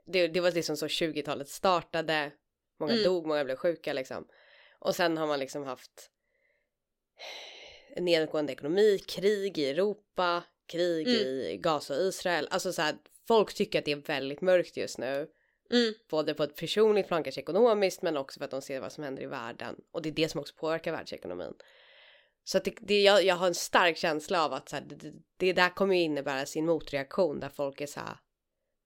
Det, 0.06 0.28
det 0.28 0.40
var 0.40 0.50
liksom 0.50 0.76
så 0.76 0.86
20-talet 0.86 1.48
startade, 1.48 2.32
många 2.80 2.92
Mm. 2.92 3.04
dog, 3.04 3.26
många 3.26 3.44
blev 3.44 3.56
sjuka 3.56 3.92
liksom. 3.92 4.28
Och 4.78 4.96
sen 4.96 5.16
har 5.16 5.26
man 5.26 5.38
liksom 5.40 5.64
haft 5.64 6.10
en 7.96 8.04
nedgående 8.04 8.52
ekonomi, 8.52 8.98
krig 8.98 9.58
i 9.58 9.70
Europa, 9.70 10.44
krig 10.66 11.08
Mm. 11.08 11.26
i 11.26 11.56
Gaza 11.62 11.94
och 11.94 12.00
Israel. 12.00 12.48
Alltså 12.50 12.72
så 12.72 12.82
här, 12.82 12.94
folk 13.28 13.54
tycker 13.54 13.78
att 13.78 13.84
det 13.84 13.92
är 13.92 13.96
väldigt 13.96 14.40
mörkt 14.40 14.76
just 14.76 14.98
nu. 14.98 15.28
Mm. 15.72 15.94
Både 16.10 16.34
på 16.34 16.42
ett 16.42 16.56
personligt 16.56 17.08
plan, 17.08 17.22
kanske 17.22 17.40
ekonomiskt, 17.40 18.02
men 18.02 18.16
också 18.16 18.38
för 18.40 18.44
att 18.44 18.50
de 18.50 18.62
ser 18.62 18.80
vad 18.80 18.92
som 18.92 19.04
händer 19.04 19.22
i 19.22 19.26
världen. 19.26 19.76
Och 19.92 20.02
det 20.02 20.08
är 20.08 20.12
det 20.12 20.28
som 20.28 20.40
också 20.40 20.54
påverkar 20.56 20.92
världsekonomin. 20.92 21.54
Så 22.44 22.58
att 22.58 22.64
det, 22.64 22.74
det, 22.80 23.02
jag, 23.02 23.24
jag 23.24 23.34
har 23.34 23.46
en 23.46 23.54
stark 23.54 23.96
känsla 23.96 24.44
av 24.44 24.52
att 24.52 24.68
så 24.68 24.76
här, 24.76 24.82
det, 24.82 24.94
det, 24.94 25.12
det 25.36 25.52
där 25.52 25.70
kommer 25.70 25.94
ju 25.94 26.00
innebära 26.00 26.46
sin 26.46 26.66
motreaktion 26.66 27.40
där 27.40 27.48
folk 27.48 27.80
är 27.80 27.86
så 27.86 28.00
här, 28.00 28.16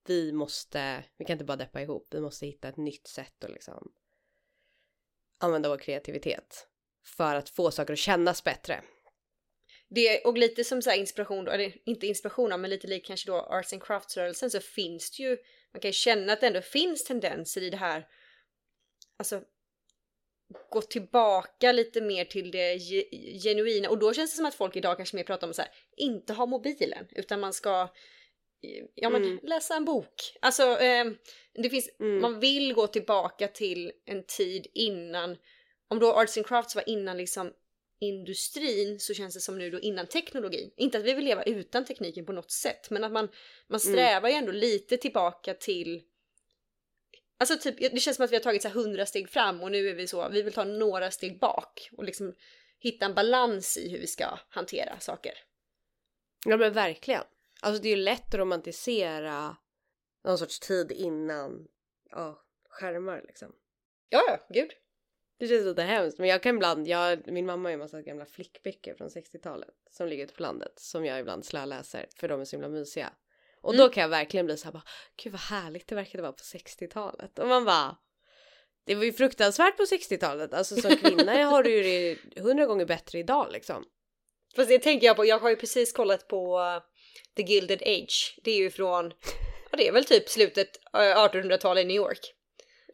vi 0.06 0.32
måste, 0.32 1.04
vi 1.16 1.24
kan 1.24 1.34
inte 1.34 1.44
bara 1.44 1.56
deppa 1.56 1.80
ihop, 1.80 2.08
vi 2.10 2.20
måste 2.20 2.46
hitta 2.46 2.68
ett 2.68 2.76
nytt 2.76 3.06
sätt 3.06 3.44
att 3.44 3.50
liksom 3.50 3.92
använda 5.38 5.68
vår 5.68 5.78
kreativitet 5.78 6.68
för 7.16 7.34
att 7.34 7.48
få 7.48 7.70
saker 7.70 7.92
att 7.92 7.98
kännas 7.98 8.44
bättre. 8.44 8.84
Det, 9.88 10.24
och 10.24 10.38
lite 10.38 10.64
som 10.64 10.82
så 10.82 10.90
här 10.90 10.96
inspiration, 10.96 11.44
då, 11.44 11.52
eller 11.52 11.88
inte 11.88 12.06
inspiration 12.06 12.60
men 12.60 12.70
lite 12.70 12.86
lik 12.86 13.06
kanske 13.06 13.30
då 13.30 13.36
arts 13.36 13.72
and 13.72 13.82
crafts-rörelsen 13.82 14.50
så 14.50 14.60
finns 14.60 15.10
det 15.10 15.22
ju, 15.22 15.36
man 15.72 15.80
kan 15.80 15.88
ju 15.88 15.92
känna 15.92 16.32
att 16.32 16.40
det 16.40 16.46
ändå 16.46 16.60
finns 16.60 17.04
tendenser 17.04 17.62
i 17.62 17.70
det 17.70 17.76
här, 17.76 18.06
alltså 19.18 19.42
gå 20.70 20.80
tillbaka 20.82 21.72
lite 21.72 22.00
mer 22.00 22.24
till 22.24 22.50
det 22.50 22.74
ge- 22.74 23.38
genuina 23.42 23.90
och 23.90 23.98
då 23.98 24.12
känns 24.12 24.30
det 24.32 24.36
som 24.36 24.46
att 24.46 24.54
folk 24.54 24.76
idag 24.76 24.96
kanske 24.96 25.16
mer 25.16 25.24
pratar 25.24 25.46
om 25.46 25.54
så 25.54 25.62
här, 25.62 25.70
inte 25.96 26.32
ha 26.32 26.46
mobilen 26.46 27.06
utan 27.10 27.40
man 27.40 27.52
ska 27.52 27.88
ja 28.94 29.10
men 29.10 29.22
Mm. 29.24 29.38
läsa 29.42 29.76
en 29.76 29.84
bok. 29.84 30.14
Alltså 30.40 30.62
eh, 30.62 31.04
det 31.54 31.70
finns, 31.70 31.90
Mm. 32.00 32.20
man 32.20 32.40
vill 32.40 32.72
gå 32.74 32.86
tillbaka 32.86 33.48
till 33.48 33.92
en 34.04 34.24
tid 34.26 34.66
innan, 34.74 35.36
om 35.88 35.98
då 35.98 36.12
arts 36.12 36.36
and 36.36 36.46
crafts 36.46 36.74
var 36.74 36.88
innan 36.88 37.16
liksom 37.16 37.52
industrin 38.00 39.00
så 39.00 39.14
känns 39.14 39.34
det 39.34 39.40
som 39.40 39.58
nu 39.58 39.70
då 39.70 39.80
innan 39.80 40.06
teknologin. 40.06 40.70
Inte 40.76 40.98
att 40.98 41.04
vi 41.04 41.14
vill 41.14 41.24
leva 41.24 41.42
utan 41.42 41.84
tekniken 41.84 42.26
på 42.26 42.32
något 42.32 42.50
sätt 42.50 42.90
men 42.90 43.04
att 43.04 43.12
man, 43.12 43.28
man 43.68 43.80
Mm. 43.84 43.94
strävar 43.94 44.28
ju 44.28 44.34
ändå 44.34 44.52
lite 44.52 44.96
tillbaka 44.96 45.54
till 45.54 46.02
Alltså 47.44 47.70
typ, 47.70 47.92
det 47.92 48.00
känns 48.00 48.16
som 48.16 48.24
att 48.24 48.30
vi 48.30 48.36
har 48.36 48.42
tagit 48.42 48.62
så 48.62 48.68
hundra 48.68 49.06
steg 49.06 49.28
fram 49.28 49.62
och 49.62 49.70
nu 49.70 49.88
är 49.88 49.94
vi 49.94 50.06
så, 50.06 50.28
vi 50.28 50.42
vill 50.42 50.52
ta 50.52 50.64
några 50.64 51.10
steg 51.10 51.38
bak 51.38 51.90
och 51.92 52.04
liksom 52.04 52.34
hitta 52.78 53.06
en 53.06 53.14
balans 53.14 53.76
i 53.76 53.88
hur 53.88 53.98
vi 53.98 54.06
ska 54.06 54.38
hantera 54.48 55.00
saker. 55.00 55.32
Ja 56.46 56.56
men 56.56 56.72
verkligen. 56.72 57.22
Alltså 57.60 57.82
det 57.82 57.88
är 57.88 57.96
ju 57.96 58.02
lätt 58.02 58.34
att 58.34 58.40
romantisera 58.40 59.56
någon 60.24 60.38
sorts 60.38 60.60
tid 60.60 60.92
innan 60.92 61.68
ja, 62.10 62.44
skärmar 62.68 63.22
liksom. 63.26 63.54
Ja, 64.08 64.22
ja, 64.28 64.46
gud. 64.48 64.70
Det 65.38 65.48
känns 65.48 65.64
lite 65.64 65.82
hemskt 65.82 66.18
men 66.18 66.28
jag 66.28 66.42
kan 66.42 66.56
ibland, 66.56 66.88
jag, 66.88 67.32
min 67.32 67.46
mamma 67.46 67.66
har 67.66 67.70
ju 67.70 67.74
en 67.74 67.80
massa 67.80 68.02
gamla 68.02 68.26
flickböcker 68.26 68.94
från 68.94 69.08
60-talet 69.08 69.74
som 69.90 70.08
ligger 70.08 70.24
ute 70.24 70.34
på 70.34 70.42
landet 70.42 70.72
som 70.76 71.04
jag 71.04 71.20
ibland 71.20 71.44
slöläser 71.44 72.06
för 72.16 72.28
de 72.28 72.40
är 72.40 72.44
så 72.44 72.56
himla 72.56 72.68
mysiga. 72.68 73.12
Och 73.64 73.74
då 73.76 73.82
Mm. 73.82 73.92
kan 73.92 74.00
jag 74.00 74.08
verkligen 74.08 74.46
bli 74.46 74.56
så 74.56 74.64
här 74.64 74.72
bara, 74.72 74.82
gud 75.22 75.32
vad 75.32 75.40
härligt 75.40 75.88
det 75.88 75.94
verkade 75.94 76.22
vara 76.22 76.32
på 76.32 76.42
60-talet. 76.42 77.38
Och 77.38 77.48
man 77.48 77.64
bara, 77.64 77.96
det 78.86 78.94
var 78.94 79.04
ju 79.04 79.12
fruktansvärt 79.12 79.76
på 79.76 79.82
60-talet. 79.82 80.54
Alltså 80.54 80.76
som 80.76 80.96
kvinna 80.96 81.44
har 81.50 81.62
du 81.62 81.70
ju 81.70 81.82
det 82.34 82.40
hundra 82.40 82.66
gånger 82.66 82.84
bättre 82.86 83.18
idag 83.18 83.48
liksom. 83.52 83.84
Fast 84.56 84.68
det 84.68 84.78
tänker 84.78 85.06
jag 85.06 85.16
på, 85.16 85.26
jag 85.26 85.38
har 85.38 85.50
ju 85.50 85.56
precis 85.56 85.92
kollat 85.92 86.28
på 86.28 86.60
The 87.36 87.42
Gilded 87.42 87.82
Age. 87.82 88.38
Det 88.44 88.50
är 88.50 88.56
ju 88.56 88.70
från, 88.70 89.12
ja 89.70 89.76
det 89.76 89.88
är 89.88 89.92
väl 89.92 90.04
typ 90.04 90.28
slutet 90.28 90.68
uh, 90.96 91.00
1800-tal 91.00 91.78
i 91.78 91.84
New 91.84 91.96
York. 91.96 92.33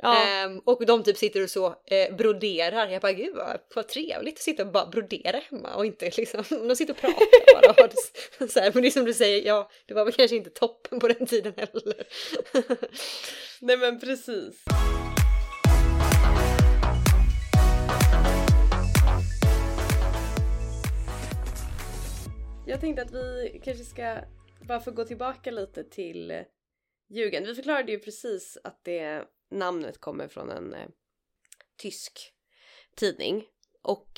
Ja, 0.03 0.27
Ehm, 0.27 0.59
och 0.59 0.87
de 0.87 1.03
typ 1.03 1.17
sitter 1.17 1.43
och 1.43 1.51
så 1.51 1.67
eh, 1.87 2.15
broderar. 2.17 2.89
Jag 2.89 3.03
bara 3.03 3.13
gud 3.13 3.35
vad, 3.37 3.61
vad 3.75 3.89
trevligt 3.89 4.35
att 4.35 4.41
sitta 4.43 4.63
och 4.63 4.73
bara 4.73 4.87
brodera 4.87 5.41
hemma 5.51 5.75
och 5.75 5.87
inte 5.87 6.11
liksom, 6.17 6.45
de 6.69 6.77
sitter 6.77 6.93
och 6.95 7.01
pratar 7.01 7.63
bara. 7.63 7.71
Och 7.85 7.91
det- 8.39 8.49
så 8.49 8.61
här, 8.61 8.71
men 8.75 8.83
det 8.83 8.89
är 8.89 8.91
som 8.91 9.05
du 9.05 9.15
säger, 9.15 9.47
ja 9.47 9.71
det 9.87 9.95
var 9.95 10.05
väl 10.05 10.15
kanske 10.15 10.37
inte 10.37 10.51
toppen 10.51 11.01
på 11.01 11.09
den 11.09 11.27
tiden 11.27 11.53
heller. 11.57 11.95
nej 13.61 13.77
men 13.77 14.01
precis. 14.01 14.65
Jag 22.67 22.81
tänkte 22.81 23.03
att 23.03 23.13
vi 23.13 23.61
kanske 23.65 23.85
ska 23.85 24.17
bara 24.69 24.81
få 24.81 24.91
gå 24.91 25.05
tillbaka 25.05 25.51
lite 25.51 25.85
till 25.85 26.31
eh, 26.31 26.43
Jugend. 27.09 27.47
Vi 27.47 27.55
förklarade 27.55 27.93
ju 27.93 27.99
precis 27.99 28.59
att 28.65 28.81
det 28.85 29.25
namnet 29.51 30.01
kommer 30.01 30.29
från 30.29 30.51
en 30.51 30.75
eh, 30.75 30.89
tysk 31.77 32.35
tidning 32.95 33.45
och 33.83 34.13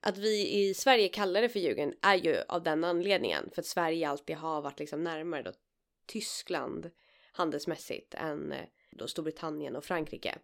att 0.00 0.18
vi 0.18 0.58
i 0.58 0.74
Sverige 0.74 1.08
kallar 1.08 1.42
det 1.42 1.48
för 1.48 1.60
Jugend 1.60 1.94
är 2.02 2.14
ju 2.14 2.42
av 2.48 2.62
den 2.62 2.84
anledningen 2.84 3.50
för 3.54 3.62
att 3.62 3.66
Sverige 3.66 4.08
alltid 4.08 4.36
har 4.36 4.62
varit 4.62 4.78
liksom 4.78 5.04
närmare 5.04 5.42
då 5.42 5.52
Tyskland 6.06 6.90
handelsmässigt 7.32 8.14
än 8.14 8.52
eh, 8.52 8.66
då 8.90 9.08
Storbritannien 9.08 9.76
och 9.76 9.84
Frankrike. 9.84 10.38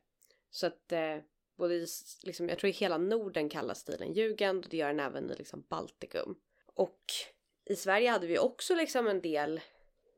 Så 0.50 0.66
att 0.66 0.92
eh, 0.92 1.16
både 1.56 1.74
i, 1.74 1.86
liksom, 2.22 2.48
jag 2.48 2.58
tror 2.58 2.70
i 2.70 2.72
hela 2.72 2.98
Norden 2.98 3.48
kallas 3.48 3.80
stilen 3.80 4.12
Jugend 4.12 4.64
och 4.64 4.70
det 4.70 4.76
gör 4.76 4.88
den 4.88 5.00
även 5.00 5.30
i 5.30 5.34
liksom 5.34 5.66
Baltikum. 5.68 6.36
Och 6.66 7.00
i 7.64 7.76
Sverige 7.76 8.10
hade 8.10 8.26
vi 8.26 8.38
också 8.38 8.74
liksom 8.74 9.06
en 9.06 9.20
del 9.20 9.60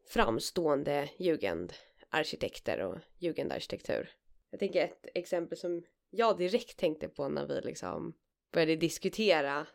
framstående 0.09 1.11
jugend 1.19 1.73
arkitekter 2.11 2.81
och 2.81 2.99
jugendarkitektur. 3.19 4.11
Jag 4.51 4.61
tänker 4.61 4.85
ett 4.85 5.07
exempel 5.15 5.59
som 5.59 5.83
jag 6.11 6.39
direkt 6.39 6.77
tänkte 6.77 7.09
på 7.09 7.29
när 7.29 7.47
vi 7.47 7.61
liksom 7.61 8.15
började 8.53 8.77
diskutera 8.77 9.67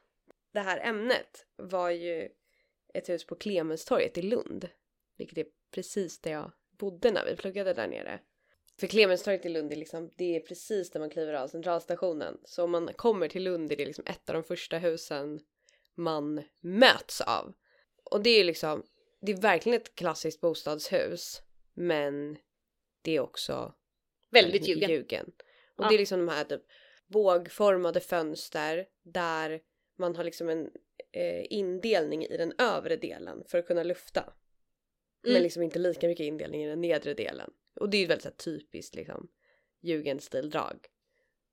det 0.53 0.59
här 0.59 0.79
ämnet 0.79 1.45
var 1.55 1.89
ju 1.89 2.29
ett 2.93 3.09
hus 3.09 3.25
på 3.25 3.35
Clemenstorget 3.35 4.17
i 4.17 4.21
Lund. 4.21 4.69
Vilket 5.17 5.37
är 5.37 5.45
precis 5.71 6.21
där 6.21 6.31
jag 6.31 6.51
bodde 6.77 7.11
när 7.11 7.25
vi 7.25 7.35
pluggade 7.35 7.73
där 7.73 7.87
nere. 7.87 8.19
För 8.79 8.87
Clemenstorget 8.87 9.45
i 9.45 9.49
Lund 9.49 9.71
är 9.71 9.75
liksom, 9.75 10.11
det 10.17 10.35
är 10.35 10.39
precis 10.39 10.91
där 10.91 10.99
man 10.99 11.09
kliver 11.09 11.33
av 11.33 11.47
centralstationen. 11.47 12.37
Så 12.43 12.63
om 12.63 12.71
man 12.71 12.93
kommer 12.95 13.27
till 13.27 13.43
Lund 13.43 13.71
är 13.71 13.75
det 13.75 13.85
liksom 13.85 14.05
ett 14.07 14.29
av 14.29 14.33
de 14.33 14.43
första 14.43 14.77
husen 14.77 15.39
man 15.95 16.43
möts 16.59 17.21
av. 17.21 17.53
Och 18.03 18.23
det 18.23 18.29
är 18.29 18.37
ju 18.37 18.43
liksom, 18.43 18.83
det 19.21 19.31
är 19.31 19.41
verkligen 19.41 19.81
ett 19.81 19.95
klassiskt 19.95 20.41
bostadshus. 20.41 21.41
Men 21.73 22.37
det 23.01 23.15
är 23.15 23.19
också 23.19 23.73
Väldigt 24.29 24.67
ljugen. 24.67 24.89
ljugen. 24.89 25.31
Och 25.75 25.83
Ja. 25.85 25.89
det 25.89 25.95
är 25.95 25.99
liksom 25.99 26.19
de 26.25 26.27
här 26.33 26.43
typ 26.43 26.61
bågformade 27.07 27.99
fönster 27.99 28.85
där 29.03 29.61
man 29.97 30.15
har 30.15 30.23
liksom 30.23 30.49
en 30.49 30.71
eh, 31.11 31.45
indelning 31.49 32.25
i 32.25 32.37
den 32.37 32.53
övre 32.57 32.95
delen 32.95 33.43
för 33.47 33.57
att 33.57 33.67
kunna 33.67 33.83
lufta. 33.83 34.33
Men 35.21 35.31
Mm. 35.31 35.43
liksom 35.43 35.63
inte 35.63 35.79
lika 35.79 36.07
mycket 36.07 36.23
indelning 36.23 36.63
i 36.63 36.67
den 36.67 36.81
nedre 36.81 37.13
delen. 37.13 37.53
Och 37.75 37.89
det 37.89 37.97
är 37.97 38.01
ju 38.01 38.05
väldigt 38.07 38.23
så 38.23 38.29
här, 38.29 38.35
typiskt 38.35 38.95
liksom 38.95 39.27
jugendstildrag. 39.81 40.87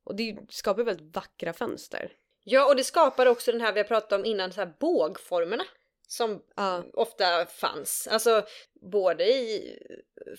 Och 0.04 0.16
det 0.16 0.36
skapar 0.48 0.82
väldigt 0.84 1.16
vackra 1.16 1.52
fönster. 1.52 2.12
Ja 2.44 2.68
och 2.70 2.76
det 2.76 2.84
skapar 2.84 3.26
också 3.26 3.52
den 3.52 3.60
här 3.60 3.72
vi 3.72 3.80
har 3.80 3.84
pratat 3.88 4.12
om 4.12 4.24
innan, 4.24 4.52
så 4.52 4.60
här 4.60 4.74
bågformerna. 4.80 5.64
Som 6.10 6.42
Ja, 6.56 6.84
ofta 6.92 7.46
fanns. 7.46 8.06
Alltså 8.06 8.46
både 8.80 9.24
i 9.24 9.78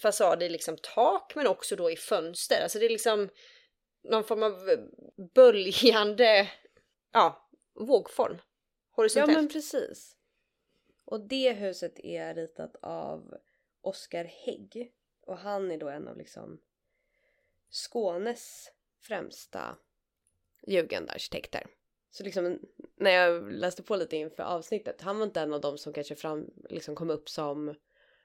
fasad 0.02 0.44
i 0.44 0.50
liksom 0.50 0.78
tak 0.78 1.36
men 1.36 1.48
också 1.48 1.76
då 1.76 1.92
i 1.92 1.96
fönster. 1.96 2.64
Alltså 2.64 2.80
det 2.80 2.86
är 2.86 2.90
liksom 2.90 3.30
någon 4.04 4.24
form 4.24 4.44
av 4.44 4.78
böljande, 5.36 6.48
ja, 7.14 7.50
vågform. 7.74 8.36
Ja 8.38 8.44
Horisontellt. 8.92 9.38
men 9.38 9.50
precis. 9.50 10.16
Och 11.06 11.28
det 11.28 11.54
huset 11.54 12.00
är 12.00 12.36
ritat 12.36 12.76
av 12.82 13.38
Oskar 13.82 14.26
Hägg. 14.26 14.94
Och 15.22 15.38
han 15.38 15.72
är 15.72 15.78
då 15.78 15.90
en 15.90 16.08
av 16.08 16.18
liksom 16.18 16.62
Skånes 17.70 18.72
främsta 19.02 19.78
jugendarkitekter. 20.68 21.68
Så 22.12 22.24
liksom 22.24 22.60
när 22.96 23.12
jag 23.12 23.52
läste 23.52 23.84
på 23.84 23.96
lite 23.96 24.16
inför 24.18 24.44
avsnittet, 24.44 25.02
han 25.02 25.18
var 25.18 25.26
inte 25.26 25.42
en 25.42 25.54
av 25.54 25.62
dem 25.62 25.78
som 25.78 25.94
kanske 25.94 26.16
fram, 26.16 26.50
liksom 26.70 26.96
kom 26.96 27.10
upp 27.10 27.30
som 27.30 27.76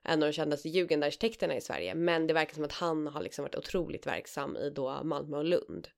en 0.02 0.22
av 0.22 0.28
de 0.28 0.32
kändaste 0.32 0.68
jugendarkitekterna 0.68 1.56
i 1.56 1.60
Sverige. 1.60 1.94
Men 1.94 2.26
det 2.26 2.34
verkar 2.34 2.54
som 2.54 2.64
att 2.64 2.72
han 2.72 3.06
har 3.06 3.22
liksom 3.22 3.42
varit 3.42 3.56
otroligt 3.56 4.06
verksam 4.06 4.56
i 4.56 4.70
då 4.70 5.02
Malmö 5.04 5.36
och 5.36 5.44
Lund. 5.44 5.88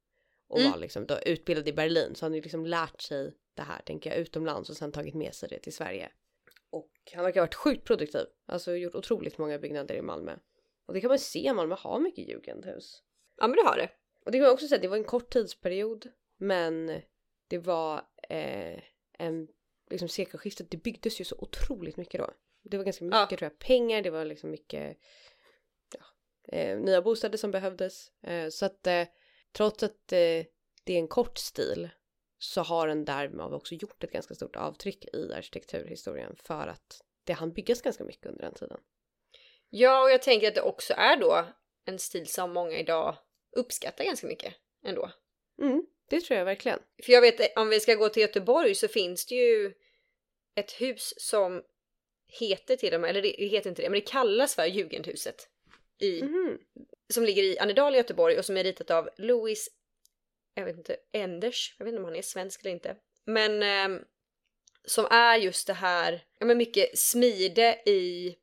Och 0.49 0.59
Mm. 0.59 0.71
var 0.73 0.79
liksom 0.79 1.07
då 1.07 1.19
utbildad 1.19 1.69
i 1.69 1.73
Berlin. 1.73 2.15
Så 2.15 2.25
han 2.25 2.33
har 2.33 2.37
ju 2.37 2.43
liksom 2.43 2.67
lärt 2.67 3.01
sig 3.01 3.33
det 3.55 3.63
här, 3.63 3.83
tänker 3.83 4.11
jag, 4.11 4.19
utomlands 4.19 4.71
och 4.71 4.77
sen 4.77 4.93
tagit 4.93 5.15
med 5.15 5.35
sig 5.35 5.49
det 5.49 5.59
till 5.59 5.73
Sverige. 5.73 6.11
Och 6.71 6.91
han 7.15 7.25
verkar 7.25 7.41
ha 7.41 7.45
varit 7.47 7.55
sjukt 7.55 7.85
produktiv. 7.85 8.27
Alltså 8.47 8.75
gjort 8.77 8.95
otroligt 8.95 9.39
många 9.39 9.59
byggnader 9.59 9.95
i 9.95 10.03
Malmö. 10.03 10.37
Och 10.87 10.95
det 10.95 11.01
kan 11.01 11.09
man 11.09 11.19
se, 11.19 11.53
Malmö 11.53 11.75
har 11.75 12.01
mycket 12.01 12.29
jugendhus. 12.29 13.03
Ja 13.37 13.47
men 13.47 13.57
det 13.57 13.63
har 13.63 13.77
det. 13.77 13.91
Och 14.25 14.33
det 14.33 14.39
kan 14.39 14.43
man 14.43 14.53
också 14.53 14.69
säga, 14.69 14.81
det 14.81 14.89
var 14.89 14.97
en 14.97 15.05
kort 15.05 15.31
tidsperiod. 15.31 16.09
Men 16.37 17.01
det 17.49 17.59
var 17.59 18.03
eh, 18.29 18.81
en, 19.19 19.49
liksom 19.91 20.09
sekelskiftet, 20.09 20.71
det 20.71 20.77
byggdes 20.77 21.21
ju 21.21 21.25
så 21.25 21.37
otroligt 21.39 21.97
mycket 21.97 22.21
då. 22.21 22.31
Det 22.63 22.77
var 22.77 22.85
ganska 22.85 23.05
mycket 23.05 23.21
Ja. 23.21 23.27
tror 23.27 23.43
jag, 23.43 23.59
pengar, 23.59 24.03
det 24.03 24.11
var 24.11 24.25
liksom 24.25 24.51
mycket 24.51 24.99
ja, 25.99 26.05
eh, 26.57 26.79
nya 26.79 27.03
bostäder 27.03 27.39
som 27.39 27.51
behövdes. 27.51 28.13
Eh, 28.23 28.49
så 28.49 28.67
att 28.67 28.87
eh, 28.87 29.07
trots 29.53 29.83
att 29.83 30.13
eh, 30.13 30.45
det 30.85 30.93
är 30.93 30.99
en 30.99 31.09
kort 31.09 31.39
stil 31.39 31.89
så 32.39 32.61
har 32.61 32.89
den 32.89 33.05
därmed 33.05 33.55
också 33.55 33.75
gjort 33.75 34.05
ett 34.05 34.13
ganska 34.13 34.35
stort 34.35 34.57
avtryck 34.57 35.05
i 35.15 35.33
arkitekturhistorien 35.33 36.37
för 36.37 36.67
att 36.67 37.03
det 37.25 37.33
hann 37.33 37.53
byggas 37.53 37.83
ganska 37.83 38.05
mycket 38.05 38.27
under 38.27 38.43
den 38.43 38.55
tiden. 38.55 38.81
Ja, 39.71 40.03
och 40.03 40.11
jag 40.11 40.23
tänker 40.23 40.49
att 40.49 40.55
det 40.55 40.63
också 40.63 40.95
är 40.97 41.17
då 41.17 41.47
en 41.85 41.99
stil 41.99 42.27
som 42.27 42.53
många 42.53 42.79
idag 42.79 43.17
uppskattar 43.57 44.05
ganska 44.05 44.27
mycket 44.27 44.55
ändå. 44.85 45.11
Mm, 45.63 45.87
det 46.09 46.21
tror 46.21 46.39
jag 46.39 46.45
verkligen. 46.45 46.79
För 47.03 47.13
jag 47.13 47.21
vet, 47.21 47.57
om 47.57 47.69
vi 47.69 47.81
ska 47.81 47.95
gå 47.95 48.09
till 48.09 48.23
Göteborg 48.23 48.75
så 48.75 48.89
finns 48.89 49.27
det 49.27 49.35
ju 49.35 49.73
ett 50.55 50.73
hus 50.73 51.15
som 51.17 51.63
heter 52.41 52.77
till 52.77 52.95
och 52.95 53.01
med, 53.01 53.11
eller 53.11 53.23
det 53.23 53.29
heter 53.29 53.71
inte 53.71 53.83
det, 53.83 53.91
men 53.91 54.01
det 54.01 54.07
kallas 54.07 54.55
för 54.55 54.67
Jugendhuset. 54.67 55.49
I, 55.99 56.23
Mhm. 56.23 56.59
Som 57.09 57.25
ligger 57.25 57.43
i 57.43 57.59
Annedal 57.59 57.95
i 57.95 57.99
Göteborg 57.99 58.39
och 58.39 58.45
som 58.45 58.57
är 58.57 58.65
ritat 58.65 58.91
av 58.91 59.09
Louis, 59.17 59.69
jag 60.55 60.65
vet 60.65 60.77
inte, 60.77 60.97
Enders, 61.13 61.75
jag 61.79 61.85
vet 61.85 61.93
inte 61.93 61.99
om 61.99 62.05
han 62.05 62.17
är 62.17 62.23
svensk 62.23 62.61
eller 62.61 62.71
inte. 62.71 62.97
Men 63.25 63.63
ehm, 63.63 64.05
som 64.85 65.07
är 65.11 65.37
just 65.37 65.67
det 65.67 65.73
här, 65.73 66.25
ja 66.39 66.47
men 66.47 66.59
mycket 66.59 66.99
smide 66.99 67.83
i, 67.87 68.37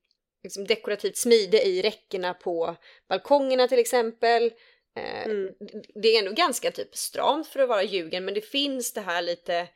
liksom 0.44 0.66
dekorativt 0.66 1.18
smide 1.18 1.68
i 1.68 1.82
räckena 1.82 2.34
på 2.34 2.76
balkongerna 3.08 3.68
till 3.68 3.80
exempel. 3.80 4.54
Eh, 4.96 5.26
Mm. 5.26 5.54
det 5.96 6.08
är 6.16 6.20
ändå 6.20 6.32
ganska 6.32 6.72
typ 6.72 6.96
stramt 6.96 7.48
för 7.48 7.60
att 7.60 7.70
vara 7.70 7.84
ljugen 7.84 8.26
men 8.26 8.34
det 8.34 8.42
finns 8.42 8.94
det 8.94 9.02
här 9.02 9.22
lite 9.22 9.68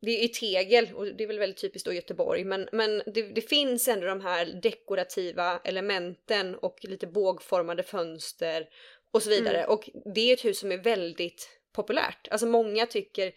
det 0.00 0.10
är 0.10 0.24
i 0.24 0.28
tegel 0.28 0.94
och 0.94 1.06
det 1.06 1.24
är 1.24 1.28
väl 1.28 1.38
väldigt 1.38 1.60
typiskt 1.60 1.86
då 1.86 1.92
Göteborg 1.92 2.44
men, 2.44 2.68
men 2.72 3.02
det, 3.06 3.22
det 3.22 3.40
finns 3.40 3.88
ändå 3.88 4.06
de 4.06 4.20
här 4.20 4.46
dekorativa 4.62 5.60
elementen 5.64 6.54
och 6.54 6.78
lite 6.82 7.06
bågformade 7.06 7.82
fönster 7.82 8.68
och 9.10 9.22
så 9.22 9.30
vidare 9.30 9.58
Mm. 9.58 9.70
och 9.70 9.90
det 10.14 10.20
är 10.20 10.32
ett 10.32 10.44
hus 10.44 10.58
som 10.58 10.72
är 10.72 10.78
väldigt 10.78 11.48
populärt. 11.72 12.28
Alltså 12.30 12.46
många 12.46 12.86
tycker, 12.86 13.32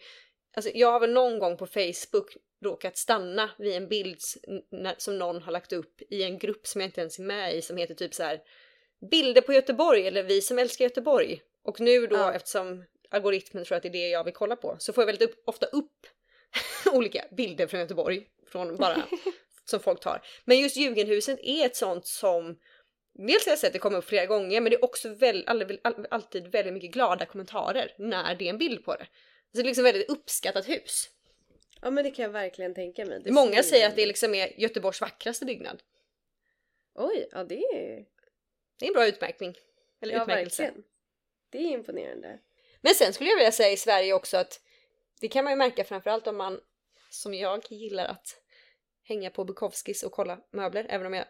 alltså 0.56 0.70
jag 0.74 0.92
har 0.92 1.00
väl 1.00 1.12
någon 1.12 1.38
gång 1.38 1.56
på 1.56 1.66
Facebook 1.66 2.36
råkat 2.64 2.96
stanna 2.96 3.50
vid 3.58 3.76
en 3.76 3.88
bild 3.88 4.18
som 4.96 5.18
någon 5.18 5.42
har 5.42 5.52
lagt 5.52 5.72
upp 5.72 6.02
i 6.10 6.22
en 6.22 6.38
grupp 6.38 6.66
som 6.66 6.80
jag 6.80 6.88
inte 6.88 7.00
ens 7.00 7.18
är 7.18 7.22
med 7.22 7.56
i 7.56 7.62
som 7.62 7.76
heter 7.76 7.94
typ 7.94 8.14
så 8.14 8.22
här 8.22 8.40
bilder 9.10 9.40
på 9.40 9.52
Göteborg 9.52 10.06
eller 10.06 10.22
vi 10.22 10.40
som 10.40 10.58
älskar 10.58 10.84
Göteborg. 10.84 11.40
Och 11.62 11.80
nu 11.80 12.06
då 12.06 12.16
Ja. 12.16 12.32
eftersom 12.32 12.84
algoritmen 13.10 13.64
tror 13.64 13.76
att 13.76 13.82
det 13.82 13.88
är 13.88 13.92
det 13.92 14.08
jag 14.08 14.24
vill 14.24 14.34
kolla 14.34 14.56
på 14.56 14.76
så 14.78 14.92
får 14.92 15.02
jag 15.02 15.06
väldigt 15.06 15.30
upp, 15.30 15.42
ofta 15.44 15.66
upp 15.66 16.06
olika 16.92 17.24
bilder 17.30 17.66
från 17.66 17.80
Göteborg 17.80 18.26
från 18.46 18.76
bara 18.76 19.02
som 19.64 19.80
folk 19.80 20.00
tar. 20.00 20.22
Men 20.44 20.60
just 20.60 20.76
Jugendhuset 20.76 21.38
är 21.42 21.66
ett 21.66 21.76
sånt 21.76 22.06
som 22.06 22.58
Dels 23.28 23.44
har 23.46 23.52
jag 23.52 23.58
sett 23.58 23.72
det 23.72 23.78
komma 23.78 23.98
upp 23.98 24.04
flera 24.04 24.26
gånger 24.26 24.60
men 24.60 24.70
det 24.70 24.76
är 24.76 24.84
också 24.84 25.08
väl, 25.08 25.44
all, 25.46 25.78
all, 25.82 26.06
alltid 26.10 26.46
väldigt 26.52 26.74
mycket 26.74 26.90
glada 26.90 27.26
kommentarer 27.26 27.94
när 27.98 28.34
det 28.34 28.44
är 28.44 28.50
en 28.50 28.58
bild 28.58 28.84
på 28.84 28.94
det. 28.94 29.06
Så 29.52 29.56
det 29.56 29.60
är 29.60 29.64
liksom 29.64 29.84
väldigt 29.84 30.10
uppskattat 30.10 30.68
hus. 30.68 31.10
Ja 31.82 31.90
men 31.90 32.04
det 32.04 32.10
kan 32.10 32.22
jag 32.22 32.30
verkligen 32.30 32.74
tänka 32.74 33.04
mig. 33.04 33.20
Det 33.24 33.30
Många 33.30 33.62
säger 33.62 33.88
att 33.88 33.96
det 33.96 34.06
liksom 34.06 34.34
är 34.34 34.60
Göteborgs 34.60 35.00
vackraste 35.00 35.44
byggnad. 35.44 35.82
Oj, 36.94 37.28
ja 37.32 37.44
det 37.44 37.58
är... 37.64 38.04
Det 38.80 38.86
är 38.86 38.88
en 38.88 38.94
bra 38.94 39.06
utmärkning. 39.06 39.54
Eller 40.00 40.14
Ja 40.14 40.22
utmärkelse. 40.22 40.62
verkligen. 40.62 40.84
Det 41.50 41.58
är 41.58 41.62
imponerande. 41.62 42.38
Men 42.80 42.94
sen 42.94 43.12
skulle 43.12 43.30
jag 43.30 43.36
vilja 43.36 43.52
säga 43.52 43.70
i 43.70 43.76
Sverige 43.76 44.12
också 44.12 44.36
att 44.36 44.60
det 45.20 45.28
kan 45.28 45.44
man 45.44 45.52
ju 45.52 45.56
märka 45.56 45.84
framförallt 45.84 46.26
om 46.26 46.36
man 46.36 46.60
som 47.10 47.34
jag 47.34 47.62
gillar 47.70 48.04
att 48.04 48.42
hänga 49.02 49.30
på 49.30 49.44
Bukowskis 49.44 50.02
och 50.02 50.12
kolla 50.12 50.40
möbler, 50.52 50.86
även 50.88 51.06
om 51.06 51.14
jag 51.14 51.24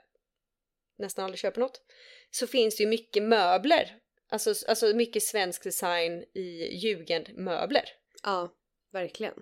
nästan 0.98 1.24
aldrig 1.24 1.38
köper 1.38 1.60
något. 1.60 1.82
Så 2.30 2.46
finns 2.46 2.76
det 2.76 2.82
ju 2.82 2.88
mycket 2.88 3.22
möbler. 3.22 3.96
Alltså, 4.28 4.54
alltså 4.68 4.86
mycket 4.86 5.22
svensk 5.22 5.62
design 5.64 6.24
i 6.34 6.76
jugendmöbler. 6.76 7.84
Ja, 8.22 8.54
verkligen. 8.92 9.34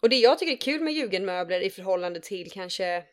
Och 0.00 0.08
det 0.08 0.16
jag 0.16 0.38
tycker 0.38 0.52
är 0.52 0.56
kul 0.56 0.80
med 0.80 0.94
jugendmöbler 0.94 1.60
i 1.60 1.70
förhållande 1.70 2.20
till 2.20 2.50
kanske 2.50 3.04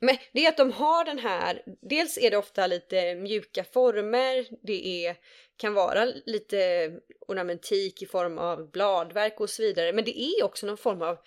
men 0.00 0.16
det 0.32 0.44
är 0.44 0.48
att 0.48 0.56
de 0.56 0.72
har 0.72 1.04
den 1.04 1.18
här, 1.18 1.62
dels 1.82 2.18
är 2.18 2.30
det 2.30 2.36
ofta 2.36 2.66
lite 2.66 3.14
mjuka 3.14 3.64
former, 3.64 4.46
det 4.62 5.06
är, 5.06 5.16
kan 5.56 5.74
vara 5.74 6.04
lite 6.04 6.90
ornamentik 7.28 8.02
i 8.02 8.06
form 8.06 8.38
av 8.38 8.70
bladverk 8.70 9.40
och 9.40 9.50
så 9.50 9.62
vidare, 9.62 9.92
men 9.92 10.04
det 10.04 10.20
är 10.20 10.44
också 10.44 10.66
någon 10.66 10.76
form 10.76 11.02
av, 11.02 11.18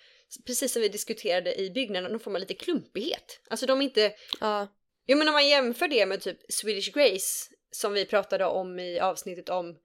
precis 0.46 0.72
som 0.72 0.82
vi 0.82 0.88
diskuterade 0.88 1.60
i 1.60 1.70
byggnaden, 1.70 2.12
någon 2.12 2.20
form 2.20 2.34
av 2.34 2.40
lite 2.40 2.54
klumpighet. 2.54 3.40
Alltså 3.50 3.66
de 3.66 3.80
är 3.80 3.84
inte, 3.84 4.12
Ja, 4.40 4.68
Jo 5.06 5.18
men 5.18 5.28
om 5.28 5.34
man 5.34 5.48
jämför 5.48 5.88
det 5.88 6.06
med 6.06 6.20
typ 6.20 6.38
Swedish 6.48 6.92
Grace 6.92 7.54
som 7.70 7.92
vi 7.92 8.06
pratade 8.06 8.44
om 8.44 8.78
i 8.78 9.00
avsnittet 9.00 9.48
om 9.48 9.78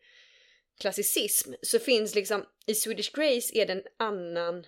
klassicism 0.80 1.54
så 1.62 1.80
finns 1.80 2.16
liksom 2.16 2.46
i 2.66 2.76
Swedish 2.76 3.12
Grace 3.12 3.58
är 3.58 3.66
det 3.66 3.74
en 3.74 3.84
annan 3.98 4.66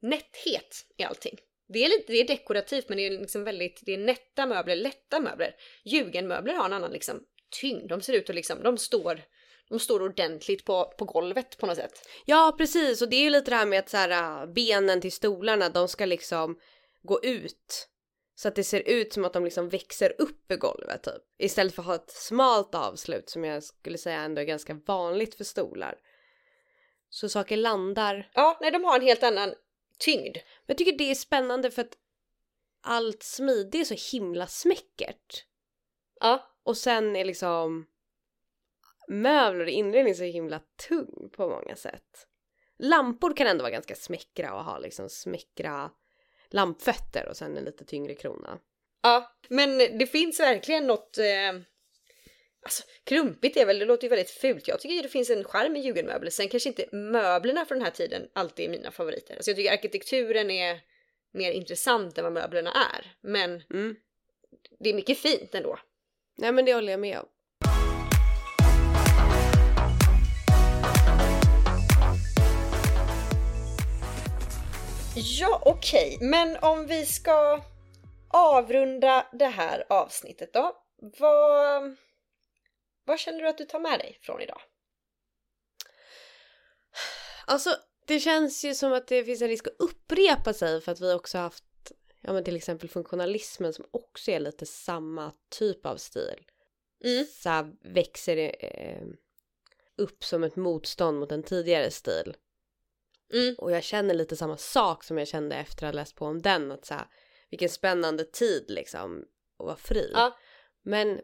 nätthet 0.00 0.86
i 0.96 1.04
allting. 1.04 1.38
Det 1.68 1.84
är, 1.84 1.88
lite, 1.88 2.12
det 2.12 2.20
är 2.20 2.26
dekorativt 2.26 2.88
men 2.88 2.98
det 2.98 3.06
är 3.06 3.10
liksom 3.10 3.44
väldigt, 3.44 3.82
det 3.86 3.94
är 3.94 3.98
nätta 3.98 4.46
möbler, 4.46 4.76
lätta 4.76 5.20
möbler. 5.20 5.54
Jugendmöbler 5.84 6.54
har 6.54 6.64
en 6.64 6.72
annan 6.72 6.92
liksom 6.92 7.20
tyngd, 7.60 7.88
de 7.88 8.00
ser 8.00 8.12
ut 8.12 8.30
att 8.30 8.36
liksom, 8.36 8.62
de 8.62 8.78
står, 8.78 9.20
de 9.68 9.78
står 9.78 10.02
ordentligt 10.02 10.64
på, 10.64 10.84
på 10.98 11.04
golvet 11.04 11.58
på 11.58 11.66
något 11.66 11.76
sätt. 11.76 12.08
ja 12.24 12.54
precis 12.58 13.02
och 13.02 13.08
det 13.08 13.16
är 13.16 13.22
ju 13.22 13.30
lite 13.30 13.50
det 13.50 13.56
här 13.56 13.66
med 13.66 13.78
att 13.78 13.88
så 13.88 13.96
här, 13.96 14.42
äh, 14.42 14.52
benen 14.52 15.00
till 15.00 15.12
stolarna 15.12 15.68
de 15.68 15.88
ska 15.88 16.04
liksom 16.04 16.58
gå 17.02 17.20
ut. 17.22 17.88
Så 18.36 18.48
att 18.48 18.54
det 18.54 18.64
ser 18.64 18.88
ut 18.88 19.12
som 19.12 19.24
att 19.24 19.32
de 19.32 19.44
liksom 19.44 19.68
växer 19.68 20.14
upp 20.18 20.52
i 20.52 20.56
golvet 20.56 21.02
typ. 21.02 21.22
Istället 21.38 21.74
för 21.74 21.82
att 21.82 21.86
ha 21.86 21.94
ett 21.94 22.10
smalt 22.10 22.74
avslut 22.74 23.30
som 23.30 23.44
jag 23.44 23.62
skulle 23.62 23.98
säga 23.98 24.20
ändå 24.20 24.40
är 24.40 24.44
ganska 24.44 24.74
vanligt 24.86 25.34
för 25.34 25.44
stolar. 25.44 25.94
Så 27.08 27.28
saker 27.28 27.56
landar. 27.56 28.30
Ja, 28.34 28.58
nej 28.60 28.70
de 28.70 28.84
har 28.84 28.96
en 28.96 29.06
helt 29.06 29.22
annan 29.22 29.54
tyngd. 29.98 30.36
Men 30.36 30.66
jag 30.66 30.78
tycker 30.78 30.98
det 30.98 31.10
är 31.10 31.14
spännande 31.14 31.70
för 31.70 31.82
att 31.82 31.96
allt 32.80 33.22
smide 33.22 33.78
är 33.78 33.84
så 33.84 34.16
himla 34.16 34.46
smäckert. 34.46 35.44
Ja, 36.20 36.50
Och 36.62 36.76
sen 36.76 37.16
är 37.16 37.24
liksom 37.24 37.86
möbler 39.08 39.64
och 39.64 39.70
inredning 39.70 40.14
så 40.14 40.24
himla 40.24 40.60
tung 40.88 41.30
på 41.32 41.48
många 41.48 41.76
sätt. 41.76 42.26
Lampor 42.78 43.36
kan 43.36 43.46
ändå 43.46 43.62
vara 43.62 43.72
ganska 43.72 43.94
smäckra 43.94 44.54
och 44.54 44.64
ha 44.64 44.78
liksom 44.78 45.08
smäckra 45.08 45.90
lampfötter 46.50 47.28
och 47.28 47.36
sen 47.36 47.56
en 47.56 47.64
lite 47.64 47.84
tyngre 47.84 48.14
krona. 48.14 48.58
Ja, 49.02 49.36
men 49.48 49.78
det 49.78 50.06
finns 50.06 50.40
verkligen 50.40 50.86
något... 50.86 51.18
Eh, 51.18 51.60
alltså, 52.64 52.82
klumpigt 53.04 53.56
är 53.56 53.66
väl, 53.66 53.78
det 53.78 53.84
låter 53.84 54.02
ju 54.04 54.08
väldigt 54.08 54.30
fult. 54.30 54.68
Jag 54.68 54.80
tycker 54.80 55.02
det 55.02 55.08
finns 55.08 55.30
en 55.30 55.44
charm 55.44 55.76
i 55.76 55.80
jugendmöbler. 55.80 56.30
Sen 56.30 56.48
kanske 56.48 56.68
inte 56.68 56.96
möblerna 56.96 57.64
från 57.64 57.78
den 57.78 57.84
här 57.84 57.92
tiden 57.92 58.28
alltid 58.32 58.64
är 58.66 58.70
mina 58.70 58.90
favoriter. 58.90 59.34
Alltså 59.36 59.50
jag 59.50 59.56
tycker 59.56 59.72
arkitekturen 59.72 60.50
är 60.50 60.80
mer 61.32 61.52
intressant 61.52 62.18
än 62.18 62.24
vad 62.24 62.32
möblerna 62.32 62.70
är. 62.94 63.12
Men 63.20 63.62
Mm. 63.70 63.96
det 64.78 64.90
är 64.90 64.94
mycket 64.94 65.18
fint 65.18 65.54
ändå. 65.54 65.78
Nej 66.36 66.52
men 66.52 66.64
det 66.64 66.74
håller 66.74 66.90
jag 66.92 67.00
med 67.00 67.18
om. 67.18 67.26
Ja, 75.16 75.62
okej. 75.64 76.18
Men 76.20 76.56
om 76.56 76.86
vi 76.86 77.06
ska 77.06 77.60
avrunda 78.28 79.26
det 79.32 79.46
här 79.46 79.84
avsnittet 79.88 80.52
då. 80.52 80.72
Vad, 81.18 81.96
vad 83.04 83.18
känner 83.18 83.42
du 83.42 83.48
att 83.48 83.58
du 83.58 83.64
tar 83.64 83.80
med 83.80 83.98
dig 83.98 84.18
från 84.22 84.40
idag? 84.40 84.60
Alltså 87.46 87.76
det 88.06 88.20
känns 88.20 88.64
ju 88.64 88.74
som 88.74 88.92
att 88.92 89.06
det 89.06 89.24
finns 89.24 89.42
en 89.42 89.48
risk 89.48 89.66
att 89.66 89.76
upprepa 89.78 90.52
sig 90.52 90.80
för 90.80 90.92
att 90.92 91.00
vi 91.00 91.12
också 91.12 91.38
haft 91.38 91.64
ja 92.20 92.32
men 92.32 92.44
till 92.44 92.56
exempel 92.56 92.88
funktionalismen 92.88 93.72
som 93.72 93.84
också 93.90 94.30
är 94.30 94.40
lite 94.40 94.66
samma 94.66 95.32
typ 95.48 95.86
av 95.86 95.96
stil. 95.96 96.46
Mm. 97.04 97.26
Så 97.26 97.70
växer 97.80 98.36
det 98.36 98.50
eh, 98.50 99.06
upp 99.96 100.24
som 100.24 100.44
ett 100.44 100.56
motstånd 100.56 101.18
mot 101.18 101.32
en 101.32 101.42
tidigare 101.42 101.90
stil. 101.90 102.36
Mm. 103.32 103.54
Och 103.58 103.72
jag 103.72 103.82
känner 103.82 104.14
lite 104.14 104.36
samma 104.36 104.56
sak 104.56 105.04
som 105.04 105.18
jag 105.18 105.28
kände 105.28 105.56
efter 105.56 105.86
att 105.86 105.94
ha 105.94 106.00
läst 106.00 106.16
på 106.16 106.26
om 106.26 106.42
den. 106.42 106.72
Att 106.72 106.84
så 106.84 106.94
här, 106.94 107.06
vilken 107.50 107.68
spännande 107.68 108.24
tid 108.24 108.64
liksom 108.68 109.24
att 109.58 109.66
vara 109.66 109.76
fri. 109.76 110.10
Ja. 110.12 110.38
Men 110.82 111.20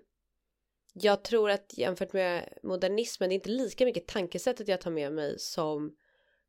jag 0.93 1.24
tror 1.24 1.51
att 1.51 1.78
jämfört 1.78 2.12
med 2.12 2.59
modernismen, 2.62 3.28
det 3.28 3.32
är 3.32 3.36
inte 3.36 3.51
lika 3.51 3.84
mycket 3.84 4.07
tankesättet 4.07 4.68
jag 4.68 4.80
tar 4.80 4.91
med 4.91 5.12
mig 5.12 5.38
som 5.38 5.97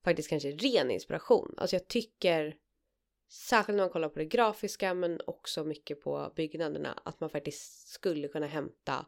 faktiskt 0.03 0.29
kanske 0.29 0.51
ren 0.51 0.91
inspiration. 0.91 1.53
Alltså 1.57 1.75
jag 1.75 1.87
tycker, 1.87 2.55
särskilt 3.29 3.75
när 3.75 3.83
man 3.83 3.91
kollar 3.91 4.09
på 4.09 4.19
det 4.19 4.25
grafiska 4.25 4.93
men 4.93 5.21
också 5.27 5.63
mycket 5.63 6.01
på 6.01 6.33
byggnaderna, 6.35 7.01
att 7.05 7.19
man 7.19 7.29
faktiskt 7.29 7.87
skulle 7.87 8.27
kunna 8.27 8.47
hämta 8.47 9.05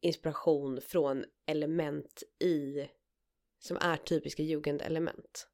inspiration 0.00 0.80
från 0.80 1.24
element 1.46 2.22
i 2.38 2.88
som 3.58 3.76
är 3.76 3.96
typiska 3.96 4.42
jugendelement. 4.42 5.48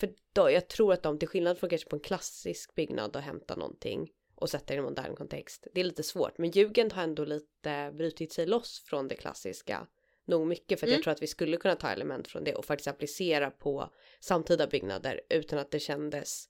För 0.00 0.14
då, 0.32 0.50
jag 0.50 0.68
tror 0.68 0.92
att 0.92 1.02
de 1.02 1.18
till 1.18 1.28
skillnad 1.28 1.58
från 1.58 1.70
kanske 1.70 1.88
på 1.88 1.96
en 1.96 2.00
klassisk 2.00 2.74
byggnad 2.74 3.16
och 3.16 3.22
hämta 3.22 3.56
någonting 3.56 4.10
och 4.36 4.50
sätta 4.50 4.74
i 4.74 4.76
en 4.76 4.82
modern 4.84 5.16
kontext. 5.16 5.66
Det 5.74 5.80
är 5.80 5.84
lite 5.84 6.02
svårt 6.02 6.38
men 6.38 6.50
jugend 6.50 6.92
har 6.92 7.02
ändå 7.02 7.24
lite 7.24 7.90
brutit 7.94 8.32
sig 8.32 8.46
loss 8.46 8.82
från 8.86 9.08
det 9.08 9.14
klassiska 9.16 9.86
nog 10.24 10.46
mycket 10.46 10.80
för 10.80 10.86
Mm. 10.86 10.94
jag 10.94 11.02
tror 11.04 11.12
att 11.12 11.22
vi 11.22 11.26
skulle 11.26 11.56
kunna 11.56 11.76
ta 11.76 11.88
element 11.88 12.28
från 12.28 12.44
det 12.44 12.54
och 12.54 12.64
faktiskt 12.64 12.88
applicera 12.88 13.50
på 13.50 13.92
samtida 14.20 14.66
byggnader 14.66 15.20
utan 15.28 15.58
att 15.58 15.70
det 15.70 15.80
kändes 15.80 16.48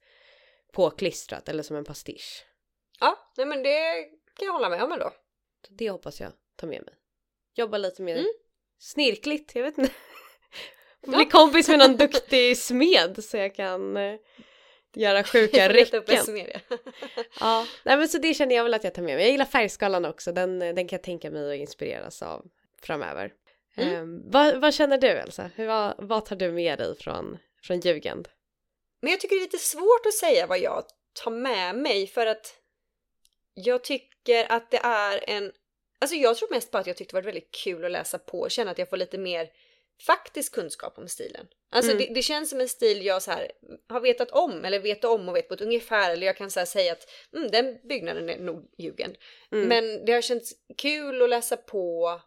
påklistrat 0.72 1.49
eller 1.49 1.62
som 1.62 1.76
en 1.76 1.84
pastisch. 1.84 2.47
Ja, 3.01 3.32
nej 3.37 3.47
men 3.47 3.62
det 3.62 4.03
kan 4.37 4.47
jag 4.47 4.53
hålla 4.53 4.68
med 4.68 4.82
om 4.82 4.93
ändå. 4.93 5.11
Så 5.66 5.72
det 5.72 5.91
hoppas 5.91 6.20
jag 6.20 6.32
ta 6.57 6.66
med 6.66 6.82
mig. 6.84 6.95
Jobba 7.55 7.78
lite 7.78 8.03
mer 8.03 8.14
Mm. 8.16 8.26
snirkligt, 8.78 9.55
jag 9.55 9.62
vet 9.62 9.78
inte. 9.78 9.93
Ja. 11.01 11.16
Bli 11.16 11.24
kompis 11.26 11.68
med 11.68 11.78
någon 11.78 11.97
duktig 11.97 12.59
smed 12.59 13.24
så 13.24 13.37
jag 13.37 13.55
kan 13.55 13.97
eh, 13.97 14.18
göra 14.97 15.24
sjuka 15.24 15.68
räcken. 15.72 16.03
Ja, 17.40 17.66
nej 17.84 17.97
men 17.97 18.09
så 18.09 18.18
det 18.18 18.34
känner 18.34 18.57
jag 18.57 18.64
väl 18.64 18.74
att 18.74 18.84
jag 18.84 18.94
tar 18.94 19.03
med 19.03 19.14
mig. 19.14 19.24
Jag 19.24 19.32
gillar 19.32 19.44
färgskalan 19.44 20.05
också, 20.05 20.32
den, 20.32 20.59
den 20.59 20.76
kan 20.76 20.97
jag 20.97 21.03
tänka 21.03 21.30
mig 21.30 21.55
att 21.55 21.61
inspireras 21.61 22.22
av 22.22 22.47
framöver. 22.82 23.32
Mm. 23.76 23.94
Ehm, 23.94 24.30
vad, 24.30 24.61
vad 24.61 24.74
känner 24.74 24.99
du 24.99 25.09
Elsa? 25.09 25.51
Hur, 25.55 25.66
vad, 25.66 25.94
vad 25.99 26.24
tar 26.24 26.36
du 26.36 26.53
med 26.53 26.78
dig 26.78 26.97
från, 26.99 27.38
från 27.62 27.80
Jugend? 27.80 28.28
Men 29.01 29.11
jag 29.11 29.20
tycker 29.20 29.36
det 29.36 29.40
är 29.40 29.47
lite 29.47 29.59
svårt 29.59 30.07
att 30.07 30.14
säga 30.14 30.47
vad 30.47 30.59
jag 30.59 30.84
tar 31.24 31.30
med 31.30 31.76
mig 31.76 32.07
för 32.07 32.26
att 32.26 32.55
jag 33.55 33.84
tycker 33.84 34.53
att 34.53 34.70
det 34.70 34.80
är 34.82 35.24
en... 35.30 35.53
Alltså 35.99 36.16
jag 36.16 36.36
tror 36.36 36.51
mest 36.51 36.70
på 36.70 36.78
att 36.78 36.86
jag 36.86 36.97
tyckte 36.97 37.16
det 37.16 37.20
var 37.20 37.24
väldigt 37.24 37.51
kul 37.51 37.84
att 37.84 37.90
läsa 37.90 38.18
på 38.18 38.40
och 38.40 38.51
känna 38.51 38.70
att 38.70 38.78
jag 38.78 38.90
får 38.90 38.97
lite 38.97 39.18
mer 39.18 39.49
faktisk 40.03 40.55
kunskap 40.55 40.99
om 40.99 41.09
stilen. 41.09 41.47
Alltså 41.70 41.92
Mm. 41.92 42.05
det, 42.07 42.14
det 42.14 42.22
känns 42.22 42.51
som 42.51 42.61
en 42.61 42.68
stil 42.68 43.07
jag 43.07 43.22
så 43.22 43.30
här 43.30 43.53
har 43.88 44.01
vetat 44.01 44.30
om 44.30 44.64
eller 44.64 44.80
vet 44.80 45.05
om 45.05 45.28
och 45.28 45.36
vet 45.36 45.49
på 45.49 45.55
ett 45.55 45.61
ungefär 45.61 46.11
eller 46.12 46.26
jag 46.26 46.36
kan 46.36 46.51
så 46.51 46.66
säga 46.66 46.92
att 46.92 47.11
mm, 47.32 47.51
den 47.51 47.78
byggnaden 47.88 48.30
är 48.30 48.38
nog 48.38 48.70
jugend. 48.78 49.16
Mm. 49.53 49.68
Men 49.68 50.05
det 50.05 50.12
har 50.12 50.20
känts 50.20 50.53
kul 50.76 51.22
att 51.22 51.28
läsa 51.28 51.57
på 51.57 52.20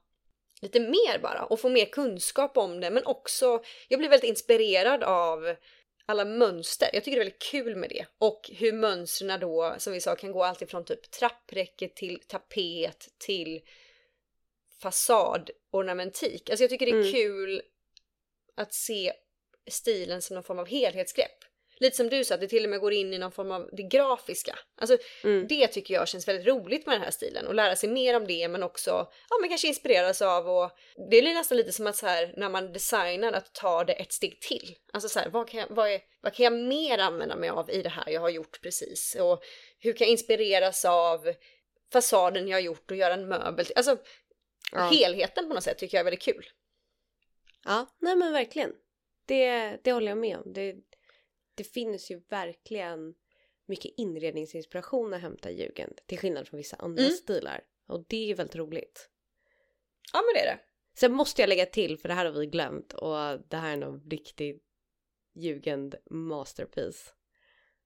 lite 0.61 0.79
mer 0.79 1.19
bara 1.21 1.43
och 1.43 1.59
få 1.59 1.69
mer 1.69 1.85
kunskap 1.85 2.57
om 2.57 2.79
det 2.79 2.89
men 2.89 3.05
också 3.05 3.63
jag 3.87 3.99
blir 3.99 4.09
väldigt 4.09 4.29
inspirerad 4.29 5.03
av 5.03 5.55
alla 6.05 6.25
mönster. 6.25 6.89
Jag 6.93 7.03
tycker 7.03 7.17
det 7.17 7.21
är 7.21 7.25
väldigt 7.25 7.51
kul 7.51 7.75
med 7.75 7.89
det 7.89 8.05
och 8.17 8.49
hur 8.53 8.73
mönstren 8.73 9.39
då 9.39 9.75
som 9.77 9.93
vi 9.93 10.01
sa 10.01 10.15
kan 10.15 10.31
gå 10.31 10.43
alltifrån 10.43 10.85
typ 10.85 11.11
trappräcke 11.11 11.87
till 11.87 12.21
tapet 12.27 13.07
till 13.17 13.61
fasadornamentik. 14.81 16.49
Alltså 16.49 16.63
jag 16.63 16.69
tycker 16.69 16.85
det 16.85 16.91
är 16.91 17.01
Mm. 17.01 17.11
kul 17.11 17.61
att 18.57 18.73
se 18.73 19.13
stilen 19.71 20.21
som 20.21 20.33
någon 20.33 20.43
form 20.43 20.59
av 20.59 20.67
helhetsgrepp. 20.67 21.31
Lite 21.81 21.97
som 21.97 22.09
du 22.09 22.23
sa, 22.23 22.35
att 22.35 22.41
det 22.41 22.47
till 22.47 22.63
och 22.63 22.69
med 22.69 22.79
går 22.79 22.93
in 22.93 23.13
i 23.13 23.17
någon 23.17 23.31
form 23.31 23.51
av 23.51 23.69
det 23.73 23.83
grafiska. 23.83 24.59
Alltså 24.81 24.97
Mm. 25.23 25.47
det 25.47 25.67
tycker 25.67 25.93
jag 25.93 26.07
känns 26.07 26.27
väldigt 26.27 26.47
roligt 26.47 26.85
med 26.85 26.95
den 26.95 27.01
här 27.01 27.11
stilen 27.11 27.47
och 27.47 27.55
lära 27.55 27.75
sig 27.75 27.89
mer 27.89 28.15
om 28.15 28.27
det 28.27 28.47
men 28.47 28.63
också 28.63 28.89
ja 29.29 29.37
men 29.41 29.49
kanske 29.49 29.67
inspireras 29.67 30.21
av 30.21 30.49
och 30.49 30.71
det 30.95 31.21
blir 31.21 31.33
nästan 31.33 31.57
lite 31.57 31.71
som 31.71 31.87
att 31.87 31.95
så 31.95 32.05
här 32.05 32.33
när 32.37 32.49
man 32.49 32.73
designar 32.73 33.33
att 33.33 33.53
ta 33.53 33.83
det 33.83 33.93
ett 33.93 34.13
steg 34.13 34.41
till. 34.41 34.75
Alltså 34.93 35.09
så 35.09 35.19
här, 35.19 35.29
vad 35.29 35.49
kan 35.49 35.59
jag, 35.59 35.67
vad, 35.69 35.89
är, 35.91 36.01
vad 36.21 36.33
kan 36.33 36.43
jag 36.43 36.53
mer 36.53 36.97
använda 36.97 37.35
mig 37.35 37.49
av 37.49 37.69
i 37.69 37.81
det 37.81 37.89
här 37.89 38.09
jag 38.09 38.21
har 38.21 38.29
gjort 38.29 38.61
precis 38.61 39.15
och 39.19 39.43
hur 39.79 39.93
kan 39.93 40.05
jag 40.07 40.11
inspireras 40.11 40.85
av 40.85 41.33
fasaden 41.93 42.47
jag 42.47 42.55
har 42.55 42.61
gjort 42.61 42.91
och 42.91 42.97
göra 42.97 43.13
en 43.13 43.27
möbel. 43.27 43.65
Alltså 43.75 43.97
Ja. 44.71 44.89
helheten 44.89 45.47
på 45.47 45.53
något 45.53 45.63
sätt 45.63 45.77
tycker 45.77 45.97
jag 45.97 45.99
är 45.99 46.05
väldigt 46.05 46.21
kul. 46.21 46.45
Ja, 47.63 47.95
nej 47.99 48.15
men 48.15 48.33
verkligen. 48.33 48.73
Det, 49.25 49.77
det 49.83 49.91
håller 49.91 50.07
jag 50.07 50.17
med 50.17 50.37
om. 50.37 50.53
Det, 50.53 50.75
det 51.55 51.63
finns 51.63 52.11
ju 52.11 52.21
verkligen 52.29 53.15
mycket 53.65 53.93
inredningsinspiration 53.97 55.13
att 55.13 55.21
hämta 55.21 55.49
i 55.51 55.61
jugend. 55.61 55.99
Till 56.05 56.17
skillnad 56.19 56.47
från 56.47 56.57
vissa 56.57 56.75
andra 56.75 57.03
Mm. 57.03 57.15
stilar. 57.15 57.63
Och 57.87 58.05
det 58.07 58.17
är 58.17 58.25
ju 58.25 58.33
väldigt 58.33 58.55
roligt. 58.55 59.09
Ja 60.13 60.21
men 60.21 60.33
det 60.33 60.39
är 60.49 60.55
det. 60.55 60.59
Sen 60.97 61.11
måste 61.13 61.41
jag 61.41 61.49
lägga 61.49 61.65
till, 61.65 61.97
för 61.99 62.07
det 62.09 62.15
här 62.15 62.25
har 62.25 62.31
vi 62.31 62.45
glömt 62.45 62.93
och 62.93 63.39
det 63.49 63.57
här 63.57 63.71
är 63.73 63.77
någon 63.77 64.09
riktig 64.09 64.61
jugend 65.33 65.95
masterpiece. 66.09 67.13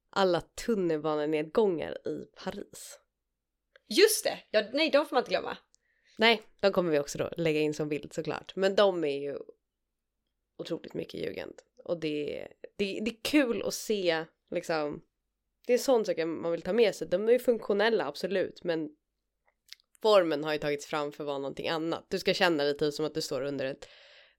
Alla 0.09 0.41
tunnelbanenedgångar 0.41 2.07
i 2.07 2.25
Paris. 2.43 2.99
Just 3.87 4.23
det! 4.23 4.39
Ja, 4.51 4.63
nej, 4.73 4.89
de 4.89 5.05
får 5.05 5.15
man 5.15 5.21
inte 5.21 5.29
glömma. 5.29 5.57
Nej, 6.17 6.41
de 6.59 6.71
kommer 6.71 6.91
vi 6.91 6.99
också 6.99 7.17
då 7.17 7.29
lägga 7.37 7.59
in 7.59 7.73
som 7.73 7.89
bild 7.89 8.13
såklart. 8.13 8.55
Men 8.55 8.75
de 8.75 9.03
är 9.03 9.19
ju 9.19 9.37
otroligt 10.57 10.93
mycket 10.93 11.19
jugend. 11.19 11.61
Och 11.83 11.99
det, 11.99 12.47
det, 12.75 12.99
det 12.99 13.11
är 13.11 13.21
kul 13.21 13.63
att 13.65 13.73
se 13.73 14.25
liksom. 14.51 15.01
Det 15.67 15.73
är 15.73 15.77
sånt 15.77 16.07
saker 16.07 16.25
man 16.25 16.51
vill 16.51 16.61
ta 16.61 16.73
med 16.73 16.95
sig. 16.95 17.07
De 17.07 17.27
är 17.27 17.31
ju 17.33 17.39
funktionella 17.39 18.05
absolut 18.05 18.63
men 18.63 18.89
formen 20.01 20.43
har 20.43 20.53
ju 20.53 20.59
tagits 20.59 20.85
fram 20.85 21.11
för 21.11 21.23
att 21.23 21.27
vara 21.27 21.37
någonting 21.37 21.67
annat. 21.67 22.05
Du 22.09 22.19
ska 22.19 22.33
känna 22.33 22.63
dig 22.63 22.77
typ 22.77 22.93
som 22.93 23.05
att 23.05 23.13
du 23.13 23.21
står 23.21 23.41
under 23.41 23.65
ett 23.65 23.87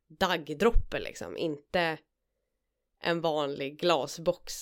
daggdroppe 0.07 0.99
liksom. 1.01 1.37
Inte 1.37 1.99
en 3.01 3.21
vanlig 3.21 3.81
glasbox 3.81 4.55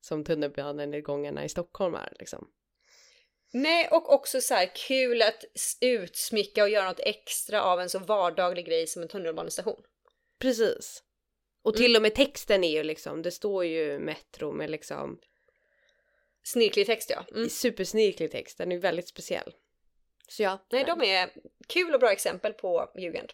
som 0.00 0.24
tunnelbanenedgångarna 0.24 1.44
i 1.44 1.48
Stockholm 1.48 1.94
är 1.94 2.16
liksom. 2.18 2.48
Nej, 3.52 3.88
och 3.88 4.12
också 4.12 4.40
så 4.40 4.54
här 4.54 4.70
kul 4.88 5.22
att 5.22 5.44
utsmycka 5.80 6.62
och 6.62 6.68
göra 6.68 6.88
något 6.88 7.00
extra 7.00 7.62
av 7.62 7.80
en 7.80 7.90
så 7.90 7.98
vardaglig 7.98 8.66
grej 8.66 8.86
som 8.86 9.02
en 9.02 9.08
tunnelbanestation. 9.08 9.82
Precis. 10.38 11.02
Och 11.62 11.76
till 11.76 11.96
och 11.96 12.02
med 12.02 12.14
texten 12.14 12.64
är 12.64 12.70
ju 12.70 12.82
liksom, 12.82 13.22
det 13.22 13.30
står 13.30 13.64
ju 13.64 13.98
Metro 13.98 14.52
med 14.52 14.70
liksom 14.70 15.18
Snirklig 16.42 16.86
text 16.86 17.10
ja. 17.10 17.24
Mm. 17.34 17.48
supersnirklig 17.48 18.30
text, 18.30 18.58
den 18.58 18.72
är 18.72 18.78
väldigt 18.78 19.08
speciell. 19.08 19.54
Så 20.28 20.42
ja. 20.42 20.66
Nej, 20.72 20.84
de 20.84 21.02
är 21.02 21.30
kul 21.66 21.94
och 21.94 22.00
bra 22.00 22.12
exempel 22.12 22.52
på 22.52 22.90
jugend. 22.98 23.32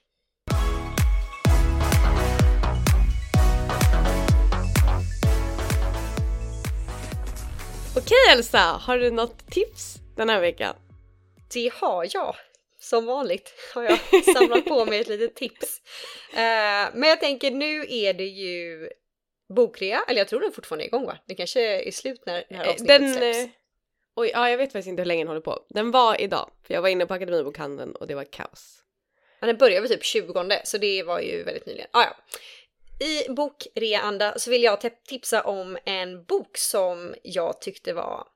Okej 7.96 8.32
Elsa, 8.32 8.58
har 8.58 8.98
du 8.98 9.10
något 9.10 9.50
tips 9.50 9.98
den 10.16 10.28
här 10.28 10.40
veckan? 10.40 10.74
Det 11.54 11.72
har 11.74 12.06
jag. 12.14 12.36
Som 12.78 13.06
vanligt 13.06 13.52
har 13.74 13.82
jag 13.82 14.24
samlat 14.24 14.64
på 14.64 14.84
mig 14.84 15.00
ett 15.00 15.08
litet 15.08 15.34
tips. 15.34 15.82
Eh, 16.32 16.88
men 16.94 17.02
jag 17.08 17.20
tänker 17.20 17.50
nu 17.50 17.86
är 17.88 18.14
det 18.14 18.24
ju 18.26 18.88
bokrea, 19.54 20.04
eller 20.08 20.20
jag 20.20 20.28
tror 20.28 20.40
den 20.40 20.52
fortfarande 20.52 20.84
är 20.84 20.86
igång 20.86 21.06
va? 21.06 21.18
Det 21.26 21.34
kanske 21.34 21.60
är 21.60 21.90
slut 21.90 22.26
när 22.26 22.44
det 22.48 22.54
här 22.54 22.64
Eh, 22.64 22.70
avsnittet 22.70 23.00
Den, 23.00 23.14
släpps. 23.14 23.38
eh, 23.38 23.48
oj, 24.16 24.30
ja 24.32 24.50
jag 24.50 24.58
vet 24.58 24.72
faktiskt 24.72 24.88
inte 24.88 25.02
hur 25.02 25.06
länge 25.06 25.20
den 25.20 25.28
håller 25.28 25.40
på. 25.40 25.66
Den 25.68 25.90
var 25.90 26.20
idag, 26.20 26.50
för 26.66 26.74
jag 26.74 26.82
var 26.82 26.88
inne 26.88 27.06
på 27.06 27.14
Akademibokhandeln 27.14 27.92
och 27.96 28.06
det 28.06 28.14
var 28.14 28.24
kaos. 28.24 28.82
Ja, 29.40 29.46
den 29.46 29.56
börjar 29.56 29.80
väl 29.80 29.90
typ 29.90 30.04
20 30.04 30.60
så 30.64 30.78
det 30.78 31.02
var 31.02 31.20
ju 31.20 31.42
väldigt 31.42 31.66
nyligen. 31.66 31.88
Ah, 31.90 32.02
ja. 32.04 32.16
I 33.06 33.28
bokreaanda 33.32 34.38
så 34.38 34.50
vill 34.50 34.62
jag 34.62 34.80
tipsa 35.04 35.42
om 35.42 35.78
en 35.84 36.24
bok 36.24 36.56
som 36.58 37.14
jag 37.22 37.60
tyckte 37.60 37.92
var 37.92 38.26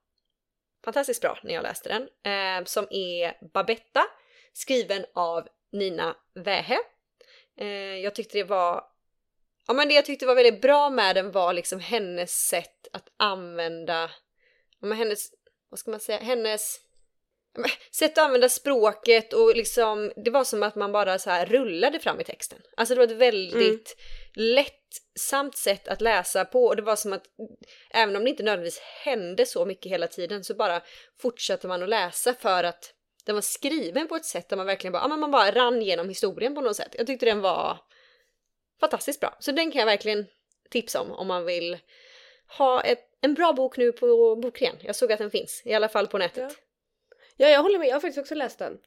fantastiskt 0.84 1.22
bra 1.22 1.38
när 1.42 1.54
jag 1.54 1.62
läste 1.62 1.88
den. 1.88 2.02
Eh, 2.02 2.64
som 2.64 2.86
är 2.90 3.48
Babetta, 3.52 4.04
skriven 4.52 5.04
av 5.14 5.48
Nina 5.72 6.16
Wähä. 6.34 6.78
Eh, 7.60 7.96
jag 7.96 8.14
tyckte 8.14 8.38
det 8.38 8.44
var... 8.44 8.84
Ja 9.66 9.74
men 9.74 9.88
det 9.88 9.94
jag 9.94 10.04
tyckte 10.04 10.26
var 10.26 10.34
väldigt 10.34 10.62
bra 10.62 10.90
med 10.90 11.16
den 11.16 11.32
var 11.32 11.52
liksom 11.52 11.80
hennes 11.80 12.46
sätt 12.46 12.88
att 12.92 13.08
använda... 13.16 14.10
Ja, 14.80 14.86
men 14.86 14.98
hennes... 14.98 15.30
Vad 15.68 15.78
ska 15.78 15.90
man 15.90 16.00
säga? 16.00 16.18
Hennes 16.18 16.80
sätt 17.92 18.18
att 18.18 18.24
använda 18.24 18.48
språket 18.48 19.32
och 19.32 19.56
liksom 19.56 20.12
det 20.16 20.30
var 20.30 20.44
som 20.44 20.62
att 20.62 20.74
man 20.74 20.92
bara 20.92 21.18
så 21.18 21.30
här 21.30 21.46
rullade 21.46 22.00
fram 22.00 22.20
i 22.20 22.24
texten. 22.24 22.58
Alltså 22.76 22.94
det 22.94 22.98
var 22.98 23.12
ett 23.12 23.20
väldigt 23.20 23.96
lättsamt 25.14 25.56
sätt 25.56 25.88
att 25.88 26.00
läsa 26.00 26.44
på 26.44 26.64
och 26.64 26.76
det 26.76 26.82
var 26.82 26.96
som 26.96 27.12
att 27.12 27.24
även 27.90 28.16
om 28.16 28.24
det 28.24 28.30
inte 28.30 28.42
nödvändigtvis 28.42 28.82
hände 29.04 29.46
så 29.46 29.64
mycket 29.64 29.92
hela 29.92 30.06
tiden 30.06 30.44
så 30.44 30.54
bara 30.54 30.82
fortsatte 31.20 31.68
man 31.68 31.82
att 31.82 31.88
läsa 31.88 32.34
för 32.34 32.64
att 32.64 32.94
den 33.24 33.34
var 33.34 33.42
skriven 33.42 34.08
på 34.08 34.16
ett 34.16 34.24
sätt 34.24 34.48
där 34.48 34.56
man 34.56 34.66
verkligen 34.66 34.92
bara, 34.92 35.02
ja, 35.02 35.08
men 35.08 35.20
man 35.20 35.30
bara 35.30 35.50
rann 35.50 35.82
genom 35.82 36.08
historien 36.08 36.54
på 36.54 36.60
något 36.60 36.76
sätt. 36.76 36.94
Jag 36.98 37.06
tyckte 37.06 37.26
den 37.26 37.40
var 37.40 37.78
fantastiskt 38.80 39.20
bra. 39.20 39.36
Så 39.40 39.52
den 39.52 39.70
kan 39.70 39.78
jag 39.78 39.86
verkligen 39.86 40.26
tipsa 40.70 41.00
om 41.00 41.10
om 41.10 41.26
man 41.26 41.44
vill 41.44 41.78
ha 42.58 42.82
ett, 42.82 43.00
en 43.20 43.34
bra 43.34 43.52
bok 43.52 43.76
nu 43.76 43.92
på 43.92 44.36
bokrean. 44.36 44.76
Jag 44.80 44.96
såg 44.96 45.12
att 45.12 45.18
den 45.18 45.30
finns, 45.30 45.62
i 45.64 45.74
alla 45.74 45.88
fall 45.88 46.06
på 46.06 46.18
nätet. 46.18 46.36
Ja. 46.36 46.66
Ja, 47.36 47.48
jag 47.48 47.62
håller 47.62 47.78
med. 47.78 47.88
Jag 47.88 47.94
har 47.94 48.00
faktiskt 48.00 48.18
också 48.18 48.34
läst 48.34 48.58
den. 48.58 48.78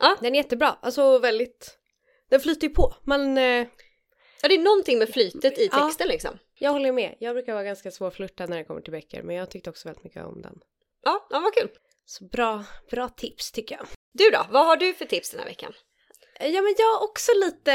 Ja. 0.00 0.16
Den 0.20 0.34
är 0.34 0.36
jättebra. 0.36 0.78
Alltså 0.82 1.18
väldigt... 1.18 1.78
Den 2.30 2.40
flyter 2.40 2.68
ju 2.68 2.74
på. 2.74 2.94
Man... 3.04 3.38
Eh, 3.38 3.66
Ja, 4.42 4.48
det 4.48 4.54
är 4.54 4.58
någonting 4.58 4.98
med 4.98 5.08
flytet 5.08 5.58
i 5.58 5.68
Ja. 5.72 5.84
texten 5.86 6.08
liksom. 6.08 6.38
jag 6.58 6.70
håller 6.70 6.92
med. 6.92 7.16
Jag 7.20 7.34
brukar 7.36 7.52
vara 7.52 7.64
ganska 7.64 7.90
svårflörtad 7.90 8.50
när 8.50 8.56
det 8.58 8.64
kommer 8.64 8.80
till 8.80 8.92
böcker, 8.92 9.22
men 9.22 9.36
jag 9.36 9.50
tyckte 9.50 9.70
också 9.70 9.88
väldigt 9.88 10.04
mycket 10.04 10.24
om 10.24 10.42
den. 10.42 10.58
Ja, 11.02 11.26
ja 11.30 11.40
vad 11.40 11.54
kul. 11.54 11.68
Så 12.04 12.24
bra, 12.24 12.64
bra 12.90 13.08
tips 13.08 13.52
tycker 13.52 13.74
jag. 13.76 13.86
Du 14.12 14.30
då, 14.30 14.46
vad 14.50 14.66
har 14.66 14.76
du 14.76 14.94
för 14.94 15.04
tips 15.04 15.30
den 15.30 15.40
här 15.40 15.46
veckan? 15.46 15.72
Eh, 16.40 16.48
Ja, 16.48 16.62
men 16.62 16.74
jag 16.78 16.86
har 16.86 17.04
också 17.08 17.32
lite 17.46 17.72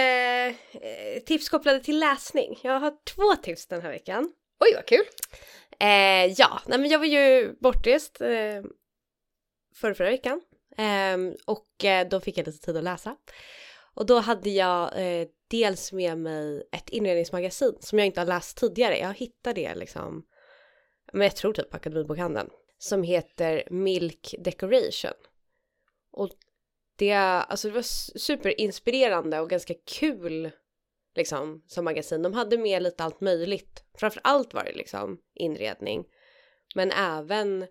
eh, 0.71 1.23
tips 1.23 1.49
kopplade 1.49 1.79
till 1.79 1.99
läsning. 1.99 2.59
Jag 2.63 2.79
har 2.79 2.93
två 3.15 3.35
tips 3.43 3.67
den 3.67 3.81
här 3.81 3.89
veckan. 3.89 4.33
Oj, 4.59 4.73
vad 4.75 4.85
kul. 4.85 5.05
Eh, 5.79 6.25
ja, 6.37 6.61
nej 6.65 6.79
men 6.79 6.89
jag 6.89 6.99
var 6.99 7.05
ju 7.05 7.53
bortrest 7.59 8.21
eh, 8.21 8.63
förra, 9.75 9.93
förra 9.95 10.09
veckan. 10.09 10.41
Eh, 10.77 11.17
och 11.45 11.67
då 12.09 12.19
fick 12.19 12.37
jag 12.37 12.45
lite 12.47 12.65
tid 12.65 12.77
att 12.77 12.83
läsa. 12.83 13.15
Och 13.93 14.05
då 14.05 14.19
hade 14.19 14.49
jag 14.49 15.01
eh, 15.01 15.27
dels 15.47 15.91
med 15.91 16.17
mig 16.17 16.67
ett 16.71 16.89
inredningsmagasin 16.89 17.77
som 17.79 17.99
jag 17.99 18.05
inte 18.05 18.21
har 18.21 18.25
läst 18.25 18.57
tidigare. 18.57 18.97
Jag 18.97 19.13
hittade 19.13 19.61
det 19.61 19.75
liksom, 19.75 20.25
men 21.13 21.21
jag 21.21 21.35
tror 21.35 21.53
typ 21.53 21.73
Akademibokhandeln. 21.73 22.49
Som 22.77 23.03
heter 23.03 23.63
Milk 23.69 24.35
Decoration. 24.39 25.13
Och 26.11 26.29
det, 26.95 27.13
alltså 27.13 27.67
det 27.67 27.73
var 27.73 28.17
superinspirerande 28.19 29.39
och 29.39 29.49
ganska 29.49 29.73
kul 29.85 30.51
liksom 31.15 31.63
som 31.67 31.85
magasin. 31.85 32.21
De 32.21 32.33
hade 32.33 32.57
med 32.57 32.83
lite 32.83 33.03
allt 33.03 33.21
möjligt. 33.21 33.83
Framför 33.97 34.21
allt 34.23 34.53
var 34.53 34.63
det 34.63 34.73
liksom 34.73 35.17
inredning. 35.33 36.05
Men 36.75 36.91
även 36.91 37.67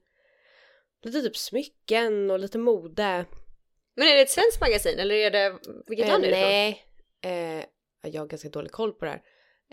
lite 1.02 1.22
typ 1.22 1.36
smycken 1.36 2.30
och 2.30 2.38
lite 2.38 2.58
mode. 2.58 3.24
Men 3.94 4.08
är 4.08 4.14
det 4.14 4.20
ett 4.22 4.30
svenskt 4.30 4.60
magasin 4.60 4.98
eller 4.98 5.14
är 5.14 5.30
det, 5.30 5.58
vilket 5.86 6.08
land 6.08 6.24
är 6.24 6.30
det 6.30 6.36
ifrån? 6.36 6.50
nej, 6.50 6.86
eh, 7.60 7.64
jag 8.12 8.20
har 8.20 8.26
ganska 8.26 8.48
dålig 8.48 8.72
koll 8.72 8.92
på 8.92 9.04
det 9.04 9.10
här. 9.10 9.22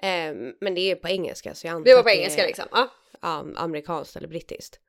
Eh, 0.02 0.36
men 0.62 0.76
det 0.76 0.82
är 0.82 0.96
på 0.96 1.08
engelska 1.08 1.56
så 1.56 1.68
jag 1.68 1.74
antar 1.74 1.86
Det 1.86 1.96
var 1.96 2.04
på 2.04 2.10
engelska 2.10 2.44
är, 2.44 2.48
liksom? 2.48 2.66
Ja. 2.72 2.90
Ja, 3.22 3.46
amerikanskt 3.56 4.16
eller 4.16 4.28
brittiskt. 4.28 4.80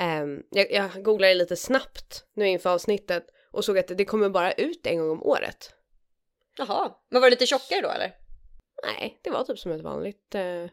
Eh, 0.00 0.24
jag, 0.50 0.72
jag 0.72 1.04
googlade 1.04 1.34
lite 1.34 1.56
snabbt 1.56 2.24
nu 2.34 2.48
inför 2.48 2.70
avsnittet 2.70 3.26
och 3.50 3.64
såg 3.64 3.78
att 3.78 3.88
det 3.88 4.04
kommer 4.04 4.28
bara 4.28 4.52
ut 4.52 4.86
en 4.86 4.98
gång 4.98 5.10
om 5.10 5.22
året. 5.22 5.74
Jaha, 6.56 6.94
men 7.08 7.20
var 7.20 7.30
det 7.30 7.34
lite 7.34 7.46
tjockare 7.46 7.80
då 7.80 7.88
eller? 7.88 8.12
Nej, 8.84 9.20
det 9.22 9.30
var 9.30 9.44
typ 9.44 9.58
som 9.58 9.72
ett 9.72 9.80
vanligt 9.80 10.34
eh, 10.34 10.66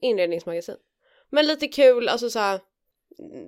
inredningsmagasin. 0.00 0.76
Men 1.30 1.46
lite 1.46 1.68
kul, 1.68 2.08
alltså 2.08 2.30
så 2.30 2.38
här, 2.38 2.60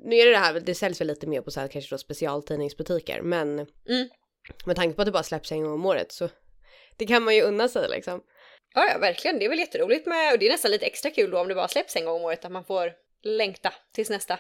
Nu 0.03 0.17
är 0.17 0.25
det 0.27 0.31
det 0.31 0.39
här, 0.39 0.61
det 0.61 0.75
säljs 0.75 1.01
väl 1.01 1.07
lite 1.09 1.27
mer 1.27 1.41
på 1.41 1.51
så 1.51 1.61
här, 1.61 1.69
kanske 1.69 1.95
då 1.95 1.99
specialtidningsbutiker, 1.99 3.23
men 3.23 3.59
Mm. 3.89 4.09
med 4.67 4.77
tanke 4.77 4.95
på 4.97 5.03
att 5.03 5.07
det 5.07 5.13
bara 5.13 5.23
släpps 5.23 5.53
en 5.53 5.63
gång 5.63 5.73
om 5.73 5.87
året 5.87 6.13
så 6.13 6.29
det 6.97 7.07
kan 7.07 7.23
man 7.23 7.35
ju 7.37 7.43
unna 7.43 7.69
sig 7.69 7.89
liksom. 7.89 8.23
Ja, 8.75 8.89
ja, 8.93 8.99
verkligen. 8.99 9.39
Det 9.39 9.45
är 9.45 9.49
väl 9.49 9.59
jätteroligt 9.59 10.07
med, 10.07 10.33
och 10.33 10.39
det 10.39 10.47
är 10.47 10.51
nästan 10.51 10.71
lite 10.71 10.87
extra 10.87 11.11
kul 11.11 11.31
då 11.31 11.39
om 11.39 11.49
det 11.49 11.55
bara 11.55 11.69
släpps 11.69 11.97
en 11.97 12.05
gång 12.05 12.17
om 12.17 12.23
året, 12.25 12.45
att 12.45 12.53
man 12.53 12.65
får 12.65 12.93
längta 13.23 13.73
tills 13.93 14.11
nästa. 14.11 14.39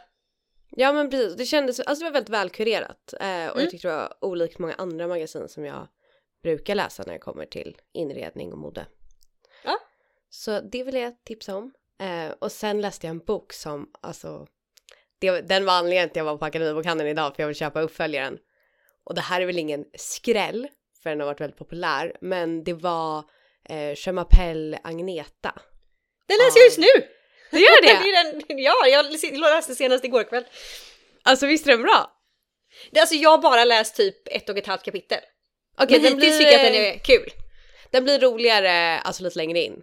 Ja 0.71 0.93
men 0.93 1.11
precis, 1.11 1.37
det 1.37 1.45
kändes, 1.47 1.81
alltså 1.81 2.05
det 2.05 2.11
var 2.11 2.14
väldigt 2.14 2.31
välkurerat 2.31 3.12
eh, 3.12 3.18
och 3.21 3.27
Mm. 3.27 3.59
jag 3.61 3.71
tyckte 3.71 3.89
det 3.89 3.95
var 3.97 4.14
olikt 4.21 4.59
många 4.59 4.75
andra 4.75 5.07
magasin 5.09 5.49
som 5.49 5.64
jag 5.64 5.89
brukar 6.43 6.75
läsa 6.75 7.03
när 7.07 7.12
det 7.12 7.18
kommer 7.18 7.47
till 7.47 7.77
inredning 7.93 8.53
och 8.53 8.59
mode. 8.59 8.87
Ja. 9.64 9.79
Så 10.29 10.61
det 10.61 10.85
vill 10.85 10.95
jag 10.95 11.25
tipsa 11.25 11.57
om. 11.57 11.73
Eh, 12.01 12.31
och 12.39 12.53
sen 12.53 12.81
läste 12.81 13.07
jag 13.07 13.11
en 13.11 13.18
bok 13.18 13.53
som, 13.53 13.91
alltså, 14.01 14.47
det, 15.21 15.41
den 15.41 15.64
var 15.64 15.73
anledningen 15.73 16.09
till 16.09 16.12
att 16.12 16.16
jag 16.27 16.33
var 16.33 16.37
på 16.39 16.45
Akademibokhandeln 16.45 17.11
idag 17.11 17.37
för 17.37 17.43
jag 17.43 17.47
vill 17.49 17.57
köpa 17.57 17.81
uppföljaren. 17.81 18.39
Och 19.05 19.14
det 19.14 19.21
här 19.21 19.41
är 19.41 19.47
väl 19.47 19.59
ingen 19.59 19.85
skräll, 19.99 20.68
för 21.03 21.11
den 21.11 21.21
har 21.21 21.27
varit 21.27 21.41
väldigt 21.41 21.59
populär, 21.59 22.16
men 22.21 22.64
det 22.64 22.73
var 22.73 23.18
eh, 23.68 23.79
Je 23.91 23.95
m'appelle 24.12 24.79
Agneta. 24.85 25.53
Den 26.29 26.39
läser 26.39 26.59
Ja. 26.59 26.62
jag 26.62 26.64
just 26.64 26.79
nu! 26.79 27.07
Det 27.51 27.59
gör 27.59 27.83
det 27.83 28.33
det! 28.43 28.45
den, 28.49 28.59
ja, 28.59 28.75
jag 28.87 29.07
läste 29.41 29.75
senast 29.75 30.05
igår 30.05 30.25
kväll. 30.25 30.45
alltså 31.23 31.47
visst 31.47 31.66
är 31.66 31.71
den 31.71 31.83
bra? 31.83 32.12
Det, 32.91 33.01
alltså 33.01 33.14
jag 33.14 33.31
har 33.31 33.39
bara 33.39 33.64
läst 33.64 33.97
typ 33.97 34.16
ett 34.29 34.49
och 34.49 34.57
ett 34.59 34.66
halvt 34.66 34.83
kapitel. 34.83 35.18
Okej, 35.79 36.01
Men 36.03 36.12
hittills 36.14 36.39
tycker 36.39 36.53
jag 36.53 36.61
att 36.66 36.73
den 36.73 36.83
är 36.85 36.99
kul. 36.99 37.29
Den 37.91 38.05
blir 38.05 38.18
roligare 38.18 38.99
alltså 39.01 39.23
lite 39.23 39.39
längre 39.39 39.59
in. 39.61 39.83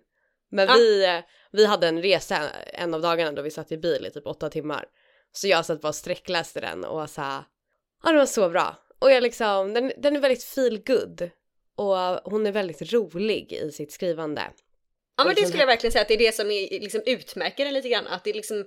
Men 0.51 0.67
Ja. 0.67 0.73
vi, 0.73 1.21
vi 1.51 1.65
hade 1.65 1.88
en 1.88 2.01
resa 2.01 2.49
en 2.73 2.93
av 2.93 3.01
dagarna 3.01 3.31
då 3.31 3.41
vi 3.41 3.51
satt 3.51 3.71
i 3.71 3.77
bil 3.77 4.05
i 4.05 4.11
typ 4.11 4.27
åtta 4.27 4.49
timmar. 4.49 4.85
Så 5.32 5.47
jag 5.47 5.65
satt 5.65 5.82
bara 5.82 5.88
och 5.88 5.95
sträckläste 5.95 6.59
den 6.59 6.84
och 6.84 6.95
var 6.95 7.07
såhär, 7.07 7.43
ja 8.03 8.09
den 8.09 8.17
var 8.17 8.25
så 8.25 8.49
bra. 8.49 8.75
Och 8.99 9.11
jag 9.11 9.23
liksom, 9.23 9.73
den, 9.73 9.91
den 9.97 10.15
är 10.15 10.19
väldigt 10.19 10.43
feel 10.43 10.84
good 10.86 11.30
Och 11.75 11.97
hon 12.32 12.45
är 12.45 12.51
väldigt 12.51 12.93
rolig 12.93 13.53
i 13.53 13.71
sitt 13.71 13.91
skrivande. 13.91 14.41
Ja 14.41 15.23
men 15.23 15.28
det 15.28 15.30
liksom- 15.30 15.47
skulle 15.47 15.61
jag 15.61 15.67
verkligen 15.67 15.91
säga 15.91 16.01
att 16.01 16.07
det 16.07 16.13
är 16.13 16.17
det 16.17 16.36
som 16.36 16.51
är, 16.51 16.80
liksom 16.80 17.01
utmärker 17.05 17.65
den 17.65 17.73
lite 17.73 17.89
grann. 17.89 18.07
Att 18.07 18.23
det 18.23 18.30
är 18.30 18.34
liksom, 18.34 18.65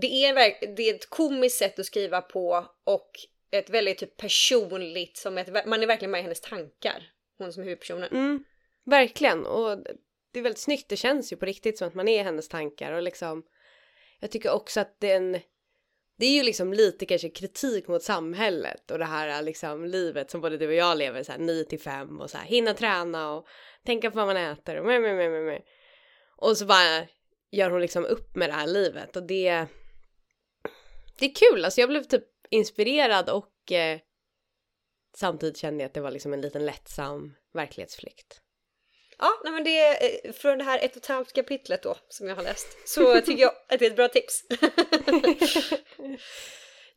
det 0.00 0.24
är, 0.24 0.34
det 0.76 0.90
är 0.90 0.94
ett 0.94 1.10
komiskt 1.10 1.58
sätt 1.58 1.78
att 1.78 1.86
skriva 1.86 2.20
på 2.20 2.66
och 2.84 3.10
ett 3.50 3.70
väldigt 3.70 3.98
typ 3.98 4.16
personligt, 4.16 5.16
som 5.16 5.38
ett, 5.38 5.66
man 5.66 5.82
är 5.82 5.86
verkligen 5.86 6.10
med 6.10 6.18
i 6.18 6.22
hennes 6.22 6.40
tankar. 6.40 7.10
Hon 7.38 7.52
som 7.52 7.62
är 7.62 7.64
huvudpersonen. 7.64 8.08
Mm, 8.12 8.44
verkligen. 8.84 9.46
Och 9.46 9.78
det 10.32 10.38
är 10.38 10.42
väldigt 10.42 10.60
snyggt. 10.60 10.88
Det 10.88 10.96
känns 10.96 11.32
ju 11.32 11.36
på 11.36 11.46
riktigt 11.46 11.78
som 11.78 11.88
att 11.88 11.94
man 11.94 12.08
är 12.08 12.20
i 12.20 12.22
hennes 12.22 12.48
tankar. 12.48 12.92
Och 12.92 13.02
liksom, 13.02 13.42
jag 14.20 14.30
tycker 14.30 14.50
också 14.50 14.80
att 14.80 15.00
den... 15.00 15.40
Det 16.16 16.26
är 16.26 16.32
ju 16.32 16.42
liksom 16.42 16.72
lite 16.72 17.06
kanske 17.06 17.28
kritik 17.28 17.88
mot 17.88 18.02
samhället 18.02 18.90
och 18.90 18.98
det 18.98 19.04
här 19.04 19.28
äh, 19.28 19.42
liksom 19.42 19.84
livet 19.84 20.30
som 20.30 20.40
både 20.40 20.58
du 20.58 20.66
och 20.66 20.74
jag 20.74 20.98
lever 20.98 21.22
så 21.22 21.32
här 21.32 21.38
9 21.38 21.64
till 21.64 21.80
5 21.80 22.20
och 22.20 22.30
så 22.30 22.38
här 22.38 22.44
hinna 22.44 22.74
träna 22.74 23.32
och 23.32 23.46
tänka 23.84 24.10
på 24.10 24.16
vad 24.16 24.26
man 24.26 24.36
äter 24.36 24.76
och 24.76 24.86
med, 24.86 25.02
med, 25.02 25.16
med, 25.16 25.30
med. 25.30 25.62
Och 26.36 26.56
så 26.56 26.66
bara 26.66 27.06
gör 27.50 27.70
hon 27.70 27.80
liksom 27.80 28.04
upp 28.04 28.36
med 28.36 28.48
det 28.48 28.54
här 28.54 28.66
livet 28.66 29.16
och 29.16 29.22
det 29.22 29.66
det 31.18 31.26
är 31.26 31.34
kul, 31.34 31.64
alltså 31.64 31.80
jag 31.80 31.88
blev 31.88 32.02
typ 32.02 32.24
inspirerad 32.50 33.30
och 33.30 33.72
eh, 33.72 34.00
samtidigt 35.16 35.56
kände 35.56 35.82
jag 35.82 35.88
att 35.88 35.94
det 35.94 36.00
var 36.00 36.10
liksom 36.10 36.32
en 36.32 36.40
liten 36.40 36.66
lättsam 36.66 37.34
verklighetsflykt. 37.52 38.43
Ja, 39.18 39.40
nej 39.44 39.52
men 39.52 39.64
det 39.64 39.78
är 39.78 40.26
eh, 40.26 40.32
från 40.32 40.58
det 40.58 40.64
här 40.64 40.78
ett 40.78 40.90
och 40.90 41.02
ett 41.02 41.06
halvt 41.06 41.32
kapitlet 41.32 41.82
då 41.82 41.96
som 42.08 42.28
jag 42.28 42.36
har 42.36 42.42
läst. 42.42 42.88
Så 42.88 43.20
tycker 43.24 43.42
jag 43.42 43.52
att 43.68 43.78
det 43.78 43.86
är 43.86 43.90
ett 43.90 43.96
bra 43.96 44.08
tips. 44.08 44.42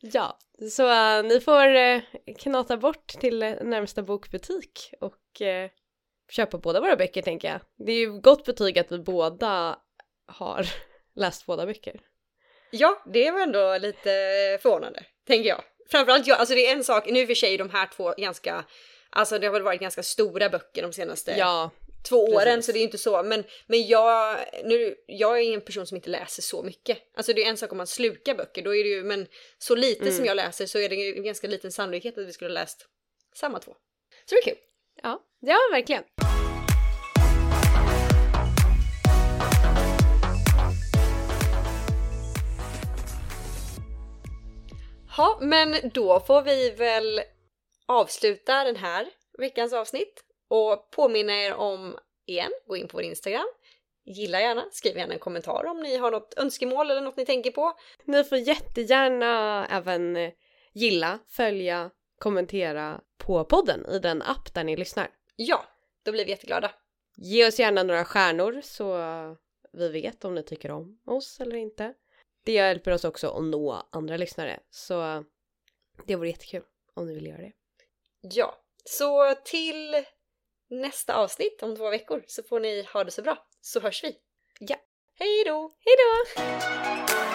ja, 0.00 0.38
så 0.70 0.88
eh, 0.88 1.22
ni 1.22 1.40
får 1.40 1.74
uh, 1.74 2.00
knata 2.38 2.76
bort 2.76 3.06
till 3.06 3.38
närmsta 3.62 4.02
bokbutik 4.02 4.94
och 5.00 5.42
eh, 5.42 5.70
köpa 6.30 6.58
båda 6.58 6.80
våra 6.80 6.96
böcker 6.96 7.22
tänker 7.22 7.48
jag. 7.48 7.60
Det 7.86 7.92
är 7.92 7.98
ju 7.98 8.20
gott 8.20 8.44
betyg 8.44 8.78
att 8.78 8.92
vi 8.92 8.98
båda 8.98 9.78
har 10.26 10.66
läst 11.16 11.46
båda 11.46 11.66
böcker. 11.66 12.00
Ja, 12.70 13.02
det 13.12 13.30
var 13.30 13.40
ändå 13.40 13.78
lite 13.78 14.10
förvånande, 14.62 15.04
tänker 15.26 15.48
jag. 15.48 15.62
Framförallt 15.90 16.26
jag, 16.26 16.38
alltså 16.38 16.54
det 16.54 16.66
är 16.66 16.72
en 16.72 16.84
sak, 16.84 17.06
nu 17.10 17.20
i 17.20 17.24
och 17.24 17.28
för 17.28 17.34
sig 17.34 17.56
de 17.56 17.70
här 17.70 17.88
två 17.96 18.14
ganska, 18.18 18.64
alltså 19.10 19.38
det 19.38 19.46
har 19.46 19.52
väl 19.52 19.62
varit 19.62 19.80
ganska 19.80 20.02
stora 20.02 20.48
böcker 20.48 20.82
de 20.82 20.92
senaste 20.92 21.34
Ja, 21.38 21.70
två 22.08 22.24
åren 22.24 22.44
precis. 22.44 22.66
så 22.66 22.72
det 22.72 22.78
är 22.78 22.82
inte 22.82 22.98
så. 22.98 23.22
Men, 23.22 23.44
men 23.66 23.86
jag, 23.86 24.38
nu, 24.64 24.94
jag 25.06 25.40
är 25.40 25.54
en 25.54 25.60
person 25.60 25.86
som 25.86 25.96
inte 25.96 26.10
läser 26.10 26.42
så 26.42 26.62
mycket. 26.62 26.98
Alltså 27.16 27.32
det 27.32 27.44
är 27.44 27.48
en 27.48 27.56
sak 27.56 27.72
om 27.72 27.78
man 27.78 27.86
slukar 27.86 28.34
böcker, 28.34 28.62
då 28.62 28.74
är 28.76 28.84
det 28.84 28.90
ju, 28.90 29.02
men 29.02 29.26
så 29.58 29.74
lite 29.74 30.02
Mm. 30.02 30.14
som 30.16 30.24
jag 30.24 30.36
läser 30.36 30.66
så 30.66 30.78
är 30.78 30.88
det 30.88 31.16
en 31.16 31.24
ganska 31.24 31.46
liten 31.46 31.72
sannolikhet 31.72 32.18
att 32.18 32.26
vi 32.26 32.32
skulle 32.32 32.50
ha 32.50 32.54
läst 32.54 32.86
samma 33.34 33.58
två. 33.58 33.72
Så 34.24 34.34
det 34.34 34.38
är 34.40 34.44
kul. 34.54 34.58
ja, 35.02 35.22
ja 35.40 35.58
verkligen. 35.72 36.02
Ja, 45.16 45.38
men 45.40 45.76
då 45.94 46.20
får 46.20 46.42
vi 46.42 46.70
väl 46.70 47.20
avsluta 47.86 48.64
den 48.64 48.76
här 48.76 49.06
veckans 49.38 49.72
avsnitt 49.72 50.24
och 50.48 50.90
påminna 50.90 51.32
er 51.32 51.54
om 51.54 51.98
igen, 52.26 52.52
gå 52.66 52.76
in 52.76 52.88
på 52.88 52.96
vår 52.96 53.04
Instagram. 53.04 53.46
Gilla 54.04 54.40
gärna, 54.40 54.64
skriv 54.70 54.96
gärna 54.96 55.12
en 55.12 55.18
kommentar 55.18 55.64
om 55.64 55.80
ni 55.80 55.96
har 55.96 56.10
något 56.10 56.34
önskemål 56.36 56.90
eller 56.90 57.00
något 57.00 57.16
ni 57.16 57.26
tänker 57.26 57.50
på. 57.50 57.78
Ni 58.04 58.24
får 58.24 58.38
jättegärna 58.38 59.66
även 59.66 60.32
gilla, 60.72 61.18
följa, 61.28 61.90
kommentera 62.18 63.00
på 63.18 63.44
podden 63.44 63.86
i 63.86 63.98
den 63.98 64.22
app 64.22 64.54
där 64.54 64.64
ni 64.64 64.76
lyssnar. 64.76 65.10
Ja, 65.36 65.64
då 66.02 66.12
blir 66.12 66.24
vi 66.24 66.30
jätteglada. 66.30 66.72
Ge 67.16 67.46
oss 67.46 67.58
gärna 67.58 67.82
några 67.82 68.04
stjärnor 68.04 68.60
så 68.64 68.96
vi 69.72 69.88
vet 69.88 70.24
om 70.24 70.34
ni 70.34 70.42
tycker 70.42 70.70
om 70.70 71.00
oss 71.06 71.40
eller 71.40 71.56
inte. 71.56 71.94
Det 72.44 72.52
hjälper 72.52 72.92
oss 72.92 73.04
också 73.04 73.28
att 73.28 73.44
nå 73.44 73.88
andra 73.90 74.16
lyssnare 74.16 74.60
så 74.70 75.24
det 76.06 76.16
vore 76.16 76.28
jättekul 76.28 76.62
om 76.94 77.06
ni 77.06 77.14
vill 77.14 77.26
göra 77.26 77.38
det. 77.38 77.52
Ja, 78.20 78.54
så 78.84 79.34
till 79.44 80.04
nästa 80.70 81.14
avsnitt 81.14 81.62
om 81.62 81.76
två 81.76 81.90
veckor 81.90 82.24
så 82.26 82.42
får 82.42 82.60
ni 82.60 82.82
ha 82.92 83.04
det 83.04 83.10
så 83.10 83.22
bra 83.22 83.46
så 83.60 83.80
hörs 83.80 84.04
vi. 84.04 84.16
Ja. 84.60 84.76
Hej 85.18 85.44
då! 85.46 85.72
Hej 85.78 85.94
då! 85.98 87.27